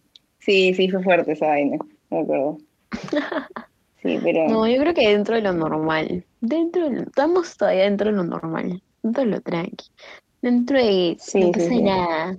Sí, 0.45 0.75
sí, 0.75 0.91
fue 0.91 1.03
fuerte 1.03 1.33
esa 1.33 1.47
vaina, 1.47 1.79
me 2.11 2.21
acuerdo. 2.21 2.59
Sí, 4.03 4.19
pero. 4.23 4.49
No, 4.51 4.69
yo 4.69 4.79
creo 4.83 4.93
que 4.93 5.09
dentro 5.09 5.35
de 5.35 5.41
lo 5.41 5.55
normal. 5.55 6.27
Dentro 6.39 6.91
de 6.91 6.97
lo- 6.97 7.03
estamos 7.05 7.57
todavía 7.57 7.85
dentro 7.85 8.11
de 8.11 8.17
lo 8.17 8.25
normal. 8.25 8.83
Dentro 9.03 9.25
de 9.25 9.31
lo 9.31 9.41
tranqui. 9.41 9.87
Dentro 10.43 10.77
de 10.77 11.17
Sí, 11.19 11.41
no 11.41 11.53
pasa 11.53 11.69
sí. 11.69 11.81
nada. 11.81 12.39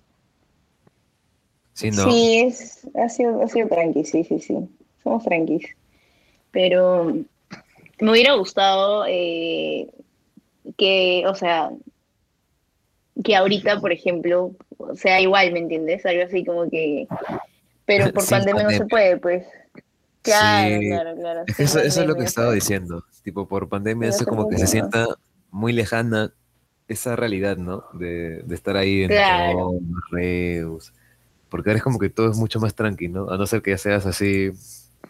Sí, 1.74 1.90
no. 1.90 2.04
Sí, 2.04 2.40
es, 2.46 2.88
ha 2.94 3.10
sido, 3.10 3.42
ha 3.42 3.48
sido 3.48 3.68
tranqui, 3.68 4.06
sí, 4.06 4.24
sí, 4.24 4.40
sí. 4.40 4.56
Somos 5.02 5.24
tranquis. 5.24 5.66
Pero 6.52 7.06
me 8.00 8.12
hubiera 8.12 8.34
gustado 8.36 9.06
eh, 9.08 9.88
que, 10.78 11.24
o 11.28 11.34
sea, 11.34 11.72
que 13.24 13.36
ahorita, 13.36 13.80
por 13.82 13.92
ejemplo, 13.92 14.52
sea 14.94 15.20
igual, 15.20 15.52
¿me 15.52 15.60
entiendes? 15.60 16.06
Algo 16.06 16.24
así 16.26 16.46
como 16.46 16.70
que. 16.70 17.08
Pero 17.86 18.06
por 18.14 18.28
pandemia 18.28 18.64
no 18.64 18.70
se 18.72 18.86
puede, 18.86 19.18
pues. 19.18 19.46
Claro, 20.22 20.80
Sí. 20.82 20.88
claro, 20.90 21.16
claro. 21.16 21.44
Es 21.46 21.56
que 21.56 21.68
sin 21.68 21.80
eso, 21.80 21.88
eso 21.88 22.02
es 22.02 22.08
lo 22.08 22.16
que 22.16 22.24
estaba 22.24 22.52
diciendo. 22.52 23.06
Tipo, 23.24 23.48
por 23.48 23.70
pandemia, 23.70 24.10
eso 24.10 24.18
hace 24.18 24.26
como 24.26 24.50
que 24.50 24.58
se 24.58 24.68
sienta 24.68 25.06
muy 25.52 25.72
lejana 25.72 26.34
esa 26.88 27.16
realidad, 27.16 27.58
¿no? 27.58 27.84
De, 27.94 28.42
de 28.44 28.56
estar 28.56 28.76
ahí 28.78 29.04
en 29.04 29.10
Claro. 29.10 29.80
Reus. 30.12 30.94
Porque 31.50 31.70
ahora 31.70 31.78
es 31.78 31.84
como 31.84 32.00
que 32.00 32.10
todo 32.10 32.32
es 32.32 32.38
mucho 32.38 32.60
más 32.60 32.74
tranqui, 32.76 33.08
¿no? 33.08 33.30
A 33.30 33.38
no 33.38 33.46
ser 33.46 33.62
que 33.62 33.72
ya 33.72 33.78
seas 33.78 34.06
así 34.06 34.52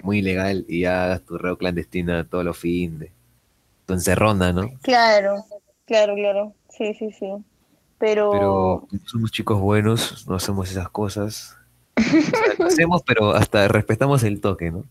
muy 0.03 0.19
ilegal 0.19 0.65
y 0.67 0.85
hagas 0.85 1.21
tu 1.23 1.38
reo 1.38 1.57
clandestina 1.57 2.27
todos 2.27 2.43
los 2.43 2.57
fines. 2.57 3.09
Tu 3.85 3.93
encerrona, 3.93 4.51
¿no? 4.51 4.69
Claro, 4.81 5.45
claro, 5.85 6.15
claro. 6.15 6.53
Sí, 6.69 6.93
sí, 6.93 7.11
sí. 7.17 7.27
Pero, 7.97 8.31
Pero 8.31 8.88
somos 9.05 9.31
chicos 9.31 9.59
buenos, 9.61 10.27
no 10.27 10.35
hacemos 10.35 10.69
esas 10.69 10.89
cosas. 10.89 11.57
O 11.97 12.01
sea, 12.01 12.39
lo 12.60 12.65
hacemos, 12.65 13.03
pero 13.03 13.31
hasta 13.31 13.67
respetamos 13.67 14.23
el 14.23 14.41
toque, 14.41 14.71
¿no? 14.71 14.84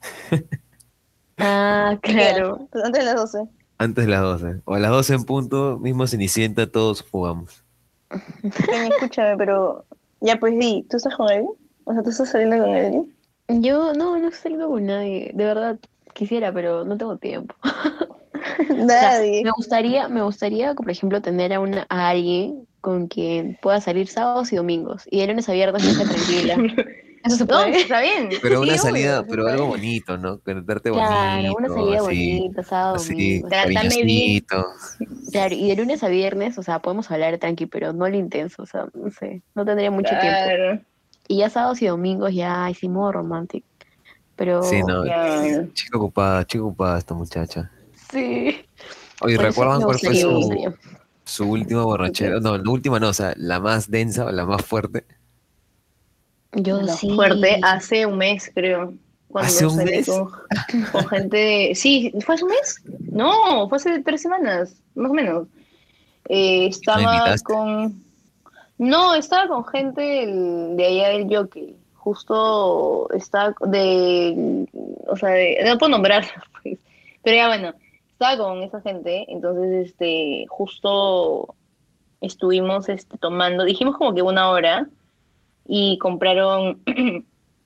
Ah, 1.38 1.98
claro. 2.02 2.68
Pues 2.70 2.84
antes 2.84 3.04
de 3.04 3.06
las 3.06 3.32
12. 3.32 3.48
Antes 3.78 4.04
de 4.04 4.10
las 4.10 4.22
12. 4.22 4.60
O 4.64 4.74
a 4.74 4.78
las 4.78 4.90
12 4.90 5.14
en 5.14 5.24
punto, 5.24 5.78
mismo 5.78 6.06
Cenicienta, 6.06 6.70
todos 6.70 7.02
jugamos. 7.02 7.62
Escúchame, 8.42 9.36
pero 9.36 9.84
ya 10.20 10.36
pues 10.36 10.58
di, 10.58 10.86
¿tú 10.88 10.96
estás 10.96 11.16
con 11.16 11.30
él? 11.30 11.46
O 11.84 11.92
sea, 11.92 12.02
¿tú 12.02 12.10
estás 12.10 12.30
saliendo 12.30 12.58
con 12.58 12.74
él? 12.74 13.14
Yo 13.48 13.92
no, 13.92 14.18
no 14.18 14.30
salgo 14.30 14.68
con 14.68 14.86
nadie. 14.86 15.30
De 15.34 15.44
verdad, 15.44 15.78
quisiera, 16.14 16.52
pero 16.52 16.84
no 16.84 16.96
tengo 16.96 17.16
tiempo. 17.16 17.54
O 18.58 18.86
sea, 18.86 19.12
Nadie. 19.12 19.42
me 19.42 19.50
gustaría, 19.52 20.08
me 20.08 20.22
gustaría, 20.22 20.74
por 20.74 20.90
ejemplo, 20.90 21.22
tener 21.22 21.54
a, 21.54 21.60
una, 21.60 21.86
a 21.88 22.08
alguien 22.10 22.66
con 22.84 23.08
quien 23.08 23.58
pueda 23.62 23.80
salir 23.80 24.08
sábados 24.08 24.52
y 24.52 24.56
domingos. 24.56 25.04
Y 25.10 25.20
de 25.20 25.28
lunes 25.28 25.48
a 25.48 25.52
viernes 25.54 25.82
esté 25.86 26.04
tranquila. 26.04 26.56
¿Eso 27.24 27.36
se 27.38 27.44
No, 27.46 27.54
puede? 27.62 27.80
está 27.80 28.02
bien. 28.02 28.28
Pero 28.42 28.62
Sí, 28.62 28.68
una 28.68 28.76
salida, 28.76 29.24
pero 29.26 29.48
algo 29.48 29.68
bonito, 29.68 30.18
¿no? 30.18 30.38
Conectarte 30.40 30.90
Claro, 30.90 31.54
bonito. 31.54 31.56
una 31.56 31.68
salida 31.68 31.96
así, 31.96 32.04
bonita, 32.38 32.62
sábado, 32.62 32.96
Así, 32.96 33.12
domingo. 33.14 33.48
Trátame 33.48 34.02
bien. 34.04 34.44
Claro, 35.32 35.54
y 35.54 35.68
de 35.68 35.76
lunes 35.76 36.02
a 36.04 36.08
viernes, 36.08 36.58
o 36.58 36.62
sea, 36.62 36.80
podemos 36.80 37.10
hablar 37.10 37.38
tranqui, 37.38 37.64
pero 37.64 37.94
no 37.94 38.06
lo 38.06 38.16
intenso, 38.18 38.62
o 38.62 38.66
sea, 38.66 38.86
no 38.92 39.10
sé, 39.10 39.42
no 39.54 39.64
tendría 39.64 39.90
mucho 39.90 40.10
tiempo. 40.10 40.38
Claro, 40.44 40.80
Y 41.26 41.38
ya 41.38 41.48
sábados 41.48 41.80
y 41.80 41.86
domingos 41.86 42.34
ya 42.34 42.68
hicimos 42.70 43.10
romántico. 43.14 43.66
Pero 44.36 44.62
Sí, 44.62 44.82
no. 44.86 45.02
claro. 45.04 45.68
Chica 45.72 45.96
ocupada, 45.96 46.44
chica 46.46 46.62
ocupada 46.64 46.98
esta 46.98 47.14
muchacha. 47.14 47.70
sí. 48.10 48.60
Oye, 49.22 49.38
¿recuerdan 49.38 49.80
cuál 49.80 49.98
fue 49.98 50.14
su. 50.14 50.74
Su 51.24 51.48
última 51.50 51.82
borrachera? 51.84 52.40
No, 52.40 52.56
la 52.58 52.70
última 52.70 52.98
no, 53.00 53.08
o 53.08 53.12
sea, 53.14 53.34
la 53.36 53.60
más 53.60 53.90
densa 53.90 54.24
o 54.26 54.32
la 54.32 54.44
más 54.46 54.64
fuerte. 54.64 55.04
Yo 56.52 56.80
Lo 56.82 56.88
sí. 56.88 57.10
Fuerte, 57.14 57.58
hace 57.62 58.06
un 58.06 58.18
mes, 58.18 58.50
creo. 58.54 58.94
Cuando 59.28 59.48
¿Hace 59.48 59.66
un 59.66 59.76
mes? 59.76 60.06
Con, 60.06 60.30
con 60.92 61.08
gente. 61.08 61.72
Sí, 61.74 62.12
¿fue 62.24 62.36
hace 62.36 62.44
un 62.44 62.50
mes? 62.50 62.82
No, 63.10 63.68
fue 63.68 63.76
hace 63.76 64.00
tres 64.02 64.22
semanas, 64.22 64.76
más 64.94 65.10
o 65.10 65.14
menos. 65.14 65.48
Eh, 66.28 66.66
estaba 66.66 67.34
con. 67.42 68.00
No, 68.78 69.14
estaba 69.14 69.48
con 69.48 69.64
gente 69.66 70.00
del- 70.00 70.76
de 70.76 70.86
allá 70.86 71.08
del 71.08 71.26
Jockey. 71.36 71.76
Justo 71.94 73.08
estaba 73.12 73.54
de. 73.66 74.66
O 75.08 75.16
sea, 75.16 75.30
de- 75.30 75.58
no 75.64 75.78
puedo 75.78 75.90
nombrar, 75.90 76.24
pues. 76.62 76.78
Pero 77.24 77.36
ya 77.36 77.48
bueno, 77.48 77.74
con 78.36 78.62
esa 78.62 78.80
gente. 78.80 79.26
Entonces, 79.28 79.88
este, 79.88 80.46
justo 80.48 81.54
estuvimos 82.20 82.88
este, 82.88 83.18
tomando. 83.18 83.64
Dijimos 83.64 83.96
como 83.96 84.14
que 84.14 84.22
una 84.22 84.50
hora 84.50 84.88
y 85.66 85.98
compraron, 85.98 86.82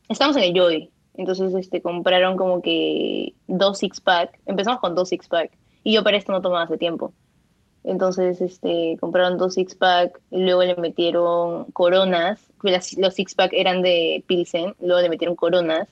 estamos 0.09 0.37
en 0.37 0.43
el 0.45 0.55
Joy, 0.55 0.91
entonces 1.15 1.55
este, 1.55 1.81
compraron 1.83 2.37
como 2.37 2.61
que 2.63 3.35
dos 3.47 3.79
six 3.79 4.01
pack, 4.01 4.39
empezamos 4.47 4.81
con 4.81 4.95
dos 4.95 5.09
six 5.09 5.29
pack, 5.29 5.51
y 5.85 5.95
yo 5.95 6.05
para 6.05 6.17
esto 6.17 6.33
no 6.33 6.41
tomaba 6.43 6.65
hace 6.65 6.79
tiempo. 6.79 7.13
Entonces, 7.85 8.41
este, 8.41 8.97
compraron 9.01 9.39
dos 9.39 9.55
six 9.55 9.75
pack, 9.75 10.21
luego 10.31 10.63
le 10.63 10.77
metieron 10.77 11.65
coronas, 11.73 12.41
las- 12.63 12.97
los 12.99 13.15
six 13.15 13.35
pack 13.35 13.53
eran 13.53 13.83
de 13.83 14.23
Pilsen, 14.27 14.75
luego 14.81 15.01
le 15.01 15.09
metieron 15.09 15.37
coronas, 15.37 15.89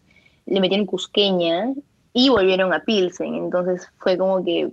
le 0.46 0.60
metieron 0.60 0.86
cusqueña 0.86 1.72
y 2.18 2.30
volvieron 2.30 2.72
a 2.72 2.80
Pilsen. 2.80 3.34
Entonces 3.34 3.86
fue 3.98 4.16
como 4.16 4.42
que 4.42 4.70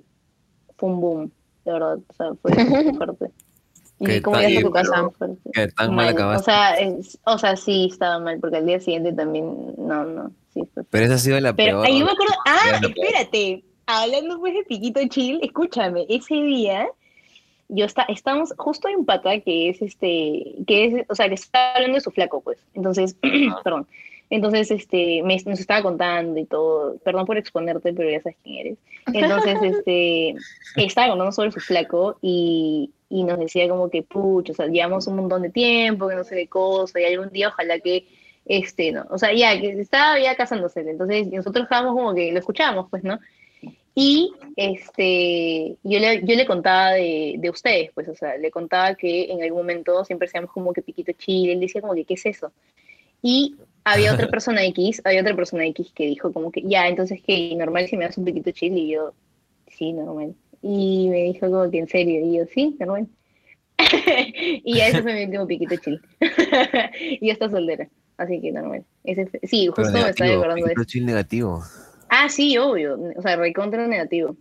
fue 0.78 0.90
un 0.90 1.02
boom, 1.02 1.32
de 1.66 1.72
verdad, 1.74 1.98
o 2.08 2.14
sea, 2.14 2.34
fue 2.42 2.52
fuerte. 2.98 3.32
¿Qué 4.06 4.18
¿Y 4.18 4.22
cómo 4.22 4.38
llegaste 4.38 4.60
a 4.60 4.62
tu 4.64 4.72
casa? 4.72 5.10
Fuerte. 5.18 5.38
Que 5.54 5.68
tan 5.68 5.88
mal 5.94 6.06
Mal. 6.06 6.14
O 6.14 6.18
acabaste. 6.18 6.46
sea, 6.52 6.74
es- 6.76 7.20
o 7.26 7.38
sea, 7.38 7.56
sí 7.58 7.90
estaba 7.92 8.18
mal, 8.20 8.40
porque 8.40 8.58
al 8.58 8.66
día 8.66 8.80
siguiente 8.80 9.12
también, 9.12 9.76
no, 9.78 10.06
no, 10.06 10.32
sí 10.54 10.62
fue. 10.74 10.84
Pero 10.90 11.06
esa 11.06 11.16
ha 11.16 11.18
sido 11.18 11.40
la 11.42 11.54
Pero 11.54 11.82
peor. 11.82 11.86
ahí 11.86 12.00
yo 12.00 12.06
me 12.06 12.12
acuerdo, 12.12 12.34
ah, 12.46 12.80
espérate, 12.82 13.64
hablando 13.88 14.40
pues 14.40 14.54
de 14.54 14.64
Piquito 14.64 15.02
Chill, 15.10 15.40
escúchame, 15.44 16.06
ese 16.08 16.36
día 16.36 16.88
yo 17.68 17.86
está, 17.86 18.04
estamos 18.04 18.54
justo 18.58 18.88
en 18.88 19.04
pata 19.04 19.39
que 19.41 19.70
es 19.70 19.82
este, 19.82 20.56
que 20.66 20.86
es, 20.86 21.06
o 21.10 21.16
sea, 21.16 21.28
que 21.28 21.36
está 21.36 21.74
hablando 21.76 21.96
de 21.96 22.02
su 22.02 22.12
flaco, 22.12 22.39
pues. 22.41 22.58
Entonces, 22.74 23.16
perdón. 23.64 23.86
Entonces, 24.34 24.72
este, 24.72 25.22
me, 25.22 25.38
nos 25.46 25.60
estaba 25.60 25.84
contando 25.84 26.40
y 26.40 26.46
todo, 26.46 26.98
perdón 27.06 27.28
por 27.28 27.38
exponerte, 27.38 27.94
pero 27.94 28.10
ya 28.10 28.20
sabes 28.20 28.36
quién 28.44 28.66
eres. 28.66 28.78
Entonces, 29.14 29.60
este, 29.62 30.36
estaba 30.76 31.10
contando 31.10 31.32
sobre 31.32 31.52
su 31.52 31.60
flaco 31.60 32.18
y, 32.20 32.90
y 33.10 33.24
nos 33.26 33.38
decía 33.38 33.70
como 33.70 33.92
que, 33.92 34.02
pucha, 34.02 34.54
o 34.54 34.56
sea, 34.56 34.66
llevamos 34.66 35.06
un 35.06 35.18
montón 35.18 35.44
de 35.44 35.52
tiempo, 35.52 36.10
que 36.10 36.16
no 36.16 36.24
sé 36.24 36.34
de 36.34 36.48
cosa, 36.48 37.00
y 37.00 37.06
algún 37.06 37.30
día 37.30 37.50
ojalá 37.50 37.78
que, 37.78 38.08
este, 38.46 38.92
no, 38.92 39.06
o 39.12 39.20
sea, 39.20 39.32
ya, 39.34 39.62
que 39.62 39.80
estaba 39.80 40.20
ya 40.20 40.36
casándose, 40.36 40.80
entonces 40.82 41.28
nosotros 41.28 41.66
estábamos 41.66 41.94
como 41.94 42.16
que 42.16 42.32
lo 42.32 42.40
escuchábamos, 42.40 42.88
pues, 42.90 43.04
¿no? 43.04 43.20
Y 43.94 44.34
este, 44.56 45.78
yo 45.84 46.00
le, 46.00 46.26
yo 46.26 46.36
le 46.36 46.48
contaba 46.48 46.94
de, 46.94 47.36
de 47.38 47.50
ustedes, 47.52 47.92
pues, 47.94 48.08
o 48.08 48.16
sea, 48.16 48.36
le 48.38 48.50
contaba 48.50 48.96
que 48.96 49.32
en 49.32 49.44
algún 49.44 49.60
momento 49.60 50.04
siempre 50.06 50.28
seamos 50.28 50.50
como 50.50 50.74
que 50.74 50.82
piquito 50.82 51.12
chile, 51.12 51.54
él 51.54 51.60
decía 51.60 51.82
como 51.82 51.94
que, 51.94 52.04
¿qué 52.04 52.16
es 52.16 52.26
eso? 52.26 52.52
Y 53.22 53.56
había 53.84 54.14
otra 54.14 54.28
persona 54.32 54.64
X, 54.66 55.02
había 55.06 55.22
otra 55.22 55.36
persona 55.36 55.66
X 55.68 55.92
que 55.94 56.06
dijo 56.08 56.32
como 56.32 56.52
que, 56.52 56.62
ya, 56.64 56.88
entonces 56.88 57.22
que 57.26 57.56
normal 57.56 57.88
si 57.88 57.98
me 57.98 58.06
das 58.06 58.18
un 58.18 58.26
piquito 58.26 58.52
chile, 58.52 58.80
y 58.80 58.92
yo, 58.92 59.14
sí, 59.68 59.94
normal. 59.94 60.36
Y 60.62 61.10
me 61.10 61.24
dijo 61.24 61.50
como 61.52 61.70
que 61.70 61.80
en 61.80 61.88
serio, 61.88 62.26
y 62.26 62.38
yo, 62.38 62.46
sí, 62.46 62.76
normal. 62.80 63.08
y 64.64 64.78
ya 64.78 64.88
ese 64.88 65.02
fue 65.02 65.14
mi 65.14 65.26
último 65.26 65.48
piquito 65.48 65.76
chill. 65.78 66.02
y 67.22 67.28
ya 67.28 67.34
está 67.34 67.50
soltera, 67.50 67.90
así 68.18 68.40
que 68.40 68.52
normal. 68.52 68.86
Ese 69.04 69.26
fue- 69.28 69.40
sí, 69.44 69.68
justo 69.68 69.92
me 69.92 70.10
estaba 70.10 70.32
acordando 70.32 70.66
de 70.66 70.74
eso. 70.74 70.84
chill 70.86 71.06
negativo. 71.06 71.62
Ah, 72.16 72.30
sí, 72.30 72.58
obvio, 72.60 73.00
o 73.18 73.22
sea, 73.24 73.36
recontra 73.38 73.88
negativo. 73.88 74.38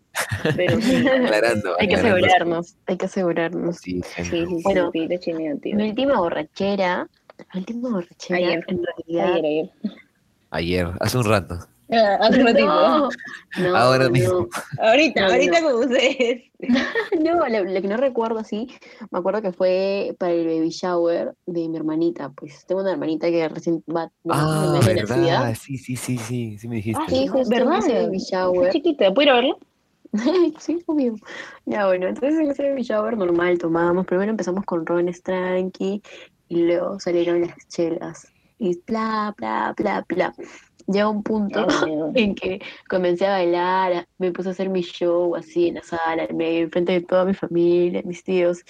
Pero 0.57 0.79
sí, 0.81 0.95
Aclarando. 1.09 1.75
Hay 1.81 1.89
que 1.89 1.95
aclarando. 1.95 2.27
asegurarnos, 2.27 2.77
hay 2.87 2.97
que 2.99 3.07
asegurarnos. 3.07 3.77
Sí, 3.79 4.03
sí, 4.03 4.25
sí, 4.25 4.47
sí, 4.47 4.63
Bueno, 4.63 4.91
piquito 4.91 5.17
chill 5.19 5.39
negativo. 5.39 5.79
Mi 5.79 5.89
última 5.89 6.19
borrachera, 6.21 7.09
mi 7.55 7.61
última 7.61 7.91
borrachera, 7.91 8.37
Ayer. 8.39 8.65
en 8.69 8.81
realidad... 8.85 9.33
Ayer, 9.35 9.45
ayer. 9.45 9.71
Ayer, 10.51 10.89
hace 11.01 11.19
un 11.19 11.25
rato. 11.25 11.59
Ah, 11.91 12.19
hace 12.23 12.41
un 12.41 12.47
ratito. 12.47 12.67
No, 12.67 13.09
no, 13.59 13.77
Ahora 13.77 14.05
no. 14.05 14.11
mismo. 14.11 14.49
Ahorita, 14.79 15.23
No, 15.27 15.33
ahorita 15.33 15.61
no. 15.61 15.71
con 15.71 15.81
ustedes. 15.81 16.43
No, 17.23 17.47
lo, 17.49 17.65
lo 17.65 17.83
que 17.83 17.89
no 17.89 17.97
recuerdo 17.97 18.39
así, 18.39 18.69
me 19.11 19.19
acuerdo 19.19 19.43
que 19.43 19.53
fue 19.53 20.15
para 20.19 20.33
el 20.33 20.47
baby 20.47 20.71
shower 20.71 21.35
de 21.47 21.69
mi 21.69 21.77
hermanita. 21.77 22.31
Pues 22.31 22.65
tengo 22.67 22.81
una 22.83 22.93
hermanita 22.93 23.29
que 23.31 23.49
recién 23.49 23.83
va 23.95 24.11
Ah, 24.29 24.73
nacida. 24.75 24.95
verdad. 24.95 25.55
Sí, 25.61 25.77
sí, 25.77 25.97
sí, 25.97 26.17
sí. 26.19 26.57
Sí 26.59 26.69
me 26.69 26.77
dijiste. 26.77 27.03
Ah, 27.03 27.07
Sí, 27.11 27.27
justo 27.27 27.49
¿Verdad? 27.51 27.79
ese 27.79 27.93
baby 28.07 28.19
shower. 28.19 28.73
Chiquita, 28.73 29.13
¿puedo 29.13 29.23
ir 29.27 29.31
a 29.31 29.35
verlo? 29.35 29.59
sí, 30.59 30.83
obvio. 30.87 31.15
Ya, 31.67 31.87
bueno, 31.87 32.07
entonces 32.09 32.39
en 32.39 32.51
ese 32.51 32.69
baby 32.69 32.83
shower 32.83 33.17
normal 33.17 33.59
tomábamos. 33.59 34.07
Primero 34.07 34.31
empezamos 34.31 34.65
con 34.65 34.85
rones 34.87 35.23
tranqui 35.23 36.03
y 36.53 36.65
luego 36.65 37.01
salieron 37.01 37.41
las 37.41 37.57
chelas. 37.69 38.29
Y 38.59 38.79
bla, 38.87 39.35
bla, 39.39 39.75
bla, 39.75 40.05
bla. 40.07 40.35
Llega 40.87 41.09
un 41.09 41.23
punto 41.23 41.67
en 42.15 42.35
que 42.35 42.61
comencé 42.89 43.27
a 43.27 43.33
bailar, 43.33 44.07
me 44.19 44.33
puse 44.33 44.51
a 44.51 44.53
hacer 44.53 44.69
mi 44.69 44.83
show 44.83 45.35
así 45.35 45.69
en 45.69 45.77
la 45.77 45.83
sala, 45.83 46.25
en 46.25 46.37
medio, 46.37 46.65
enfrente 46.65 46.93
de 46.93 47.01
toda 47.01 47.25
mi 47.25 47.33
familia, 47.33 48.03
mis 48.05 48.23
tíos. 48.23 48.65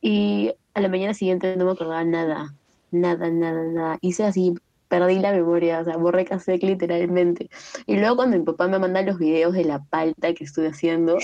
Y 0.00 0.52
a 0.74 0.80
la 0.80 0.88
mañana 0.88 1.12
siguiente 1.12 1.56
no 1.56 1.64
me 1.64 1.72
acordaba 1.72 2.04
nada, 2.04 2.54
nada, 2.92 3.28
nada, 3.30 3.64
nada. 3.64 3.98
Hice 4.00 4.24
así, 4.24 4.54
perdí 4.86 5.18
la 5.18 5.32
memoria, 5.32 5.80
o 5.80 5.84
sea, 5.84 5.96
borré 5.96 6.24
cassette 6.24 6.62
literalmente. 6.62 7.50
Y 7.86 7.96
luego 7.96 8.14
cuando 8.14 8.38
mi 8.38 8.44
papá 8.44 8.68
me 8.68 8.78
manda 8.78 9.02
los 9.02 9.18
videos 9.18 9.54
de 9.54 9.64
la 9.64 9.82
palta 9.82 10.32
que 10.34 10.44
estuve 10.44 10.68
haciendo, 10.68 11.18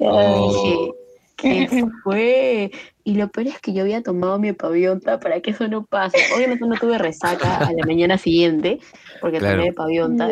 Oh. 0.00 0.52
dije, 0.52 0.92
¿qué 1.40 1.68
fue? 2.04 2.70
Y 3.04 3.14
lo 3.14 3.28
peor 3.28 3.48
es 3.48 3.60
que 3.60 3.72
yo 3.72 3.82
había 3.82 4.02
tomado 4.02 4.38
mi 4.38 4.52
pavionta 4.52 5.18
para 5.18 5.40
que 5.40 5.50
eso 5.50 5.66
no 5.68 5.84
pase. 5.84 6.18
Obviamente 6.36 6.66
no 6.66 6.76
tuve 6.76 6.98
resaca 6.98 7.56
a 7.56 7.72
la 7.72 7.84
mañana 7.86 8.18
siguiente, 8.18 8.78
porque 9.20 9.38
Claro. 9.38 9.58
tomé 9.58 9.72
pavionta. 9.72 10.28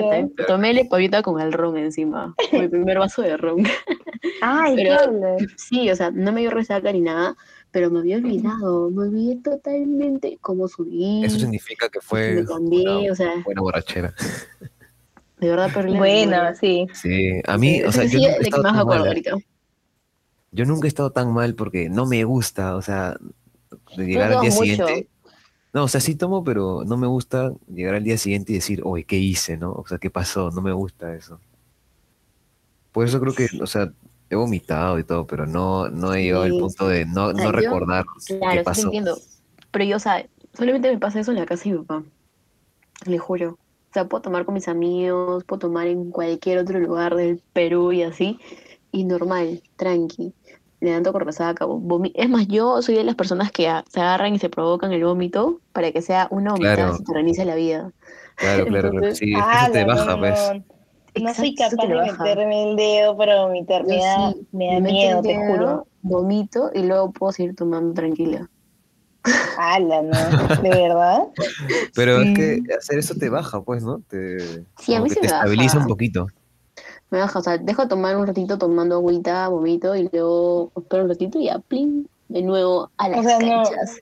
Tomé- 0.47 0.75
la 0.75 0.85
pavionta 0.89 1.23
con 1.23 1.41
el 1.41 1.53
ron 1.53 1.77
encima. 1.79 2.35
Mi 2.53 2.69
primer 2.69 2.99
vaso 2.99 3.23
de 3.23 3.37
ron. 3.37 3.65
Ay, 4.43 4.77
Pero-. 4.77 5.37
Sí, 5.57 5.91
o 5.91 5.97
sea, 5.97 6.11
no 6.11 6.31
me 6.33 6.41
dio 6.43 6.51
resaca 6.51 6.93
ni 6.93 7.01
nada, 7.01 7.35
pero 7.73 7.91
me 7.91 7.99
había 8.01 8.17
olvidado. 8.19 8.91
Me 8.91 9.05
olvidé 9.09 9.37
totalmente 9.43 10.39
cómo 10.41 10.69
subí. 10.69 11.25
Eso 11.25 11.39
significa 11.39 11.89
que 11.89 12.01
fue 12.01 12.35
me 12.35 12.45
cambié, 12.45 12.89
una 12.89 13.13
o 13.13 13.15
sea, 13.17 13.33
buena 13.45 13.61
borrachera. 13.63 14.15
de 15.41 15.49
verdad 15.49 15.71
la 15.75 15.99
Bueno, 15.99 16.37
sí. 16.61 16.87
Sí, 16.93 17.31
a 17.47 17.57
mí, 17.59 17.83
o 17.83 17.91
sea, 17.93 18.05
yo 18.05 18.19
sí 18.19 18.27
de 18.27 18.37
que 18.37 18.43
estado 18.43 18.63
más 18.63 18.79
acuerdo 18.79 19.01
mal. 19.01 19.09
ahorita. 19.09 19.37
Yo 20.51 20.65
nunca 20.65 20.87
he 20.87 20.89
estado 20.89 21.11
tan 21.11 21.33
mal 21.33 21.55
porque 21.55 21.89
no 21.91 22.07
me 22.07 22.25
gusta, 22.25 22.77
o 22.77 22.83
sea, 22.83 23.17
de 23.97 24.07
llegar 24.07 24.33
al 24.33 24.41
día 24.41 24.51
mucho. 24.51 24.61
siguiente. 24.63 25.09
No, 25.75 25.85
o 25.85 25.89
sea, 25.89 26.01
sí 26.01 26.15
tomo, 26.15 26.43
pero 26.43 26.83
no 26.87 26.97
me 26.97 27.07
gusta 27.07 27.53
llegar 27.69 27.95
al 27.95 28.05
día 28.05 28.17
siguiente 28.17 28.53
y 28.53 28.57
decir, 28.57 28.81
oye, 28.85 29.05
¿qué 29.05 29.17
hice, 29.19 29.59
no? 29.59 29.73
O 29.73 29.87
sea, 29.87 29.99
¿qué 29.99 30.09
pasó? 30.11 30.51
No 30.51 30.63
me 30.63 30.73
gusta 30.73 31.15
eso. 31.15 31.41
Por 32.93 33.07
eso 33.07 33.21
creo 33.21 33.35
que, 33.35 33.49
o 33.61 33.67
sea, 33.67 33.93
he 34.31 34.37
vomitado 34.37 34.99
y 34.99 35.05
todo, 35.05 35.27
pero 35.27 35.47
no, 35.47 35.89
no 35.91 36.15
he 36.15 36.23
llegado 36.23 36.45
al 36.45 36.57
punto 36.57 36.89
de 36.89 37.05
no, 37.05 37.33
sea, 37.33 37.45
no 37.45 37.53
yo- 37.53 37.53
recordar 37.53 38.07
Claro, 38.27 38.51
qué 38.53 38.59
sí 38.59 38.65
pasó. 38.65 38.83
entiendo. 38.85 39.19
Pero 39.71 39.85
yo, 39.85 39.97
o 39.97 40.01
sea, 40.01 40.27
solamente 40.55 40.91
me 40.91 40.99
pasa 40.99 41.21
eso 41.21 41.31
en 41.33 41.39
la 41.39 41.47
casa 41.47 41.65
de 41.65 41.73
mi 41.73 41.79
papá. 41.85 42.03
Le 43.05 43.19
juro. 43.19 43.51
O 43.91 43.93
sea, 43.93 44.07
puedo 44.09 44.23
tomar 44.23 44.45
con 44.45 44.55
mis 44.55 44.69
amigos, 44.69 45.45
puedo 45.45 45.61
tomar 45.61 45.87
en 45.87 46.11
cualquier 46.11 46.59
otro 46.59 46.79
lugar 46.81 47.15
del 47.15 47.43
Perú 47.53 47.93
y 47.93 48.03
así. 48.03 48.39
Y 48.99 49.05
normal, 49.05 49.63
tranqui. 49.77 50.35
Levanto 50.81 51.13
con 51.13 51.21
resaca. 51.23 51.65
vomi- 51.67 52.11
Es 52.17 52.29
más, 52.29 52.49
yo 52.49 52.83
soy 52.83 52.97
de 52.97 53.05
las 53.05 53.15
personas 53.15 53.53
que 53.53 53.71
se 53.93 54.01
agarran 54.01 54.35
y 54.35 54.41
se 54.41 54.49
provocan 54.49 54.91
el 54.93 55.05
vómito 55.05 55.61
para 55.73 55.93
que 55.93 56.03
sea 56.03 56.27
una 56.33 56.51
vomitada 56.53 56.99
Claro. 57.07 57.29
y 57.29 57.35
se 57.35 57.45
la 57.45 57.55
vida. 57.55 57.93
Claro, 58.35 58.65
claro, 58.67 58.91
claro. 58.91 58.95
Entonces, 59.07 59.19
Sí, 59.19 59.33
eso 59.35 59.73
te 59.73 59.85
baja, 59.85 60.19
pues. 60.19 60.53
No 61.23 61.33
soy 61.35 61.55
capaz 61.55 61.87
de 61.87 61.95
meterme 61.95 62.71
el 62.71 62.77
dedo 62.77 63.17
para 63.17 63.45
vomitar. 63.45 63.85
Me 63.87 63.99
da, 63.99 64.33
sí, 64.33 64.47
me 64.51 64.67
da 64.67 64.81
me 64.81 64.93
miedo, 64.93 65.23
te 65.23 65.29
dedo, 65.29 65.47
juro. 65.47 65.87
Vomito 66.03 66.71
y 66.75 66.83
luego 66.83 67.13
puedo 67.13 67.31
seguir 67.33 67.55
tomando 67.55 67.95
tranquila. 67.95 68.51
Ala, 69.59 70.03
¿no? 70.03 70.11
¿De 70.63 70.71
verdad? 70.71 71.23
Pero 71.95 72.21
Sí. 72.23 72.29
es 72.29 72.37
que 72.37 72.75
hacer 72.77 72.99
eso 72.99 73.15
te 73.15 73.29
baja, 73.29 73.61
pues, 73.63 73.83
¿no? 73.85 74.01
Te, 74.09 74.65
Sí, 74.81 74.95
a 74.95 75.01
mí 75.01 75.09
sí 75.09 75.17
te 75.17 75.23
me 75.23 75.29
baja. 75.29 75.45
estabiliza 75.45 75.79
un 75.79 75.87
poquito. 75.87 76.27
Me 77.11 77.19
baja, 77.19 77.39
o 77.39 77.43
sea, 77.43 77.57
dejo 77.59 77.83
de 77.83 77.89
tomar 77.89 78.17
un 78.17 78.27
ratito 78.27 78.59
tomando 78.59 78.97
agüita, 78.97 79.49
vomito 79.49 79.97
y 79.97 80.09
luego 80.13 80.71
espero 80.77 81.05
un 81.05 81.09
ratito 81.09 81.39
y 81.41 81.45
ya, 81.47 81.59
plin, 81.59 82.09
de 82.29 82.43
nuevo 82.43 82.91
a 82.99 83.09
las 83.09 83.21
O 83.21 83.23
sea, 83.23 83.39
no. 83.39 83.63
canchas. 83.65 84.01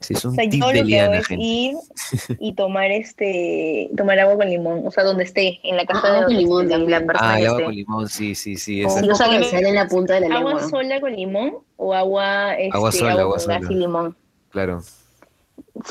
Sí, 0.00 0.12
es 0.14 0.24
O 0.24 0.28
un 0.30 0.34
sea, 0.34 0.44
tip 0.50 0.60
yo 0.60 0.68
de 0.68 0.80
lo 0.82 0.86
que 0.86 1.00
hago 1.00 1.12
Liana, 1.12 1.18
es 1.18 1.26
gente. 1.28 1.44
ir 1.44 1.76
y 2.40 2.52
tomar 2.54 2.90
este, 2.90 3.90
tomar 3.96 4.18
agua 4.18 4.36
con 4.36 4.50
limón, 4.50 4.86
o 4.86 4.90
sea, 4.90 5.02
donde 5.04 5.24
esté, 5.24 5.60
en 5.62 5.76
la 5.76 5.86
casa 5.86 6.00
Ah, 6.04 6.10
de 6.10 6.16
agua 6.16 6.26
con 6.26 6.36
limón 6.36 6.64
esté, 6.70 6.78
la, 6.90 6.98
persona 7.06 7.32
Ah, 7.32 7.40
el 7.40 7.46
agua 7.46 7.58
esté. 7.58 7.64
con 7.64 7.74
limón, 7.74 8.08
sí, 8.08 8.34
sí, 8.34 8.56
sí. 8.56 8.84
O 8.84 8.90
Sí, 8.90 9.08
o 9.08 9.14
sea, 9.14 9.28
en 9.34 9.74
la 9.74 9.86
punta 9.88 10.14
de 10.20 10.28
la 10.28 10.36
¿Agua 10.36 10.50
lengua. 10.54 10.68
sola 10.68 11.00
con 11.00 11.14
limón 11.16 11.54
o 11.76 11.94
agua, 11.94 12.54
este, 12.56 12.76
Agua 12.76 12.92
sola, 12.92 13.12
agua 13.22 13.36
con 13.38 13.46
gas 13.46 13.58
sola. 13.62 13.72
y 13.72 13.74
limón? 13.76 14.16
Claro. 14.50 14.82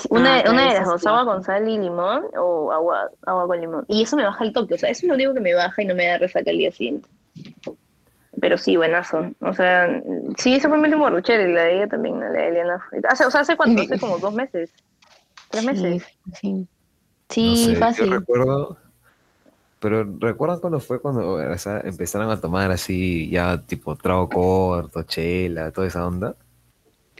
Una, 0.09 0.37
Ah, 0.37 0.43
una 0.49 0.69
de 0.69 0.79
las 0.79 0.87
dos, 0.87 1.05
agua 1.05 1.25
con 1.25 1.43
sal 1.43 1.67
y 1.67 1.77
limón 1.77 2.23
o 2.37 2.71
agua, 2.71 3.09
agua 3.25 3.47
con 3.47 3.59
limón. 3.59 3.85
Y 3.89 4.03
eso 4.03 4.15
me 4.15 4.23
baja 4.23 4.43
el 4.43 4.53
toque, 4.53 4.75
o 4.75 4.77
sea, 4.77 4.89
eso 4.89 5.05
es 5.05 5.09
lo 5.09 5.15
único 5.15 5.33
que 5.33 5.41
me 5.41 5.53
baja 5.53 5.81
y 5.81 5.85
no 5.85 5.93
me 5.95 6.07
da 6.07 6.17
resaca 6.17 6.51
el 6.51 6.57
día 6.57 6.71
siguiente. 6.71 7.09
Pero 8.39 8.57
sí, 8.57 8.77
buenazo. 8.77 9.31
O 9.41 9.53
sea, 9.53 10.01
sí, 10.37 10.55
esa 10.55 10.69
fue 10.69 10.77
mi 10.77 10.85
última 10.85 11.09
borrachera 11.09 11.43
y 11.43 11.53
la 11.53 11.63
de 11.63 11.75
ella 11.75 11.87
también, 11.87 12.19
la 12.19 12.29
de 12.29 12.47
Eliana. 12.47 12.83
Hace, 13.07 13.25
o 13.25 13.31
sea, 13.31 13.41
¿hace 13.41 13.57
cuánto? 13.57 13.81
Hace 13.81 13.99
como 13.99 14.17
dos 14.17 14.33
meses. 14.33 14.71
Tres 15.49 15.63
meses. 15.63 16.03
Sí, 16.33 16.37
sí. 16.41 16.51
No 16.53 16.67
Sí, 17.29 17.55
sé, 17.55 17.75
fácil. 17.75 18.09
Yo 18.09 18.19
recuerdo, 18.19 18.77
pero 19.79 20.05
¿recuerdan 20.19 20.59
cuando 20.59 20.79
fue 20.79 20.99
cuando 20.99 21.33
o 21.33 21.57
sea, 21.57 21.81
empezaron 21.81 22.29
a 22.29 22.39
tomar 22.39 22.71
así 22.71 23.29
ya 23.29 23.61
tipo 23.61 23.95
trago 23.95 24.29
corto, 24.29 25.03
chela, 25.03 25.71
toda 25.71 25.87
esa 25.87 26.05
onda? 26.05 26.35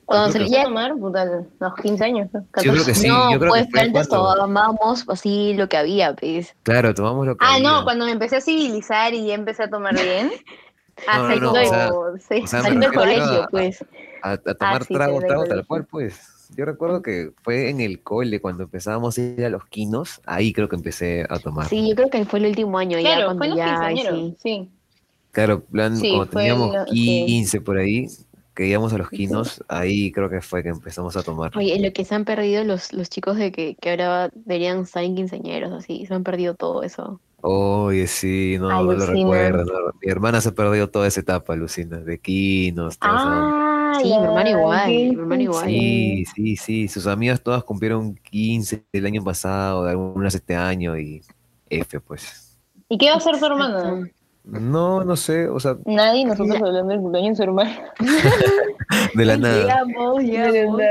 Cuando 0.06 0.32
se 0.32 0.38
creo 0.39 0.49
¿Ya 0.49 0.58
ya, 0.58 0.64
tomar? 0.66 0.95
Puta, 0.95 1.26
los 1.60 1.76
15 1.76 2.04
años. 2.04 2.30
¿no? 2.34 2.41
Sí, 2.41 2.66
yo 2.66 2.74
creo 2.74 2.86
que 2.86 2.93
sí, 2.95 3.08
no, 3.08 3.32
yo 3.32 3.39
creo 3.39 3.49
pues 3.51 3.68
que 3.74 3.80
antes 3.80 4.10
tomábamos 4.10 5.06
así 5.08 5.54
lo 5.54 5.70
que 5.70 5.78
había, 5.78 6.14
pues. 6.16 6.56
Claro, 6.64 6.93
tomamos 6.93 7.26
lo 7.26 7.38
que 7.38 7.45
Ah, 7.45 7.56
había. 7.56 7.70
no, 7.72 7.84
cuando 7.84 8.06
me 8.06 8.12
empecé 8.12 8.36
a 8.38 8.41
civilizar 8.41 9.14
y 9.14 9.28
ya 9.28 9.34
empecé 9.36 9.64
a 9.64 9.70
tomar 9.70 9.93
bien. 9.93 10.32
No, 11.08 11.28
no, 11.28 11.36
no, 11.36 11.51
como 11.54 11.62
o 11.62 11.66
sea, 11.66 11.91
seis 12.28 12.43
o 12.43 12.47
sea, 12.47 12.60
me 12.60 12.64
Saliendo 12.66 12.88
del 12.91 12.95
refiero 12.99 13.24
colegio, 13.26 13.43
a- 13.43 13.47
pues. 13.47 13.86
a, 14.22 14.32
a 14.34 14.38
tomar 14.38 14.84
sí, 14.84 14.93
trago, 14.93 15.16
sí, 15.16 15.22
de 15.22 15.28
trago 15.28 15.45
tal 15.45 15.66
cual, 15.66 15.86
pues. 15.86 16.30
Yo 16.56 16.66
recuerdo 16.66 17.01
que 17.01 17.32
fue 17.41 17.70
en 17.70 17.82
el 17.82 18.04
cole 18.04 18.39
cuando 18.39 18.64
empezábamos 18.64 19.18
a 19.18 19.22
ir 19.22 19.43
a 19.45 19.49
los 19.49 19.66
quinos, 19.66 20.22
ahí 20.26 20.54
creo 20.54 20.70
que 20.70 20.76
empecé 20.76 21.26
a 21.28 21.39
tomar. 21.39 21.68
Sí, 21.68 21.89
yo 21.89 21.95
creo 21.95 22.10
que 22.12 22.26
fue 22.26 22.39
el 22.39 22.45
último 22.45 22.78
año 22.78 22.99
ya 22.99 23.16
Claro, 23.16 23.26
cuando 23.26 23.39
fue 23.39 23.47
los 23.47 23.58
ya, 23.58 23.91
sí. 24.12 24.36
sí. 24.39 24.70
Claro, 25.32 25.64
plan, 25.64 25.97
Sí, 25.97 26.10
cuando 26.12 26.28
fue 26.28 26.41
teníamos 26.43 26.74
lo- 26.74 26.86
sí. 26.86 27.24
15 27.26 27.62
por 27.62 27.78
ahí, 27.80 28.08
que 28.54 28.68
íbamos 28.68 28.93
a 28.93 28.97
los 28.97 29.10
quinos, 29.10 29.64
ahí 29.68 30.12
creo 30.12 30.30
que 30.30 30.41
fue 30.41 30.64
que 30.64 30.70
empezamos 30.70 31.18
a 31.18 31.24
tomar. 31.24 31.56
Oye, 31.58 31.80
lo 31.80 31.91
que 31.91 32.06
se 32.06 32.16
han 32.16 32.26
perdido 32.26 32.64
los, 32.64 32.93
los 32.93 33.10
chicos 33.10 33.38
de 33.38 33.51
que, 33.51 33.76
que 33.76 33.89
ahora 33.91 34.30
deberían 34.34 34.82
estar 34.82 35.04
en 35.04 35.16
quinceañeros, 35.16 35.72
así, 35.72 36.06
se 36.06 36.14
han 36.14 36.24
perdido 36.24 36.56
todo 36.56 36.84
eso. 36.84 37.20
Oye, 37.41 38.08
sí, 38.08 38.56
no, 38.60 38.70
no 38.70 38.93
lo 38.93 39.06
recuerdo. 39.06 39.66
no. 39.66 39.91
Mi 40.01 40.10
hermana 40.10 40.39
se 40.39 40.49
ha 40.49 40.51
perdido 40.54 40.89
toda 40.89 41.08
esa 41.08 41.20
etapa, 41.20 41.56
Lucina, 41.56 41.97
de 41.97 42.18
quinos. 42.20 42.97
Ah, 43.01 43.99
Sí, 44.01 44.08
mi 44.08 44.16
hermano 44.16 44.49
igual, 44.49 44.89
mi 44.89 45.10
hermano 45.10 45.41
igual. 45.41 45.66
Sí, 45.66 46.26
sí, 46.34 46.56
sí, 46.56 46.88
sus 46.88 47.06
amigas 47.06 47.41
todas 47.41 47.64
cumplieron 47.64 48.16
15 48.16 48.86
el 48.91 49.06
año 49.06 49.24
pasado, 49.24 49.86
algunas 49.86 50.34
este 50.34 50.56
año 50.56 50.97
y 50.97 51.22
F, 51.70 51.99
pues. 51.99 52.58
¿Y 52.89 52.97
qué 52.97 53.08
va 53.08 53.16
a 53.16 53.18
hacer 53.18 53.38
tu 53.38 53.45
hermana? 53.45 54.10
No, 54.46 55.06
no 55.06 55.16
sé, 55.16 55.48
o 55.48 55.58
sea, 55.60 55.78
Nadie, 55.86 56.26
nosotros 56.26 56.58
hablando 56.58 56.89
del 56.91 57.00
cumpleaños 57.00 57.32
de 57.32 57.36
su 57.38 57.44
hermana. 57.44 57.94
de 59.16 59.26
la 59.26 59.38
nada. 59.38 59.62
Llegamos, 59.86 60.22
llegamos. 60.22 60.82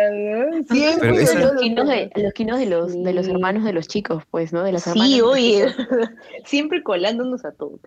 Siempre 0.70 0.98
Pero 1.10 1.18
esa- 1.18 1.38
los 1.40 1.52
quinos 1.60 1.86
de 1.88 2.10
los 2.16 2.32
quinos 2.32 2.58
de 2.58 2.66
los 2.66 3.02
de 3.02 3.12
los 3.12 3.28
hermanos 3.28 3.64
de 3.64 3.74
los 3.74 3.88
chicos, 3.88 4.22
pues, 4.30 4.54
¿no? 4.54 4.62
De 4.62 4.72
las 4.72 4.86
hermanas. 4.86 5.10
Sí, 5.12 5.20
oye. 5.20 5.66
Siempre 6.46 6.82
colándonos 6.82 7.44
a 7.44 7.52
todos. 7.52 7.80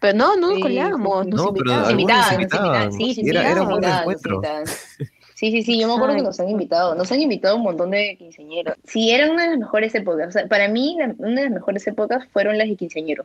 Pero 0.00 0.18
no, 0.18 0.34
no 0.36 0.48
nos 0.48 0.56
Sí, 0.56 0.62
sí, 0.64 0.78
nos 0.78 0.98
No, 0.98 1.52
pero 1.54 1.70
invitaban. 1.70 1.84
algunos 1.84 1.90
invitaban, 1.92 2.24
nos 2.24 2.32
invitaban. 2.32 2.92
sí, 2.92 3.14
sí, 3.14 3.20
Era- 3.28 3.40
sí, 3.42 3.46
era 3.46 3.54
nos 3.54 3.60
un 3.60 3.66
buen 3.70 3.74
invitaban, 3.76 3.92
nos 3.92 4.00
encuentro. 4.02 4.34
invitaban. 4.36 4.64
Sí, 5.34 5.50
sí, 5.50 5.62
sí, 5.64 5.80
yo 5.80 5.88
me 5.88 5.94
acuerdo 5.94 6.14
que 6.14 6.22
nos 6.22 6.38
han 6.38 6.48
invitado, 6.50 6.94
nos 6.94 7.10
han 7.10 7.20
invitado 7.20 7.56
un 7.56 7.64
montón 7.64 7.90
de 7.90 8.14
quinceañeros. 8.16 8.76
Sí, 8.84 9.10
eran 9.10 9.30
una 9.30 9.42
de 9.42 9.50
las 9.50 9.58
mejores 9.58 9.92
épocas, 9.96 10.28
o 10.28 10.30
sea, 10.30 10.46
para 10.46 10.68
mí 10.68 10.94
la- 11.00 11.16
una 11.18 11.40
de 11.40 11.42
las 11.48 11.50
mejores 11.50 11.84
épocas 11.88 12.24
fueron 12.32 12.58
las 12.58 12.68
de 12.68 12.76
quinceañero, 12.76 13.24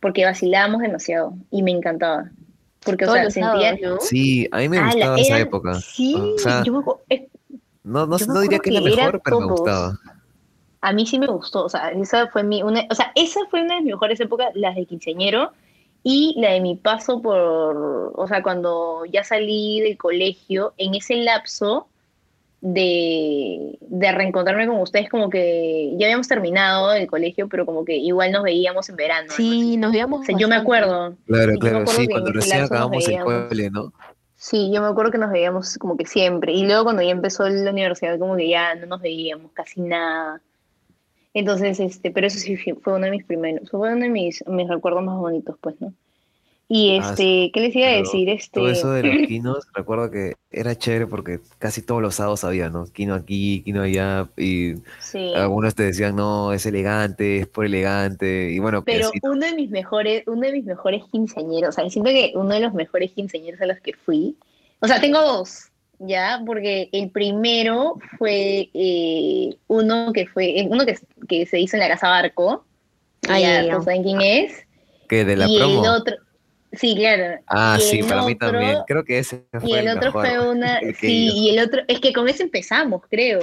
porque 0.00 0.24
vacilábamos 0.24 0.82
demasiado 0.82 1.34
y 1.50 1.62
me 1.62 1.70
encantaba. 1.72 2.30
Porque, 2.84 3.04
o 3.04 3.08
Todos 3.08 3.14
sea, 3.16 3.24
los 3.24 3.32
sentía... 3.34 3.76
sábados, 3.76 3.80
¿no? 3.82 4.00
Sí, 4.00 4.48
a 4.52 4.58
mí 4.58 4.68
me 4.68 4.78
Ah, 4.78 4.82
la- 4.86 4.92
gustaba 4.92 5.16
esa 5.20 5.34
eran- 5.36 5.48
época. 5.48 5.74
Sí, 5.80 6.14
O 6.14 6.38
sea, 6.38 6.62
yo 6.64 6.72
me 6.72 6.82
es- 7.08 7.22
No, 7.82 8.06
no, 8.06 8.16
yo 8.18 8.26
me 8.28 8.34
no 8.34 8.40
diría 8.40 8.58
que 8.60 8.70
la 8.70 8.80
que 8.80 8.86
era 8.92 8.96
mejor, 9.06 9.22
pero 9.24 9.40
me 9.40 9.46
todos. 9.46 9.60
gustaba. 9.60 9.98
a 10.82 10.92
mí 10.92 11.04
sí 11.04 11.18
me 11.18 11.26
gustó, 11.26 11.64
o 11.64 11.68
sea, 11.68 11.88
esa 11.90 12.28
fue 12.28 12.44
mi, 12.44 12.62
una, 12.62 12.84
o 12.88 12.94
sea, 12.94 13.10
esa 13.16 13.40
fue 13.50 13.62
una 13.62 13.74
de 13.76 13.80
mis 13.80 13.92
mejores 13.94 14.20
épocas, 14.20 14.50
las 14.54 14.76
de 14.76 14.86
quinceañero 14.86 15.50
y 16.04 16.34
la 16.38 16.52
de 16.52 16.60
mi 16.60 16.76
paso 16.76 17.20
por, 17.20 18.12
o 18.14 18.26
sea, 18.28 18.40
cuando 18.40 19.04
ya 19.06 19.24
salí 19.24 19.80
del 19.80 19.96
colegio, 19.96 20.74
en 20.76 20.94
ese 20.94 21.16
lapso 21.16 21.88
de, 22.60 23.78
de 23.80 24.12
reencontrarme 24.12 24.66
con 24.66 24.80
ustedes, 24.80 25.08
como 25.08 25.30
que 25.30 25.94
ya 25.98 26.06
habíamos 26.06 26.28
terminado 26.28 26.92
el 26.92 27.06
colegio, 27.06 27.48
pero 27.48 27.66
como 27.66 27.84
que 27.84 27.96
igual 27.96 28.32
nos 28.32 28.42
veíamos 28.42 28.88
en 28.88 28.96
verano. 28.96 29.32
Sí, 29.34 29.76
nos 29.76 29.92
veíamos 29.92 30.20
O 30.20 30.24
sea, 30.24 30.36
yo 30.38 30.48
me 30.48 30.56
acuerdo, 30.56 31.16
Claro, 31.26 31.52
claro, 31.58 31.78
acuerdo 31.78 32.00
sí, 32.00 32.08
cuando 32.08 32.32
recién 32.32 32.62
acabamos 32.62 33.08
el 33.08 33.20
cole, 33.20 33.70
¿no? 33.70 33.92
sí, 34.34 34.70
yo 34.72 34.80
me 34.80 34.88
acuerdo 34.88 35.12
que 35.12 35.18
nos 35.18 35.30
veíamos 35.30 35.76
como 35.78 35.96
que 35.96 36.06
siempre, 36.06 36.52
y 36.52 36.66
luego 36.66 36.84
cuando 36.84 37.02
ya 37.02 37.10
empezó 37.10 37.48
la 37.48 37.70
universidad, 37.70 38.18
como 38.18 38.36
que 38.36 38.48
ya 38.48 38.74
no 38.74 38.86
nos 38.86 39.00
veíamos 39.00 39.52
casi 39.52 39.80
nada. 39.80 40.40
Entonces, 41.34 41.78
este, 41.80 42.10
pero 42.10 42.26
eso 42.26 42.38
sí 42.38 42.56
fue 42.56 42.74
fue 42.74 42.94
uno 42.94 43.04
de 43.04 43.10
mis 43.10 43.24
primeros, 43.24 43.70
fue 43.70 43.92
uno 43.92 44.00
de 44.00 44.08
mis, 44.08 44.42
mis 44.46 44.68
recuerdos 44.68 45.04
más 45.04 45.18
bonitos, 45.18 45.56
pues, 45.60 45.78
¿no? 45.80 45.92
Y 46.68 46.98
Ah, 46.98 47.10
este, 47.10 47.50
¿qué 47.54 47.60
les 47.60 47.76
iba 47.76 47.86
a 47.86 47.92
decir? 47.92 48.28
Este, 48.28 48.58
Todo 48.58 48.68
eso 48.68 48.90
de 48.90 49.02
los 49.04 49.26
quinos, 49.28 49.68
recuerdo 49.72 50.10
que 50.10 50.34
era 50.50 50.76
chévere 50.76 51.06
porque 51.06 51.38
casi 51.58 51.80
todos 51.82 52.02
los 52.02 52.16
sábados 52.16 52.42
había, 52.42 52.70
¿no? 52.70 52.86
Quino 52.86 53.14
aquí, 53.14 53.62
quino 53.64 53.82
allá, 53.82 54.28
y 54.36 54.74
sí. 55.00 55.32
algunos 55.34 55.76
te 55.76 55.84
decían, 55.84 56.16
no, 56.16 56.52
es 56.52 56.66
elegante, 56.66 57.38
es 57.38 57.46
por 57.46 57.66
elegante, 57.66 58.50
y 58.50 58.58
bueno, 58.58 58.82
Pero 58.84 59.08
así, 59.08 59.18
uno 59.22 59.46
de 59.46 59.54
mis 59.54 59.70
mejores, 59.70 60.24
uno 60.26 60.40
de 60.40 60.52
mis 60.52 60.64
mejores 60.64 61.04
quinceañeros, 61.12 61.68
o 61.68 61.72
sea, 61.72 61.88
siento 61.88 62.10
que 62.10 62.32
uno 62.34 62.54
de 62.54 62.60
los 62.60 62.74
mejores 62.74 63.12
quinceañeros 63.12 63.60
a 63.60 63.66
los 63.66 63.78
que 63.78 63.92
fui, 63.92 64.36
o 64.80 64.88
sea, 64.88 65.00
tengo 65.00 65.20
dos, 65.22 65.70
¿ya? 66.00 66.42
Porque 66.44 66.88
el 66.90 67.10
primero 67.10 67.94
fue 68.18 68.70
eh, 68.74 69.56
uno 69.68 70.12
que 70.12 70.26
fue, 70.26 70.58
eh, 70.60 70.66
uno 70.68 70.84
que, 70.84 70.98
que 71.28 71.46
se 71.46 71.60
hizo 71.60 71.76
en 71.76 71.80
la 71.80 71.88
Casa 71.88 72.08
Barco, 72.08 72.64
ya, 73.22 73.38
ya. 73.38 73.70
todos 73.70 73.84
saben 73.84 74.02
quién 74.02 74.20
es, 74.20 74.66
que 75.08 75.24
de 75.24 75.36
la 75.36 75.46
y 75.48 75.58
promo. 75.58 75.84
el 75.84 75.90
otro, 75.90 76.16
sí, 76.76 76.94
claro. 76.94 77.40
Ah, 77.46 77.76
y 77.78 77.82
sí, 77.82 78.02
para 78.02 78.22
mí 78.22 78.34
también. 78.34 78.78
Creo 78.86 79.04
que 79.04 79.18
ese 79.18 79.46
fue 79.60 79.70
Y 79.70 79.74
el 79.74 79.88
otro 79.88 80.12
mejor, 80.12 80.26
fue 80.26 80.48
una, 80.50 80.80
sí, 81.00 81.30
y 81.34 81.50
el 81.50 81.64
otro, 81.64 81.82
es 81.88 82.00
que 82.00 82.12
con 82.12 82.28
ese 82.28 82.42
empezamos, 82.44 83.02
creo. 83.10 83.40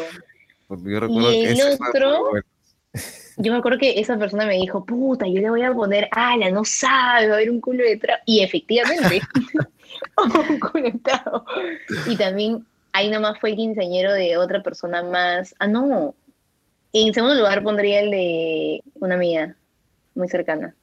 porque 0.68 0.92
yo 0.92 1.00
recuerdo 1.00 1.30
que 1.30 1.44
el 1.44 1.60
ese 1.60 1.78
otro- 1.90 2.30
bueno. 2.30 2.46
Yo 3.38 3.52
me 3.52 3.58
acuerdo 3.58 3.80
que 3.80 4.00
esa 4.00 4.18
persona 4.18 4.46
me 4.46 4.58
dijo, 4.58 4.86
puta, 4.86 5.26
yo 5.28 5.42
le 5.42 5.50
voy 5.50 5.64
a 5.64 5.74
poner, 5.74 6.08
ala, 6.12 6.52
no 6.52 6.64
sabe, 6.64 7.28
va 7.28 7.34
a 7.34 7.38
haber 7.38 7.50
un 7.50 7.60
culo 7.60 7.84
de 7.84 7.98
trago. 7.98 8.22
Y 8.28 8.42
efectivamente, 8.44 9.22
un 10.50 10.60
culo 10.60 10.84
de 10.84 11.00
trago. 11.00 11.44
Y 12.06 12.16
también 12.16 12.64
ahí 12.92 13.10
nomás 13.10 13.40
fue 13.40 13.50
el 13.52 13.56
quinceañero 13.56 14.14
de 14.14 14.38
otra 14.38 14.62
persona 14.62 15.02
más. 15.02 15.56
Ah, 15.58 15.66
no. 15.68 16.14
En 16.94 17.12
segundo 17.12 17.34
lugar 17.34 17.64
pondría 17.64 18.02
el 18.02 18.12
de 18.12 18.84
una 19.00 19.16
amiga 19.16 19.56
muy 20.14 20.28
cercana. 20.30 20.76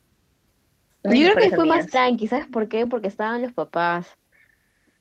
Yo 1.05 1.11
creo 1.33 1.37
que 1.51 1.57
fue 1.57 1.67
más 1.67 1.87
tranqui, 1.87 2.29
¿sabes 2.29 2.47
por 2.47 2.69
qué? 2.69 2.87
Porque 2.87 3.09
estaban 3.09 3.43
los 3.43 3.53
papás. 3.53 4.07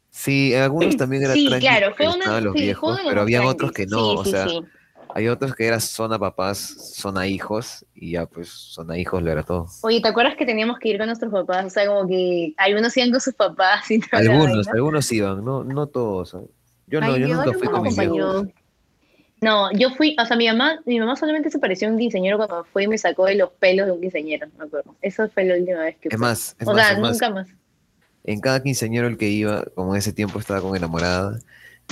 Sí, 0.10 0.54
en 0.54 0.64
algunos 0.64 0.98
también 0.98 1.24
era 1.24 1.34
Sí, 1.34 1.48
tranqui 1.48 1.68
claro, 1.68 1.94
fue 1.96 2.08
una. 2.08 2.18
estaban 2.18 2.44
los 2.44 2.54
sí, 2.54 2.60
fue 2.60 2.66
viejos, 2.66 2.92
los 2.92 3.02
pero 3.04 3.16
más 3.16 3.22
habían 3.24 3.46
otros 3.46 3.72
que 3.72 3.86
no, 3.86 3.98
Sí, 4.12 4.16
o 4.18 4.24
sí, 4.24 4.32
sea, 4.32 4.48
sí. 4.48 4.62
hay 5.14 5.28
otros 5.28 5.56
que 5.56 5.68
era 5.68 5.80
zona 5.80 6.18
papás, 6.18 6.58
zona 6.96 7.28
hijos, 7.28 7.86
y 7.94 8.12
ya 8.12 8.26
pues 8.26 8.50
zona 8.50 8.98
hijos 8.98 9.22
lo 9.22 9.32
era 9.32 9.44
todo. 9.44 9.68
Oye, 9.84 10.02
¿te 10.02 10.08
acuerdas 10.08 10.36
que 10.36 10.46
teníamos 10.46 10.80
que 10.80 10.90
ir 10.90 10.98
con 10.98 11.08
nuestros 11.08 11.32
papás? 11.32 11.66
O 11.66 11.70
sea, 11.70 11.86
como 11.86 12.08
que 12.08 12.54
algunos 12.58 12.96
iban 12.98 13.12
con 13.12 13.22
sus 13.22 13.36
papás 13.36 13.92
y 13.92 14.02
Algunos, 14.12 14.68
algunos 14.68 15.12
iban, 15.12 15.44
no, 15.44 15.64
no 15.64 15.88
todos. 15.88 16.36
Yo 16.88 17.02
no, 17.02 17.14
Ay, 17.14 17.22
yo 17.22 17.28
mi 17.28 17.34
nunca 17.34 17.54
fui 17.54 17.68
con 17.68 17.84
mis 17.84 17.98
viejos. 17.98 18.48
No, 19.42 19.72
yo 19.72 19.92
fui, 19.92 20.16
o 20.22 20.26
sea, 20.26 20.36
mi 20.36 20.48
mamá, 20.48 20.80
mi 20.86 21.00
mamá 21.00 21.16
solamente 21.16 21.50
se 21.50 21.60
pareció 21.60 21.88
a 21.88 21.92
un 21.92 21.98
quinceañero 21.98 22.38
cuando 22.38 22.66
fue 22.66 22.84
y 22.84 22.88
me 22.88 22.98
sacó 22.98 23.26
de 23.26 23.36
los 23.36 23.52
pelos 23.52 23.86
de 23.86 23.94
un 23.94 24.02
quinceañero, 24.02 24.48
me 24.58 24.66
acuerdo. 24.66 24.96
Eso 25.02 25.30
fue 25.30 25.46
la 25.46 25.56
última 25.56 25.80
vez 25.80 25.96
que 25.98 26.10
Es 26.10 26.18
fui. 26.18 26.18
más, 26.18 26.56
es 26.60 26.68
o 26.68 26.74
más, 26.74 26.86
sea, 26.88 26.92
es 26.96 27.00
nunca 27.00 27.30
más. 27.30 27.48
en 28.26 28.42
cada 28.42 28.62
quinceañero 28.62 29.08
el 29.08 29.18
que 29.18 29.30
iba, 29.30 29.64
como 29.76 29.94
en 29.96 30.00
ese 30.00 30.12
tiempo 30.14 30.40
estaba 30.40 30.62
con 30.62 30.76
enamorada, 30.76 31.40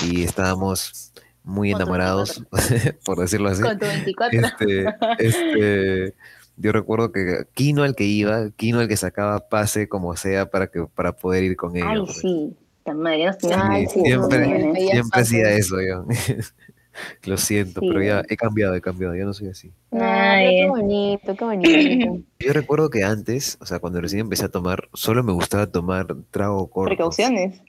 y 0.03 0.23
estábamos 0.23 1.13
muy 1.43 1.71
enamorados, 1.71 2.43
por 3.05 3.17
decirlo 3.19 3.47
así. 3.49 3.61
Con 3.63 3.79
tu 3.79 3.85
24. 3.85 4.39
Este, 4.41 4.85
este, 5.19 6.13
yo 6.57 6.71
recuerdo 6.73 7.11
que 7.13 7.45
Kino 7.53 7.83
al 7.83 7.95
que 7.95 8.03
iba, 8.03 8.49
Kino 8.57 8.79
al 8.79 8.89
que 8.89 8.97
sacaba 8.97 9.47
pase 9.47 9.87
como 9.87 10.15
sea 10.17 10.49
para 10.49 10.67
que 10.67 10.85
para 10.93 11.13
poder 11.13 11.45
ir 11.45 11.55
con 11.55 11.77
ella. 11.77 11.91
Ay, 11.91 11.99
porque 11.99 12.13
sí. 12.13 12.57
Tan 12.83 12.99
madre, 13.01 13.31
Sí, 13.39 13.47
Ay, 13.53 13.85
sí, 13.87 14.01
siempre, 14.01 14.73
siempre 14.75 15.21
hacía 15.21 15.49
eso 15.51 15.77
yo. 15.81 16.05
Lo 17.25 17.37
siento, 17.37 17.81
Sí. 17.81 17.87
pero 17.87 18.03
ya 18.03 18.23
he 18.27 18.37
cambiado, 18.37 18.73
he 18.75 18.81
cambiado, 18.81 19.15
ya 19.15 19.25
no 19.25 19.33
soy 19.33 19.49
así. 19.49 19.71
Ay, 19.91 19.99
Ay. 20.01 20.55
qué 20.61 20.67
bonito, 20.69 21.35
qué 21.35 21.45
bonito. 21.45 22.23
Yo 22.39 22.53
recuerdo 22.53 22.89
que 22.89 23.03
antes, 23.03 23.57
o 23.61 23.65
sea, 23.65 23.79
cuando 23.79 24.01
recién 24.01 24.21
empecé 24.21 24.45
a 24.45 24.49
tomar, 24.49 24.89
solo 24.93 25.23
me 25.23 25.31
gustaba 25.33 25.67
tomar 25.67 26.07
trago 26.31 26.67
corto. 26.69 26.89
Precauciones. 26.89 27.61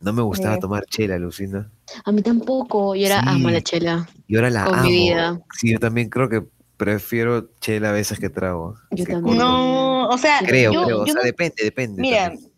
No 0.00 0.12
me 0.14 0.22
gustaba 0.22 0.54
Sí. 0.54 0.60
tomar 0.60 0.84
chela, 0.86 1.18
Lucina. 1.18 1.70
A 2.04 2.12
mí 2.12 2.22
tampoco, 2.22 2.94
yo 2.94 3.04
era 3.06 3.20
Sí. 3.20 3.26
amo 3.28 3.50
la 3.50 3.60
chela. 3.60 4.08
Y 4.26 4.36
ahora 4.36 4.48
la 4.50 4.64
Con 4.64 4.74
amo. 4.78 4.84
mi 4.84 4.92
vida. 4.92 5.40
Sí, 5.58 5.72
yo 5.72 5.78
también 5.78 6.08
creo 6.08 6.28
que 6.30 6.42
prefiero 6.78 7.50
chela 7.60 7.90
a 7.90 7.92
veces 7.92 8.18
que 8.18 8.30
trago. 8.30 8.76
Yo 8.92 9.04
que 9.04 9.12
también. 9.12 9.36
corto. 9.36 9.50
No, 9.52 10.08
o 10.08 10.16
sea, 10.16 10.38
Creo, 10.46 10.72
yo, 10.72 10.84
creo. 10.84 10.96
O 11.02 11.06
yo 11.06 11.12
sea, 11.12 11.20
no- 11.20 11.26
depende, 11.26 11.56
depende. 11.62 12.00
Mira, 12.00 12.30
también. 12.30 12.49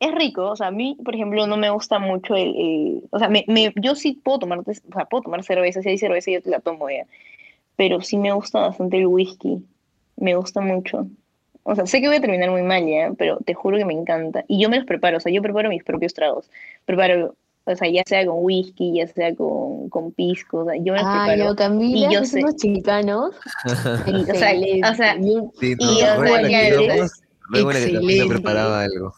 Es 0.00 0.14
rico, 0.14 0.50
o 0.50 0.56
sea, 0.56 0.68
a 0.68 0.70
mí, 0.70 0.96
por 1.04 1.14
ejemplo, 1.14 1.46
no 1.46 1.56
me 1.56 1.70
gusta 1.70 1.98
mucho 1.98 2.34
el, 2.36 2.54
el- 2.56 3.02
o 3.10 3.18
sea, 3.18 3.28
me, 3.28 3.44
me- 3.48 3.72
yo 3.76 3.94
sí 3.94 4.12
puedo 4.22 4.38
tomar, 4.40 4.60
o 4.60 4.64
sea, 4.64 5.04
puedo 5.06 5.22
tomar 5.22 5.42
cerveza, 5.44 5.82
si 5.82 5.88
hay 5.88 5.98
cerveza 5.98 6.30
yo 6.30 6.42
te 6.42 6.50
la 6.50 6.60
tomo 6.60 6.88
ya, 6.90 7.04
pero 7.76 8.00
sí 8.00 8.16
me 8.16 8.32
gusta 8.32 8.60
bastante 8.60 8.98
el 8.98 9.06
whisky, 9.06 9.62
me 10.16 10.34
gusta 10.36 10.60
mucho. 10.60 11.06
O 11.64 11.74
sea, 11.74 11.84
sé 11.86 12.00
que 12.00 12.08
voy 12.08 12.16
a 12.16 12.20
terminar 12.20 12.50
muy 12.50 12.62
mal 12.62 12.86
ya, 12.86 13.12
pero 13.18 13.38
te 13.44 13.52
juro 13.54 13.76
que 13.76 13.84
me 13.84 13.92
encanta. 13.92 14.44
Y 14.48 14.60
yo 14.62 14.70
me 14.70 14.76
los 14.78 14.86
preparo, 14.86 15.18
o 15.18 15.20
sea, 15.20 15.30
yo 15.32 15.42
preparo 15.42 15.68
mis 15.68 15.84
propios 15.84 16.14
tragos. 16.14 16.50
Preparo, 16.86 17.34
o 17.64 17.76
sea, 17.76 17.88
ya 17.90 18.02
sea 18.06 18.24
con 18.24 18.36
whisky, 18.38 18.94
ya 18.94 19.06
sea 19.06 19.34
con, 19.34 19.90
con 19.90 20.12
pisco, 20.12 20.60
o 20.60 20.64
sea, 20.64 20.76
yo 20.76 20.94
me 20.94 21.00
los 21.00 21.08
Ay, 21.08 21.20
preparo. 21.36 21.50
yo 21.50 21.56
Camila, 21.56 22.08
Y 22.08 22.14
yo 22.14 22.24
sé- 22.24 22.42
chicanos. 22.56 23.34
o 23.64 24.34
sea, 24.34 24.52
o 24.90 24.94
sea, 24.94 25.14
Sí, 25.60 25.74
Y 25.78 26.00
no, 26.00 26.22
luego 26.22 26.36
que 26.42 26.48
que 26.48 26.66
eres 26.68 26.80
íbamos, 26.80 27.12
luego 27.50 27.72
la 27.72 27.78
que 27.80 27.92
Camila 27.92 28.24
preparaba 28.28 28.82
algo. 28.82 29.12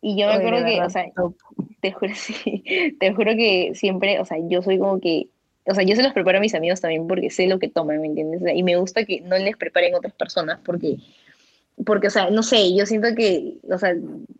Y 0.00 0.18
yo 0.18 0.26
me 0.28 0.36
Oye, 0.36 0.46
acuerdo 0.46 0.66
que, 0.66 0.80
o 0.80 0.90
sea, 0.90 1.04
top. 1.14 1.34
te 1.80 1.92
juro, 1.92 2.12
sí, 2.16 2.62
te 2.98 3.12
juro 3.12 3.32
que 3.34 3.72
siempre, 3.74 4.18
o 4.18 4.24
sea, 4.24 4.38
yo 4.48 4.62
soy 4.62 4.78
como 4.78 5.00
que, 5.00 5.28
o 5.66 5.74
sea, 5.74 5.84
yo 5.84 5.94
se 5.94 6.02
los 6.02 6.12
preparo 6.12 6.38
a 6.38 6.40
mis 6.40 6.54
amigos 6.54 6.80
también 6.80 7.06
porque 7.06 7.30
sé 7.30 7.46
lo 7.46 7.58
que 7.58 7.68
toman, 7.68 8.00
¿me 8.00 8.08
entiendes? 8.08 8.42
O 8.42 8.44
sea, 8.44 8.54
y 8.54 8.62
me 8.62 8.76
gusta 8.76 9.04
que 9.04 9.20
no 9.20 9.36
les 9.36 9.56
preparen 9.56 9.94
otras 9.94 10.14
personas 10.14 10.58
porque, 10.64 10.96
porque, 11.84 12.06
o 12.06 12.10
sea, 12.10 12.30
no 12.30 12.42
sé, 12.42 12.74
yo 12.74 12.86
siento 12.86 13.14
que, 13.14 13.54
o 13.70 13.78
sea, 13.78 13.94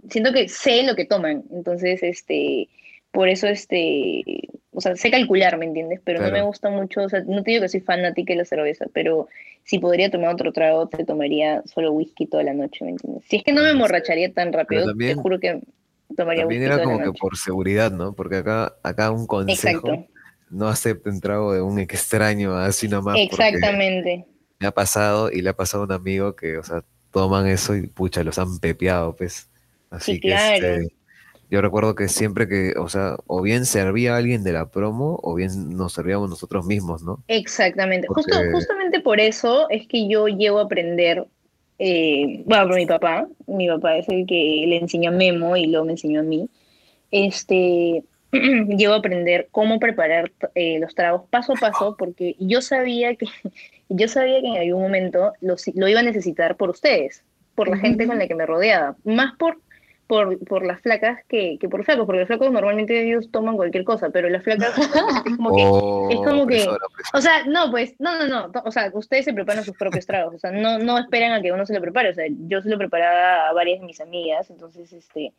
siento 0.08 0.32
que 0.32 0.48
sé 0.48 0.82
lo 0.82 0.96
que 0.96 1.04
toman, 1.04 1.44
entonces, 1.52 2.02
este, 2.02 2.68
por 3.12 3.28
eso, 3.28 3.46
este, 3.46 4.22
o 4.72 4.80
sea, 4.80 4.96
sé 4.96 5.10
calcular, 5.10 5.58
¿me 5.58 5.66
entiendes? 5.66 6.00
Pero 6.04 6.20
no 6.20 6.30
me 6.30 6.42
gusta 6.42 6.70
mucho, 6.70 7.02
o 7.02 7.08
sea, 7.08 7.22
no 7.26 7.42
te 7.42 7.50
digo 7.52 7.62
que 7.62 7.68
soy 7.68 7.80
fanática 7.80 8.32
de 8.32 8.38
la 8.38 8.44
cerveza, 8.44 8.86
pero 8.92 9.28
si 9.64 9.78
podría 9.78 10.10
tomar 10.10 10.32
otro 10.34 10.52
trago, 10.52 10.88
te 10.88 11.04
tomaría 11.04 11.62
solo 11.66 11.92
whisky 11.92 12.26
toda 12.26 12.42
la 12.44 12.54
noche, 12.54 12.84
¿me 12.84 12.92
entiendes? 12.92 13.24
Si 13.28 13.36
es 13.36 13.42
que 13.44 13.52
no 13.52 13.62
me 13.62 13.70
emborracharía 13.70 14.32
tan 14.32 14.52
rápido, 14.52 14.86
también- 14.86 15.16
te 15.16 15.22
juro 15.22 15.40
que 15.40 15.60
tomaría 16.16 16.42
También 16.42 16.62
whisky 16.62 16.66
era 16.66 16.74
toda 16.82 16.86
como 16.86 16.98
la 16.98 17.04
que 17.12 17.18
por 17.18 17.36
seguridad, 17.36 17.90
¿no? 17.90 18.14
Porque 18.14 18.36
acá, 18.36 18.74
acá 18.82 19.10
un 19.10 19.26
consejo, 19.26 19.88
Exacto, 19.88 20.06
no 20.50 20.68
acepten 20.68 21.20
trago 21.20 21.52
de 21.52 21.62
un 21.62 21.78
extraño 21.78 22.54
así 22.56 22.88
nomás. 22.88 23.18
exactamente. 23.18 24.26
Me 24.58 24.66
ha 24.66 24.72
pasado 24.72 25.30
y 25.30 25.40
le 25.42 25.50
ha 25.50 25.56
pasado 25.56 25.84
a 25.84 25.86
un 25.86 25.92
amigo 25.92 26.36
que, 26.36 26.58
o 26.58 26.62
sea, 26.62 26.84
toman 27.10 27.46
eso 27.46 27.74
y 27.76 27.86
pucha, 27.88 28.22
los 28.22 28.38
han 28.38 28.58
pepeado, 28.58 29.16
pues. 29.16 29.50
Así 29.90 30.12
Sí, 30.12 30.20
que 30.20 30.32
claro. 30.32 30.66
este, 30.66 30.88
yo 31.50 31.60
recuerdo 31.60 31.94
que 31.96 32.08
siempre 32.08 32.46
que, 32.46 32.74
o 32.78 32.88
sea, 32.88 33.16
o 33.26 33.42
bien 33.42 33.66
servía 33.66 34.14
a 34.14 34.18
alguien 34.18 34.44
de 34.44 34.52
la 34.52 34.70
promo 34.70 35.18
o 35.22 35.34
bien 35.34 35.76
nos 35.76 35.92
servíamos 35.94 36.30
nosotros 36.30 36.64
mismos, 36.64 37.02
¿no? 37.02 37.24
Exactamente. 37.26 38.06
Justo, 38.06 38.36
Porque- 38.36 38.52
justamente 38.52 39.00
por 39.00 39.18
eso 39.18 39.68
es 39.68 39.86
que 39.88 40.08
yo 40.08 40.28
llego 40.28 40.60
a 40.60 40.62
aprender, 40.62 41.26
eh, 41.80 42.42
bueno, 42.46 42.68
por 42.68 42.76
mi 42.76 42.86
papá, 42.86 43.26
mi 43.48 43.66
papá 43.68 43.96
es 43.96 44.08
el 44.08 44.26
que 44.26 44.64
le 44.68 44.76
enseñó 44.78 45.10
a 45.10 45.12
Memo 45.12 45.56
y 45.56 45.66
luego 45.66 45.86
me 45.86 45.92
enseñó 45.92 46.20
a 46.20 46.22
mí, 46.22 46.48
este, 47.10 48.04
llego 48.32 48.92
a 48.92 48.98
aprender 48.98 49.48
cómo 49.50 49.80
preparar 49.80 50.30
eh, 50.54 50.78
los 50.78 50.94
tragos 50.94 51.22
paso 51.30 51.54
a 51.54 51.56
paso 51.56 51.96
porque 51.98 52.36
yo 52.38 52.60
sabía 52.62 53.16
que, 53.16 53.26
yo 53.88 54.06
sabía 54.06 54.40
que 54.40 54.46
en 54.46 54.56
algún 54.56 54.82
momento 54.82 55.32
lo, 55.40 55.56
lo 55.74 55.88
iba 55.88 55.98
a 55.98 56.04
necesitar 56.04 56.56
por 56.56 56.70
ustedes, 56.70 57.24
por 57.56 57.68
la 57.68 57.76
gente 57.76 58.06
con 58.06 58.18
la 58.18 58.28
que 58.28 58.36
me 58.36 58.46
rodeaba, 58.46 58.96
más 59.04 59.34
por 59.36 59.58
por, 60.10 60.38
por 60.44 60.66
las 60.66 60.80
flacas 60.82 61.24
que, 61.28 61.56
que 61.60 61.68
por 61.68 61.84
flacos, 61.84 62.04
porque 62.04 62.18
los 62.18 62.26
flacos 62.26 62.50
normalmente 62.50 63.00
ellos 63.06 63.30
toman 63.30 63.56
cualquier 63.56 63.84
cosa, 63.84 64.10
pero 64.10 64.28
las 64.28 64.42
flacas 64.42 64.76
es 65.24 65.36
como 65.36 65.54
que 65.56 65.62
O 65.64 66.10
es 66.10 66.16
como 66.28 66.46
que- 66.48 66.66
o 67.14 67.20
sea, 67.20 67.44
no, 67.46 67.70
pues, 67.70 67.94
no, 68.00 68.18
no, 68.18 68.26
no, 68.26 68.50
o 68.64 68.72
sea, 68.72 68.90
ustedes 68.92 69.24
se 69.24 69.32
preparan 69.32 69.62
sus 69.64 69.76
propios 69.76 70.04
tragos, 70.06 70.34
o 70.34 70.38
sea, 70.38 70.50
no, 70.50 70.78
no 70.80 70.98
esperan 70.98 71.32
a 71.32 71.40
que 71.40 71.52
uno 71.52 71.64
se 71.64 71.72
lo 71.74 71.80
prepare, 71.80 72.10
o 72.10 72.14
sea, 72.14 72.26
yo 72.48 72.60
se 72.60 72.68
lo 72.68 72.76
preparaba 72.76 73.48
a 73.48 73.52
varias 73.52 73.78
de 73.80 73.86
mis 73.86 74.00
amigas, 74.00 74.50
entonces, 74.50 74.92
este, 74.92 75.32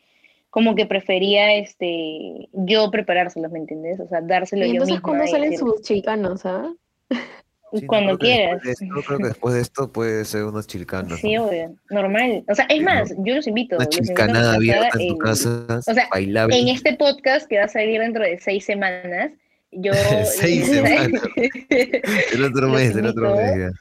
como 0.49 0.73
que 0.75 0.85
prefería 0.85 1.53
este 1.55 2.47
yo 2.53 2.89
preparárselos, 2.91 3.51
¿me 3.51 3.59
entiendes? 3.59 3.99
O 3.99 4.07
sea, 4.07 4.21
dárselo 4.21 4.63
Y 4.65 4.69
yo 4.69 4.73
entonces, 4.75 4.95
misma. 4.95 5.09
¿cómo 5.09 5.23
y 5.23 5.27
salen 5.27 5.49
decir, 5.51 5.59
sus 5.67 5.81
chicanos, 5.81 6.45
ah? 6.45 6.71
Sí, 7.79 7.85
cuando 7.85 8.17
quieras. 8.17 8.61
de 8.63 8.71
esto- 8.71 8.85
creo 9.07 9.17
que 9.19 9.23
después 9.27 9.55
de 9.55 9.61
esto 9.61 9.91
puede 9.91 10.25
ser 10.25 10.43
unos 10.43 10.67
chilcanos. 10.67 11.19
Sí, 11.19 11.33
¿no? 11.35 11.45
obvio, 11.45 11.73
normal. 11.89 12.43
O 12.49 12.55
sea, 12.55 12.65
es 12.65 12.77
Sí, 12.79 12.83
más, 12.83 13.13
yo 13.19 13.35
los 13.35 13.47
invito. 13.47 13.75
Una 13.77 13.85
los 13.85 13.95
invito 13.97 14.07
chilcanada 14.07 14.53
abierta 14.55 14.89
en 14.99 15.07
tu 15.09 15.17
casa, 15.17 15.65
o 15.87 15.93
sea, 15.93 16.07
bailable. 16.11 16.59
En 16.59 16.67
este 16.67 16.95
podcast 16.95 17.47
que 17.47 17.57
va 17.57 17.65
a 17.65 17.67
salir 17.69 17.99
dentro 18.01 18.23
de 18.23 18.39
seis 18.39 18.65
semanas, 18.65 19.31
yo... 19.71 19.91
Seis 20.25 20.67
semanas. 20.69 21.21
El 22.33 22.43
otro 22.43 22.67
los 22.67 22.71
mes, 22.79 22.95
el 22.95 23.05
otro 23.05 23.29
invito. 23.39 23.55
mes. 23.57 23.73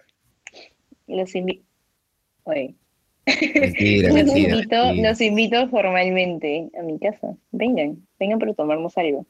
Los 1.09 1.35
invito... 1.35 1.63
Oye. 2.45 2.75
ya. 3.27 3.61
Mentira, 3.61 4.09
Los 4.09 4.15
mentira. 4.17 4.55
invito, 4.55 4.85
mentira. 4.85 5.11
los 5.11 5.21
invito 5.21 5.69
formalmente 5.69 6.71
a 6.79 6.83
mi 6.83 6.99
casa. 6.99 7.35
Vengan, 7.53 7.99
vengan 8.19 8.39
para 8.39 8.55
tomarnos 8.55 8.97
algo. 8.99 9.27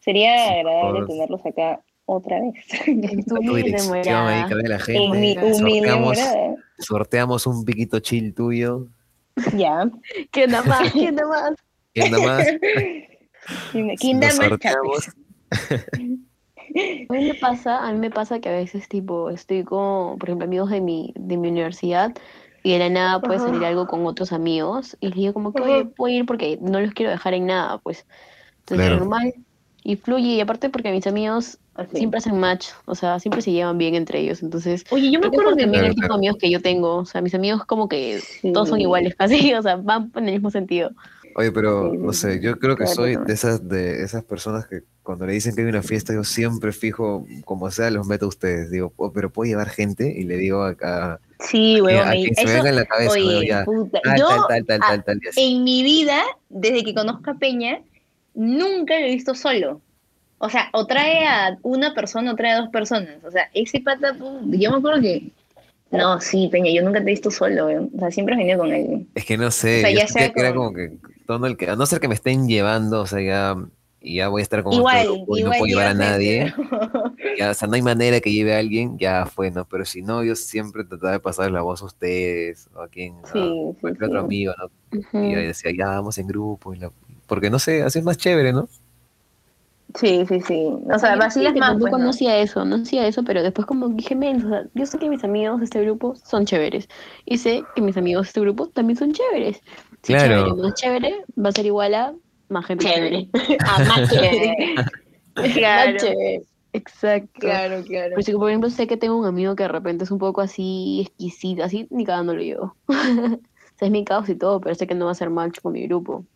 Sería 0.00 0.36
Sí, 0.48 0.54
agradable 0.54 1.06
tenerlos 1.06 1.44
acá 1.46 1.80
otra 2.08 2.40
vez. 2.40 2.54
En 2.86 3.00
tu 3.24 3.34
Tu 3.34 3.40
humilde 3.40 3.62
dirección 3.62 3.94
ahí 3.94 4.42
morada. 4.42 4.48
que 4.48 4.54
vea 4.54 4.68
la 4.68 4.84
en 4.86 5.10
mi 5.10 5.28
gente. 5.34 5.44
humilde 5.46 5.90
Sorteamos, 5.90 6.18
morada. 6.18 6.54
sorteamos 6.78 7.46
un 7.46 7.64
piquito 7.64 8.00
chill 8.00 8.34
tuyo. 8.34 8.86
Ya. 9.54 9.88
¿Quién 10.30 10.50
da 10.50 10.62
más? 10.62 10.90
¿Quién 10.92 11.14
da 11.14 11.26
más? 11.26 11.52
¿Quién 11.94 12.10
da 12.10 12.18
más? 12.18 12.46
¿Quién 14.00 14.20
da 14.20 14.28
más? 14.34 15.08
A 17.08 17.12
mí 17.14 17.24
me 17.24 17.34
pasa, 17.34 17.86
a 17.86 17.92
mí 17.92 17.98
me 17.98 18.10
pasa 18.10 18.40
que 18.40 18.48
a 18.48 18.52
veces 18.52 18.88
tipo 18.88 19.30
estoy 19.30 19.64
con, 19.64 20.18
por 20.18 20.28
ejemplo, 20.28 20.44
amigos 20.46 20.70
de 20.70 20.80
mi, 20.80 21.12
de 21.16 21.36
mi 21.36 21.48
universidad 21.48 22.12
y 22.62 22.72
de 22.72 22.78
la 22.78 22.90
nada 22.90 23.20
puede 23.20 23.36
Ajá. 23.36 23.46
salir 23.48 23.64
algo 23.64 23.86
con 23.86 24.04
otros 24.06 24.32
amigos 24.32 24.96
y 25.00 25.08
les 25.08 25.16
digo 25.16 25.32
como 25.32 25.52
que, 25.52 25.62
oye, 25.62 25.84
puedo 25.86 26.14
ir 26.14 26.26
porque 26.26 26.58
no 26.60 26.80
los 26.80 26.92
quiero 26.92 27.10
dejar 27.12 27.34
en 27.34 27.46
nada, 27.46 27.78
pues. 27.78 28.06
Entonces 28.60 28.86
Claro. 28.86 29.00
normal 29.00 29.32
y 29.84 29.96
fluye 29.96 30.28
y 30.34 30.40
aparte 30.40 30.70
porque 30.70 30.90
mis 30.92 31.06
amigos 31.06 31.58
Así. 31.74 31.96
siempre 31.96 32.18
hacen 32.18 32.38
match, 32.38 32.66
o 32.86 32.94
sea, 32.94 33.20
siempre 33.20 33.40
se 33.42 33.52
llevan 33.52 33.78
bien 33.78 33.94
entre 33.94 34.18
ellos, 34.20 34.42
entonces 34.42 34.84
Oye, 34.90 35.10
yo 35.10 35.20
me 35.20 35.26
acuerdo 35.28 35.50
que 35.56 35.62
también 35.62 35.82
Claro, 35.82 35.86
el 35.86 35.94
tipo 35.94 36.06
claro. 36.08 36.14
de 36.14 36.18
amigos 36.18 36.36
que 36.40 36.50
yo 36.50 36.60
tengo, 36.60 36.96
o 36.96 37.04
sea, 37.04 37.20
mis 37.20 37.34
amigos 37.34 37.64
como 37.64 37.88
que 37.88 38.18
Sí. 38.20 38.52
todos 38.52 38.68
son 38.68 38.80
iguales 38.80 39.14
casi, 39.18 39.54
o 39.54 39.62
sea, 39.62 39.76
van 39.76 40.10
en 40.16 40.26
el 40.28 40.34
mismo 40.34 40.50
sentido. 40.50 40.90
Oye, 41.36 41.52
pero 41.52 41.92
Sí, 41.92 41.98
no 41.98 42.12
sé, 42.12 42.40
yo 42.40 42.58
creo 42.58 42.74
que 42.74 42.82
Claro, 42.84 42.96
soy 42.96 43.16
de 43.16 43.32
esas 43.32 43.68
de 43.68 44.02
esas 44.02 44.24
personas 44.24 44.66
que 44.66 44.80
cuando 45.04 45.24
le 45.24 45.34
dicen 45.34 45.54
que 45.54 45.62
hay 45.62 45.68
una 45.68 45.82
fiesta, 45.82 46.12
yo 46.12 46.24
siempre 46.24 46.72
fijo, 46.72 47.24
como 47.44 47.70
sea, 47.70 47.90
los 47.90 48.06
meto 48.08 48.24
a 48.24 48.28
ustedes. 48.28 48.70
Digo, 48.72 48.92
"Oh, 48.96 49.12
pero 49.12 49.30
puedo 49.30 49.48
llevar 49.48 49.68
gente 49.68 50.12
y 50.18 50.24
le 50.24 50.36
digo 50.36 50.62
a, 50.64 50.74
a, 50.82 51.20
Sí, 51.38 51.78
a 51.78 51.82
huevón. 51.84 52.12
quien 52.14 52.34
se 52.34 52.42
eso- 52.42 52.52
venga 52.54 52.68
en 52.70 52.76
la 52.76 52.84
cabeza, 52.86 53.14
¿no? 53.20 53.38
Oye, 53.38 53.46
ya, 53.46 53.64
puta, 53.64 54.00
tal, 54.02 54.18
yo 54.18 54.26
tal, 54.48 54.66
tal, 55.04 55.20
en 55.36 55.62
mi 55.64 55.82
vida, 55.84 56.22
desde 56.48 56.82
que 56.82 56.92
conozco 56.94 57.30
a 57.30 57.34
Peña, 57.34 57.80
nunca 58.38 58.98
lo 58.98 59.04
he 59.06 59.10
visto 59.10 59.34
solo. 59.34 59.80
O 60.38 60.48
sea, 60.48 60.68
o 60.72 60.86
trae 60.86 61.26
a 61.26 61.58
una 61.62 61.92
persona 61.94 62.32
o 62.32 62.36
trae 62.36 62.52
a 62.52 62.60
dos 62.60 62.68
personas. 62.70 63.16
O 63.24 63.30
sea, 63.30 63.50
ese 63.52 63.80
pata, 63.80 64.16
yo 64.16 64.70
me 64.70 64.76
acuerdo 64.78 65.02
que... 65.02 65.30
No, 65.90 66.20
sí, 66.20 66.48
Peña, 66.52 66.70
yo 66.70 66.82
nunca 66.84 67.00
te 67.02 67.06
he 67.10 67.14
visto 67.14 67.30
solo, 67.30 67.66
weón. 67.66 67.90
O 67.96 67.98
sea, 67.98 68.10
siempre 68.10 68.34
has 68.34 68.38
venido 68.38 68.58
con 68.58 68.70
alguien. 68.72 69.08
Es 69.14 69.24
que 69.24 69.36
no 69.38 69.50
sé, 69.50 69.78
O 69.78 69.80
sea, 69.80 69.90
ya 69.90 70.06
sea 70.06 70.32
que 70.32 70.40
era 70.40 70.54
como 70.54 70.72
que 70.72 70.92
todo 71.26 71.44
el 71.46 71.56
que, 71.56 71.68
a 71.70 71.76
no 71.76 71.86
ser 71.86 71.98
que 71.98 72.08
me 72.08 72.14
estén 72.14 72.46
llevando, 72.46 73.00
o 73.00 73.06
sea, 73.06 73.20
ya, 73.20 73.56
y 74.00 74.16
ya 74.16 74.28
voy 74.28 74.40
a 74.40 74.42
estar 74.42 74.62
con 74.62 74.74
otro 74.74 74.80
Igual, 74.80 75.06
y 75.06 75.08
no 75.08 75.36
igual 75.38 75.58
puedo 75.58 75.66
llevar 75.66 75.86
a 75.88 75.94
nadie, 75.94 76.54
ya, 77.38 77.50
o 77.50 77.54
sea, 77.54 77.66
no 77.68 77.74
hay 77.74 77.82
manera 77.82 78.20
que 78.20 78.30
lleve 78.32 78.54
a 78.54 78.58
alguien, 78.58 78.98
ya 78.98 79.24
fue, 79.26 79.50
¿no? 79.50 79.64
Pero 79.64 79.84
si 79.86 80.02
no, 80.02 80.22
yo 80.22 80.36
siempre 80.36 80.84
trataba 80.84 81.12
de 81.12 81.20
pasar 81.20 81.50
la 81.50 81.62
voz 81.62 81.82
a 81.82 81.86
ustedes, 81.86 82.68
o 82.74 82.82
a 82.82 82.88
quien, 82.88 83.16
a 83.24 83.32
Sí, 83.32 83.40
sí, 83.40 83.76
cualquier 83.80 84.04
otro 84.10 84.20
amigo, 84.20 84.52
¿no? 84.58 85.22
Y 85.26 85.32
yo 85.32 85.38
decía, 85.38 85.72
ya 85.76 85.86
vamos 85.86 86.18
en 86.18 86.26
grupo, 86.28 86.74
y 86.74 86.78
la- 86.78 86.92
porque 87.28 87.50
no 87.50 87.60
sé, 87.60 87.82
así 87.82 88.00
es 88.00 88.04
más 88.04 88.16
chévere, 88.16 88.52
¿no? 88.52 88.68
Sí, 89.94 90.24
sí, 90.28 90.40
sí. 90.40 90.68
O 90.92 90.98
sea, 90.98 91.16
vacilas 91.16 91.54
sí, 91.54 91.58
más, 91.60 91.76
pues, 91.78 91.90
no 91.92 91.98
¿no? 91.98 92.10
hacía 92.10 92.36
eso, 92.38 92.64
no 92.64 92.76
hacía 92.76 93.06
eso, 93.06 93.22
pero 93.24 93.42
después 93.42 93.66
como 93.66 93.88
dije, 93.88 94.14
men, 94.14 94.44
o 94.44 94.48
sea, 94.48 94.64
yo 94.74 94.84
sé 94.84 94.98
que 94.98 95.08
mis 95.08 95.24
amigos 95.24 95.60
de 95.60 95.64
este 95.64 95.80
grupo 95.80 96.14
son 96.16 96.44
chéveres 96.44 96.88
y 97.24 97.38
sé 97.38 97.64
que 97.74 97.80
mis 97.80 97.96
amigos 97.96 98.24
de 98.24 98.28
este 98.28 98.40
grupo 98.40 98.66
también 98.68 98.98
son 98.98 99.12
chéveres. 99.12 99.60
Si 100.02 100.12
Claro. 100.12 100.44
chévere 100.44 100.62
más 100.62 100.74
chévere 100.74 101.24
va 101.42 101.48
a 101.48 101.52
ser 101.52 101.66
igual 101.66 101.94
a 101.94 102.14
más 102.48 102.66
gente 102.66 102.84
chévere. 102.86 103.28
Ah, 103.64 103.84
más 103.88 104.10
chévere. 104.10 104.54
Claro. 105.54 105.92
Más 105.92 106.02
chévere. 106.02 106.42
Exacto. 106.72 107.40
Claro, 107.40 107.82
claro. 107.84 108.10
Pero 108.10 108.22
si, 108.22 108.32
por 108.32 108.50
ejemplo, 108.50 108.70
sé 108.70 108.86
que 108.86 108.96
tengo 108.96 109.16
un 109.16 109.24
amigo 109.24 109.54
que 109.56 109.62
de 109.62 109.68
repente 109.68 110.04
es 110.04 110.10
un 110.10 110.18
poco 110.18 110.40
así 110.40 111.02
exquisito, 111.02 111.64
así 111.64 111.86
ni 111.90 112.04
cagándolo 112.04 112.42
yo. 112.42 112.74
o 112.88 112.92
sea, 112.92 113.86
es 113.86 113.90
mi 113.90 114.04
caos 114.04 114.28
y 114.28 114.34
todo, 114.34 114.60
pero 114.60 114.74
sé 114.74 114.86
que 114.86 114.94
no 114.94 115.06
va 115.06 115.12
a 115.12 115.14
ser 115.14 115.30
match 115.30 115.60
con 115.60 115.72
mi 115.72 115.86
grupo. 115.86 116.26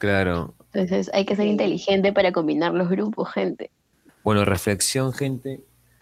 Claro. 0.00 0.54
Entonces 0.72 1.10
hay 1.12 1.26
que 1.26 1.36
ser 1.36 1.46
inteligente 1.46 2.10
para 2.12 2.32
combinar 2.32 2.72
los 2.72 2.88
grupos, 2.88 3.30
gente. 3.34 3.70
Bueno, 4.24 4.46
reflexión, 4.46 5.12
gente. 5.12 5.60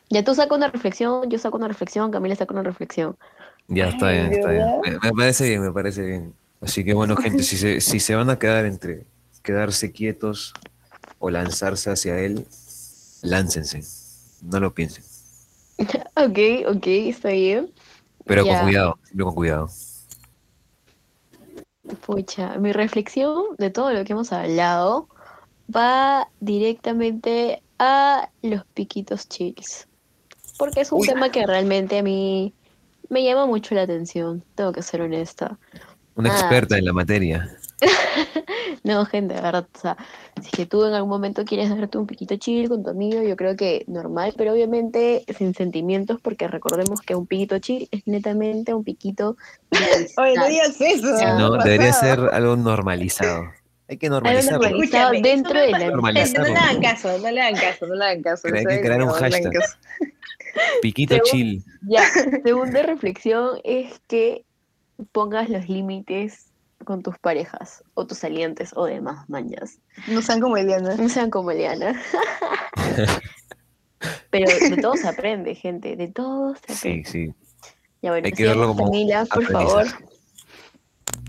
Ya 0.09 0.23
tú 0.23 0.37
sacas 0.37 0.57
una 0.57 0.69
reflexión, 0.69 1.29
yo 1.29 1.37
saco 1.39 1.57
una 1.57 1.67
reflexión, 1.67 2.13
Camila 2.13 2.37
saca 2.37 2.55
una 2.55 2.63
reflexión. 2.63 3.17
Ya 3.67 3.89
está 3.89 4.13
bien, 4.13 4.31
¿de 4.31 4.37
está 4.37 4.51
bien. 4.51 4.67
Me, 4.85 4.91
me 4.93 5.13
parece 5.13 5.49
bien, 5.49 5.63
me 5.63 5.73
parece 5.73 6.07
bien. 6.07 6.33
Así 6.61 6.85
que 6.85 6.95
bueno, 6.95 7.17
gente, 7.17 7.43
si 7.43 7.57
se, 7.57 7.81
si 7.81 7.99
se 7.99 8.15
van 8.15 8.31
a 8.31 8.39
quedar 8.39 8.67
entre 8.67 9.05
quedarse 9.43 9.91
quietos 9.91 10.55
o 11.19 11.29
lanzarse 11.31 11.91
hacia 11.91 12.21
él, 12.21 12.47
láncense. 13.23 13.83
No 14.43 14.61
lo 14.61 14.73
piensen. 14.75 15.05
Ok, 16.17 16.39
ok, 16.69 16.87
está 16.87 17.31
bien. 17.31 17.71
Pero 18.27 18.45
Ya. 18.45 18.55
con 18.59 18.63
cuidado, 18.69 18.99
siempre 19.05 19.25
con 19.25 19.35
cuidado. 19.35 19.69
Pucha, 21.97 22.59
mi 22.59 22.73
reflexión 22.73 23.57
de 23.59 23.71
todo 23.71 23.93
lo 23.93 24.05
que 24.05 24.13
hemos 24.13 24.33
hablado 24.33 25.09
va 25.75 26.29
directamente 26.41 27.63
a 27.79 28.31
los 28.43 28.65
piquitos 28.75 29.29
chills. 29.29 29.87
Porque 30.59 30.81
es 30.81 30.93
un 30.93 31.01
Uy. 31.01 31.07
tema 31.07 31.31
que 31.31 31.47
realmente 31.47 31.99
a 31.99 32.03
mí 32.03 32.53
me 33.09 33.23
llama 33.25 33.47
mucho 33.47 33.75
la 33.75 33.83
atención, 33.83 34.43
tengo 34.55 34.73
que 34.73 34.83
ser 34.83 35.03
honesta. 35.03 35.59
Una 36.15 36.31
Ah, 36.31 36.39
experta 36.39 36.77
en 36.79 36.85
la 36.85 36.93
materia. 36.93 37.58
No, 38.85 39.05
gente, 39.05 39.35
de 39.35 39.41
verdad, 39.41 39.67
o 39.75 39.79
sea, 39.79 39.97
si 40.41 40.47
es 40.47 40.53
que 40.53 40.67
tú 40.67 40.85
en 40.85 40.95
algún 40.95 41.11
momento 41.11 41.45
quieres 41.45 41.69
darte 41.71 41.99
un 41.99 42.07
piquito 42.07 42.37
chill 42.37 42.69
con 42.69 42.83
tu 42.83 42.91
amigo, 42.91 43.23
yo 43.23 43.37
creo 43.37 43.57
que 43.57 43.85
normal, 43.87 44.35
pero 44.37 44.53
obviamente 44.53 45.25
sin 45.37 45.55
sentimientos, 45.55 46.21
porque 46.21 46.49
recordemos 46.49 47.01
que 47.01 47.15
un 47.15 47.27
piquito 47.27 47.59
chill 47.59 47.89
es 47.91 48.07
netamente 48.07 48.75
un 48.75 48.85
piquito 48.85 49.37
Oye, 50.17 50.35
no 50.35 50.47
digas 50.47 50.81
eso. 50.81 51.09
Ah, 51.21 51.37
no, 51.39 51.53
debería 51.59 51.93
ser 51.93 52.21
algo 52.33 52.57
normalizado. 52.57 53.45
Hay 53.91 53.97
que 53.97 54.11
normalizarlo. 54.11 54.59
normalizado 54.59 55.13
dentro 55.23 55.59
de 55.59 55.71
la 55.71 55.91
no 55.91 56.11
le 56.11 56.21
hagan 56.21 56.83
caso, 56.83 57.19
no 57.19 57.31
le 57.31 57.41
hagan 57.41 57.55
caso, 57.59 57.87
no 57.87 57.95
le 57.95 58.05
hagan 58.05 58.23
caso. 58.23 58.49
Hay 58.49 58.65
que 58.65 58.81
crear 58.83 59.03
un 59.03 59.09
hashtag. 59.11 59.53
Piquito 60.83 61.15
Según- 61.15 61.31
chill. 61.31 61.65
Ya, 61.83 62.05
segunda 62.45 62.83
reflexión 62.83 63.59
es 63.65 63.99
que 64.07 64.45
pongas 65.13 65.49
los 65.49 65.69
límites 65.71 66.48
con 66.89 67.03
tus 67.03 67.19
parejas 67.19 67.85
o 67.93 68.07
tus 68.07 68.17
salientes 68.17 68.71
o 68.75 68.87
demás 68.87 69.29
mañas. 69.29 69.79
No 70.07 70.23
sean 70.23 70.41
como 70.41 70.57
Eliana. 70.57 70.97
No 70.97 71.11
sean 71.11 71.29
como 71.29 71.51
Eliana. 71.51 72.01
Pero 74.31 74.47
de 74.71 74.79
todo 74.81 74.97
se 74.97 75.07
aprende, 75.07 75.55
gente, 75.55 75.97
de 75.97 76.09
todo 76.09 76.55
se 76.55 76.73
Sí, 76.75 76.89
aprende. 76.89 77.11
sí. 77.11 77.35
Ya 78.01 78.13
bueno, 78.13 78.25
Hay 78.25 78.33
que 78.33 78.45
verlo 78.45 78.69
como 78.69 78.85
Camila, 78.85 79.27
por 79.27 79.45
favor. 79.45 79.85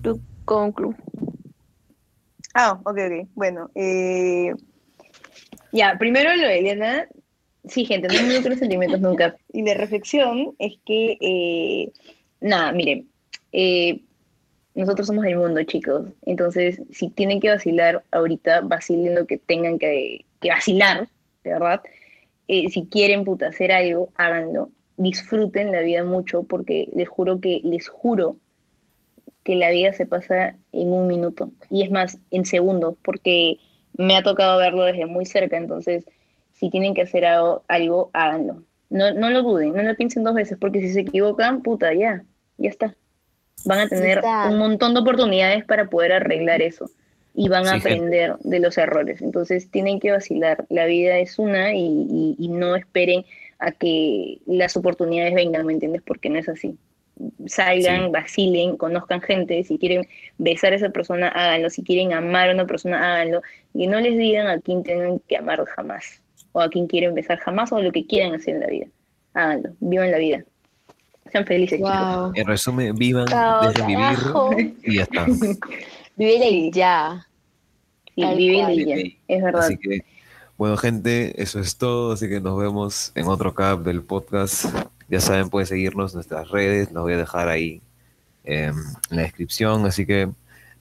Tu 0.01 0.21
conclu. 0.45 0.95
Ah, 2.53 2.79
ok, 2.81 2.87
ok. 2.87 3.27
Bueno, 3.35 3.69
eh, 3.75 4.53
ya, 5.73 5.97
primero 5.99 6.33
lo 6.37 6.47
de 6.47 6.59
Eliana. 6.59 7.05
Sí, 7.65 7.83
gente, 7.83 8.07
no 8.07 8.13
me 8.25 8.39
los 8.39 8.59
sentimientos 8.59 9.01
nunca. 9.01 9.35
Y 9.51 9.63
la 9.63 9.73
reflexión 9.73 10.55
es 10.57 10.75
que, 10.85 11.17
eh, 11.19 11.91
nada, 12.39 12.71
miren, 12.71 13.09
eh, 13.51 14.05
nosotros 14.79 15.07
somos 15.07 15.25
el 15.25 15.35
mundo, 15.35 15.61
chicos. 15.63 16.07
Entonces, 16.25 16.81
si 16.91 17.09
tienen 17.09 17.41
que 17.41 17.49
vacilar 17.49 18.03
ahorita, 18.11 18.61
vacilen 18.61 19.13
lo 19.13 19.27
que 19.27 19.37
tengan 19.37 19.77
que, 19.77 20.25
que 20.39 20.49
vacilar, 20.49 21.09
de 21.43 21.51
verdad. 21.51 21.81
Eh, 22.47 22.69
si 22.69 22.85
quieren, 22.85 23.25
puta, 23.25 23.47
hacer 23.47 23.73
algo, 23.73 24.09
háganlo. 24.15 24.69
Disfruten 24.95 25.73
la 25.73 25.81
vida 25.81 26.03
mucho, 26.05 26.43
porque 26.43 26.89
les 26.95 27.09
juro 27.09 27.41
que, 27.41 27.61
les 27.63 27.89
juro 27.89 28.37
que 29.43 29.55
la 29.55 29.69
vida 29.69 29.91
se 29.91 30.05
pasa 30.05 30.55
en 30.71 30.93
un 30.93 31.07
minuto 31.07 31.51
y 31.69 31.83
es 31.83 31.91
más 31.91 32.19
en 32.29 32.45
segundos 32.45 32.95
porque 33.01 33.57
me 33.93 34.15
ha 34.15 34.23
tocado 34.23 34.59
verlo 34.59 34.83
desde 34.83 35.05
muy 35.05 35.25
cerca 35.25 35.57
entonces 35.57 36.05
si 36.53 36.69
tienen 36.69 36.93
que 36.93 37.03
hacer 37.03 37.25
algo, 37.25 37.63
algo 37.67 38.09
háganlo 38.13 38.63
no, 38.89 39.13
no 39.13 39.29
lo 39.29 39.41
duden, 39.41 39.73
no 39.73 39.81
lo 39.81 39.95
piensen 39.95 40.23
dos 40.23 40.35
veces 40.35 40.57
porque 40.59 40.81
si 40.81 40.89
se 40.89 41.01
equivocan, 41.01 41.61
puta, 41.61 41.93
ya, 41.93 42.23
ya 42.57 42.69
está 42.69 42.95
van 43.65 43.79
a 43.79 43.87
tener 43.89 44.21
un 44.49 44.57
montón 44.57 44.93
de 44.93 45.01
oportunidades 45.01 45.65
para 45.65 45.85
poder 45.89 46.13
arreglar 46.13 46.61
eso 46.61 46.89
y 47.33 47.47
van 47.49 47.67
a 47.67 47.73
Sí, 47.73 47.81
gente. 47.81 47.89
aprender 47.89 48.35
de 48.39 48.59
los 48.59 48.77
errores 48.77 49.21
entonces 49.21 49.69
tienen 49.71 49.99
que 49.99 50.11
vacilar, 50.11 50.65
la 50.69 50.85
vida 50.85 51.17
es 51.19 51.37
una 51.39 51.73
y, 51.73 51.79
y- 52.09 52.35
y 52.39 52.47
no 52.49 52.75
esperen 52.75 53.25
a 53.59 53.71
que 53.71 54.39
las 54.45 54.75
oportunidades 54.77 55.33
vengan, 55.35 55.65
¿me 55.65 55.73
entiendes? 55.73 56.01
Porque 56.03 56.29
no 56.29 56.39
es 56.39 56.49
así 56.49 56.77
salgan, 57.47 58.05
Sí. 58.05 58.11
vacilen, 58.11 58.77
conozcan 58.77 59.21
gente, 59.21 59.63
si 59.63 59.77
quieren 59.77 60.07
besar 60.37 60.73
a 60.73 60.77
esa 60.77 60.89
persona, 60.89 61.27
háganlo, 61.29 61.69
si 61.69 61.83
quieren 61.83 62.13
amar 62.13 62.49
a 62.49 62.53
una 62.53 62.65
persona, 62.65 63.13
háganlo, 63.15 63.41
y 63.73 63.87
no 63.87 63.99
les 63.99 64.17
digan 64.17 64.47
a 64.47 64.59
quién 64.61 64.83
tienen 64.83 65.19
que 65.27 65.37
amar 65.37 65.63
jamás, 65.65 66.23
o 66.53 66.61
a 66.61 66.69
quién 66.69 66.87
quieren 66.87 67.13
besar 67.13 67.37
jamás, 67.39 67.71
o 67.73 67.81
lo 67.81 67.91
que 67.91 68.05
quieran 68.05 68.33
hacer 68.35 68.55
en 68.55 68.61
la 68.61 68.67
vida. 68.67 68.87
Háganlo, 69.33 69.75
vivan 69.79 70.11
la 70.11 70.17
vida. 70.17 70.45
Sean 71.31 71.45
felices, 71.45 71.77
chicos. 71.77 71.91
Wow. 71.91 72.31
En 72.35 72.47
resumen, 72.47 72.95
vivan, 72.95 73.25
dejen 73.25 73.87
vivir 73.87 74.75
y 74.83 74.95
ya 74.95 75.03
está. 75.03 75.25
Vivir 76.15 76.41
y 76.43 76.71
ya. 76.71 77.25
Sí, 78.13 78.25
viven 78.35 78.71
y 78.71 78.85
ya, 78.85 78.95
es 79.29 79.41
verdad. 79.41 79.61
Así 79.61 79.77
que, 79.77 80.03
bueno, 80.57 80.75
gente, 80.75 81.41
eso 81.41 81.61
es 81.61 81.77
todo. 81.77 82.11
Así 82.11 82.27
que 82.27 82.41
nos 82.41 82.57
vemos 82.57 83.13
en 83.15 83.27
otro 83.27 83.53
cap 83.53 83.79
del 83.79 84.01
podcast. 84.01 84.65
Ya 85.07 85.21
saben, 85.21 85.49
pueden 85.49 85.67
seguirnos 85.67 86.11
en 86.11 86.17
nuestras 86.17 86.49
redes. 86.49 86.91
Los 86.91 87.03
voy 87.03 87.13
a 87.13 87.17
dejar 87.17 87.47
ahí 87.47 87.81
em, 88.43 88.75
en 89.09 89.15
la 89.15 89.21
descripción. 89.21 89.85
Así 89.85 90.05
que, 90.05 90.27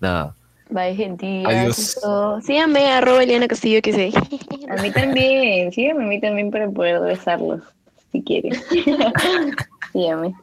nada, 0.01 0.35
Bye, 0.71 0.95
gentillas. 0.97 1.99
Adiós. 2.03 2.45
Síganme, 2.45 2.91
arroba 2.91 3.23
Eliana 3.23 3.49
Castillo, 3.49 3.81
que 3.81 3.93
sé. 3.93 4.13
A 4.69 4.83
mí 4.83 4.91
también, 4.91 5.73
síganme 5.73 6.05
a 6.05 6.07
mí 6.07 6.21
también 6.21 6.51
para 6.51 6.69
poder 6.69 7.01
besarlos, 7.01 7.63
si 8.13 8.23
quieren. 8.23 8.53
síganme. 9.93 10.35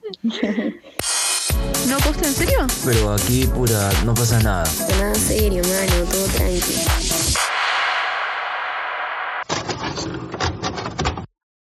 ¿No 1.88 1.98
posta 1.98 2.28
en 2.28 2.34
serio? 2.34 2.68
Pero 2.84 3.14
aquí, 3.14 3.46
pura, 3.48 3.90
no 4.04 4.14
pasa 4.14 4.40
nada. 4.42 4.64
Nada 5.00 5.16
serio, 5.16 5.62
mano, 5.64 6.12
todo 6.12 6.26
tranqui. 6.28 7.05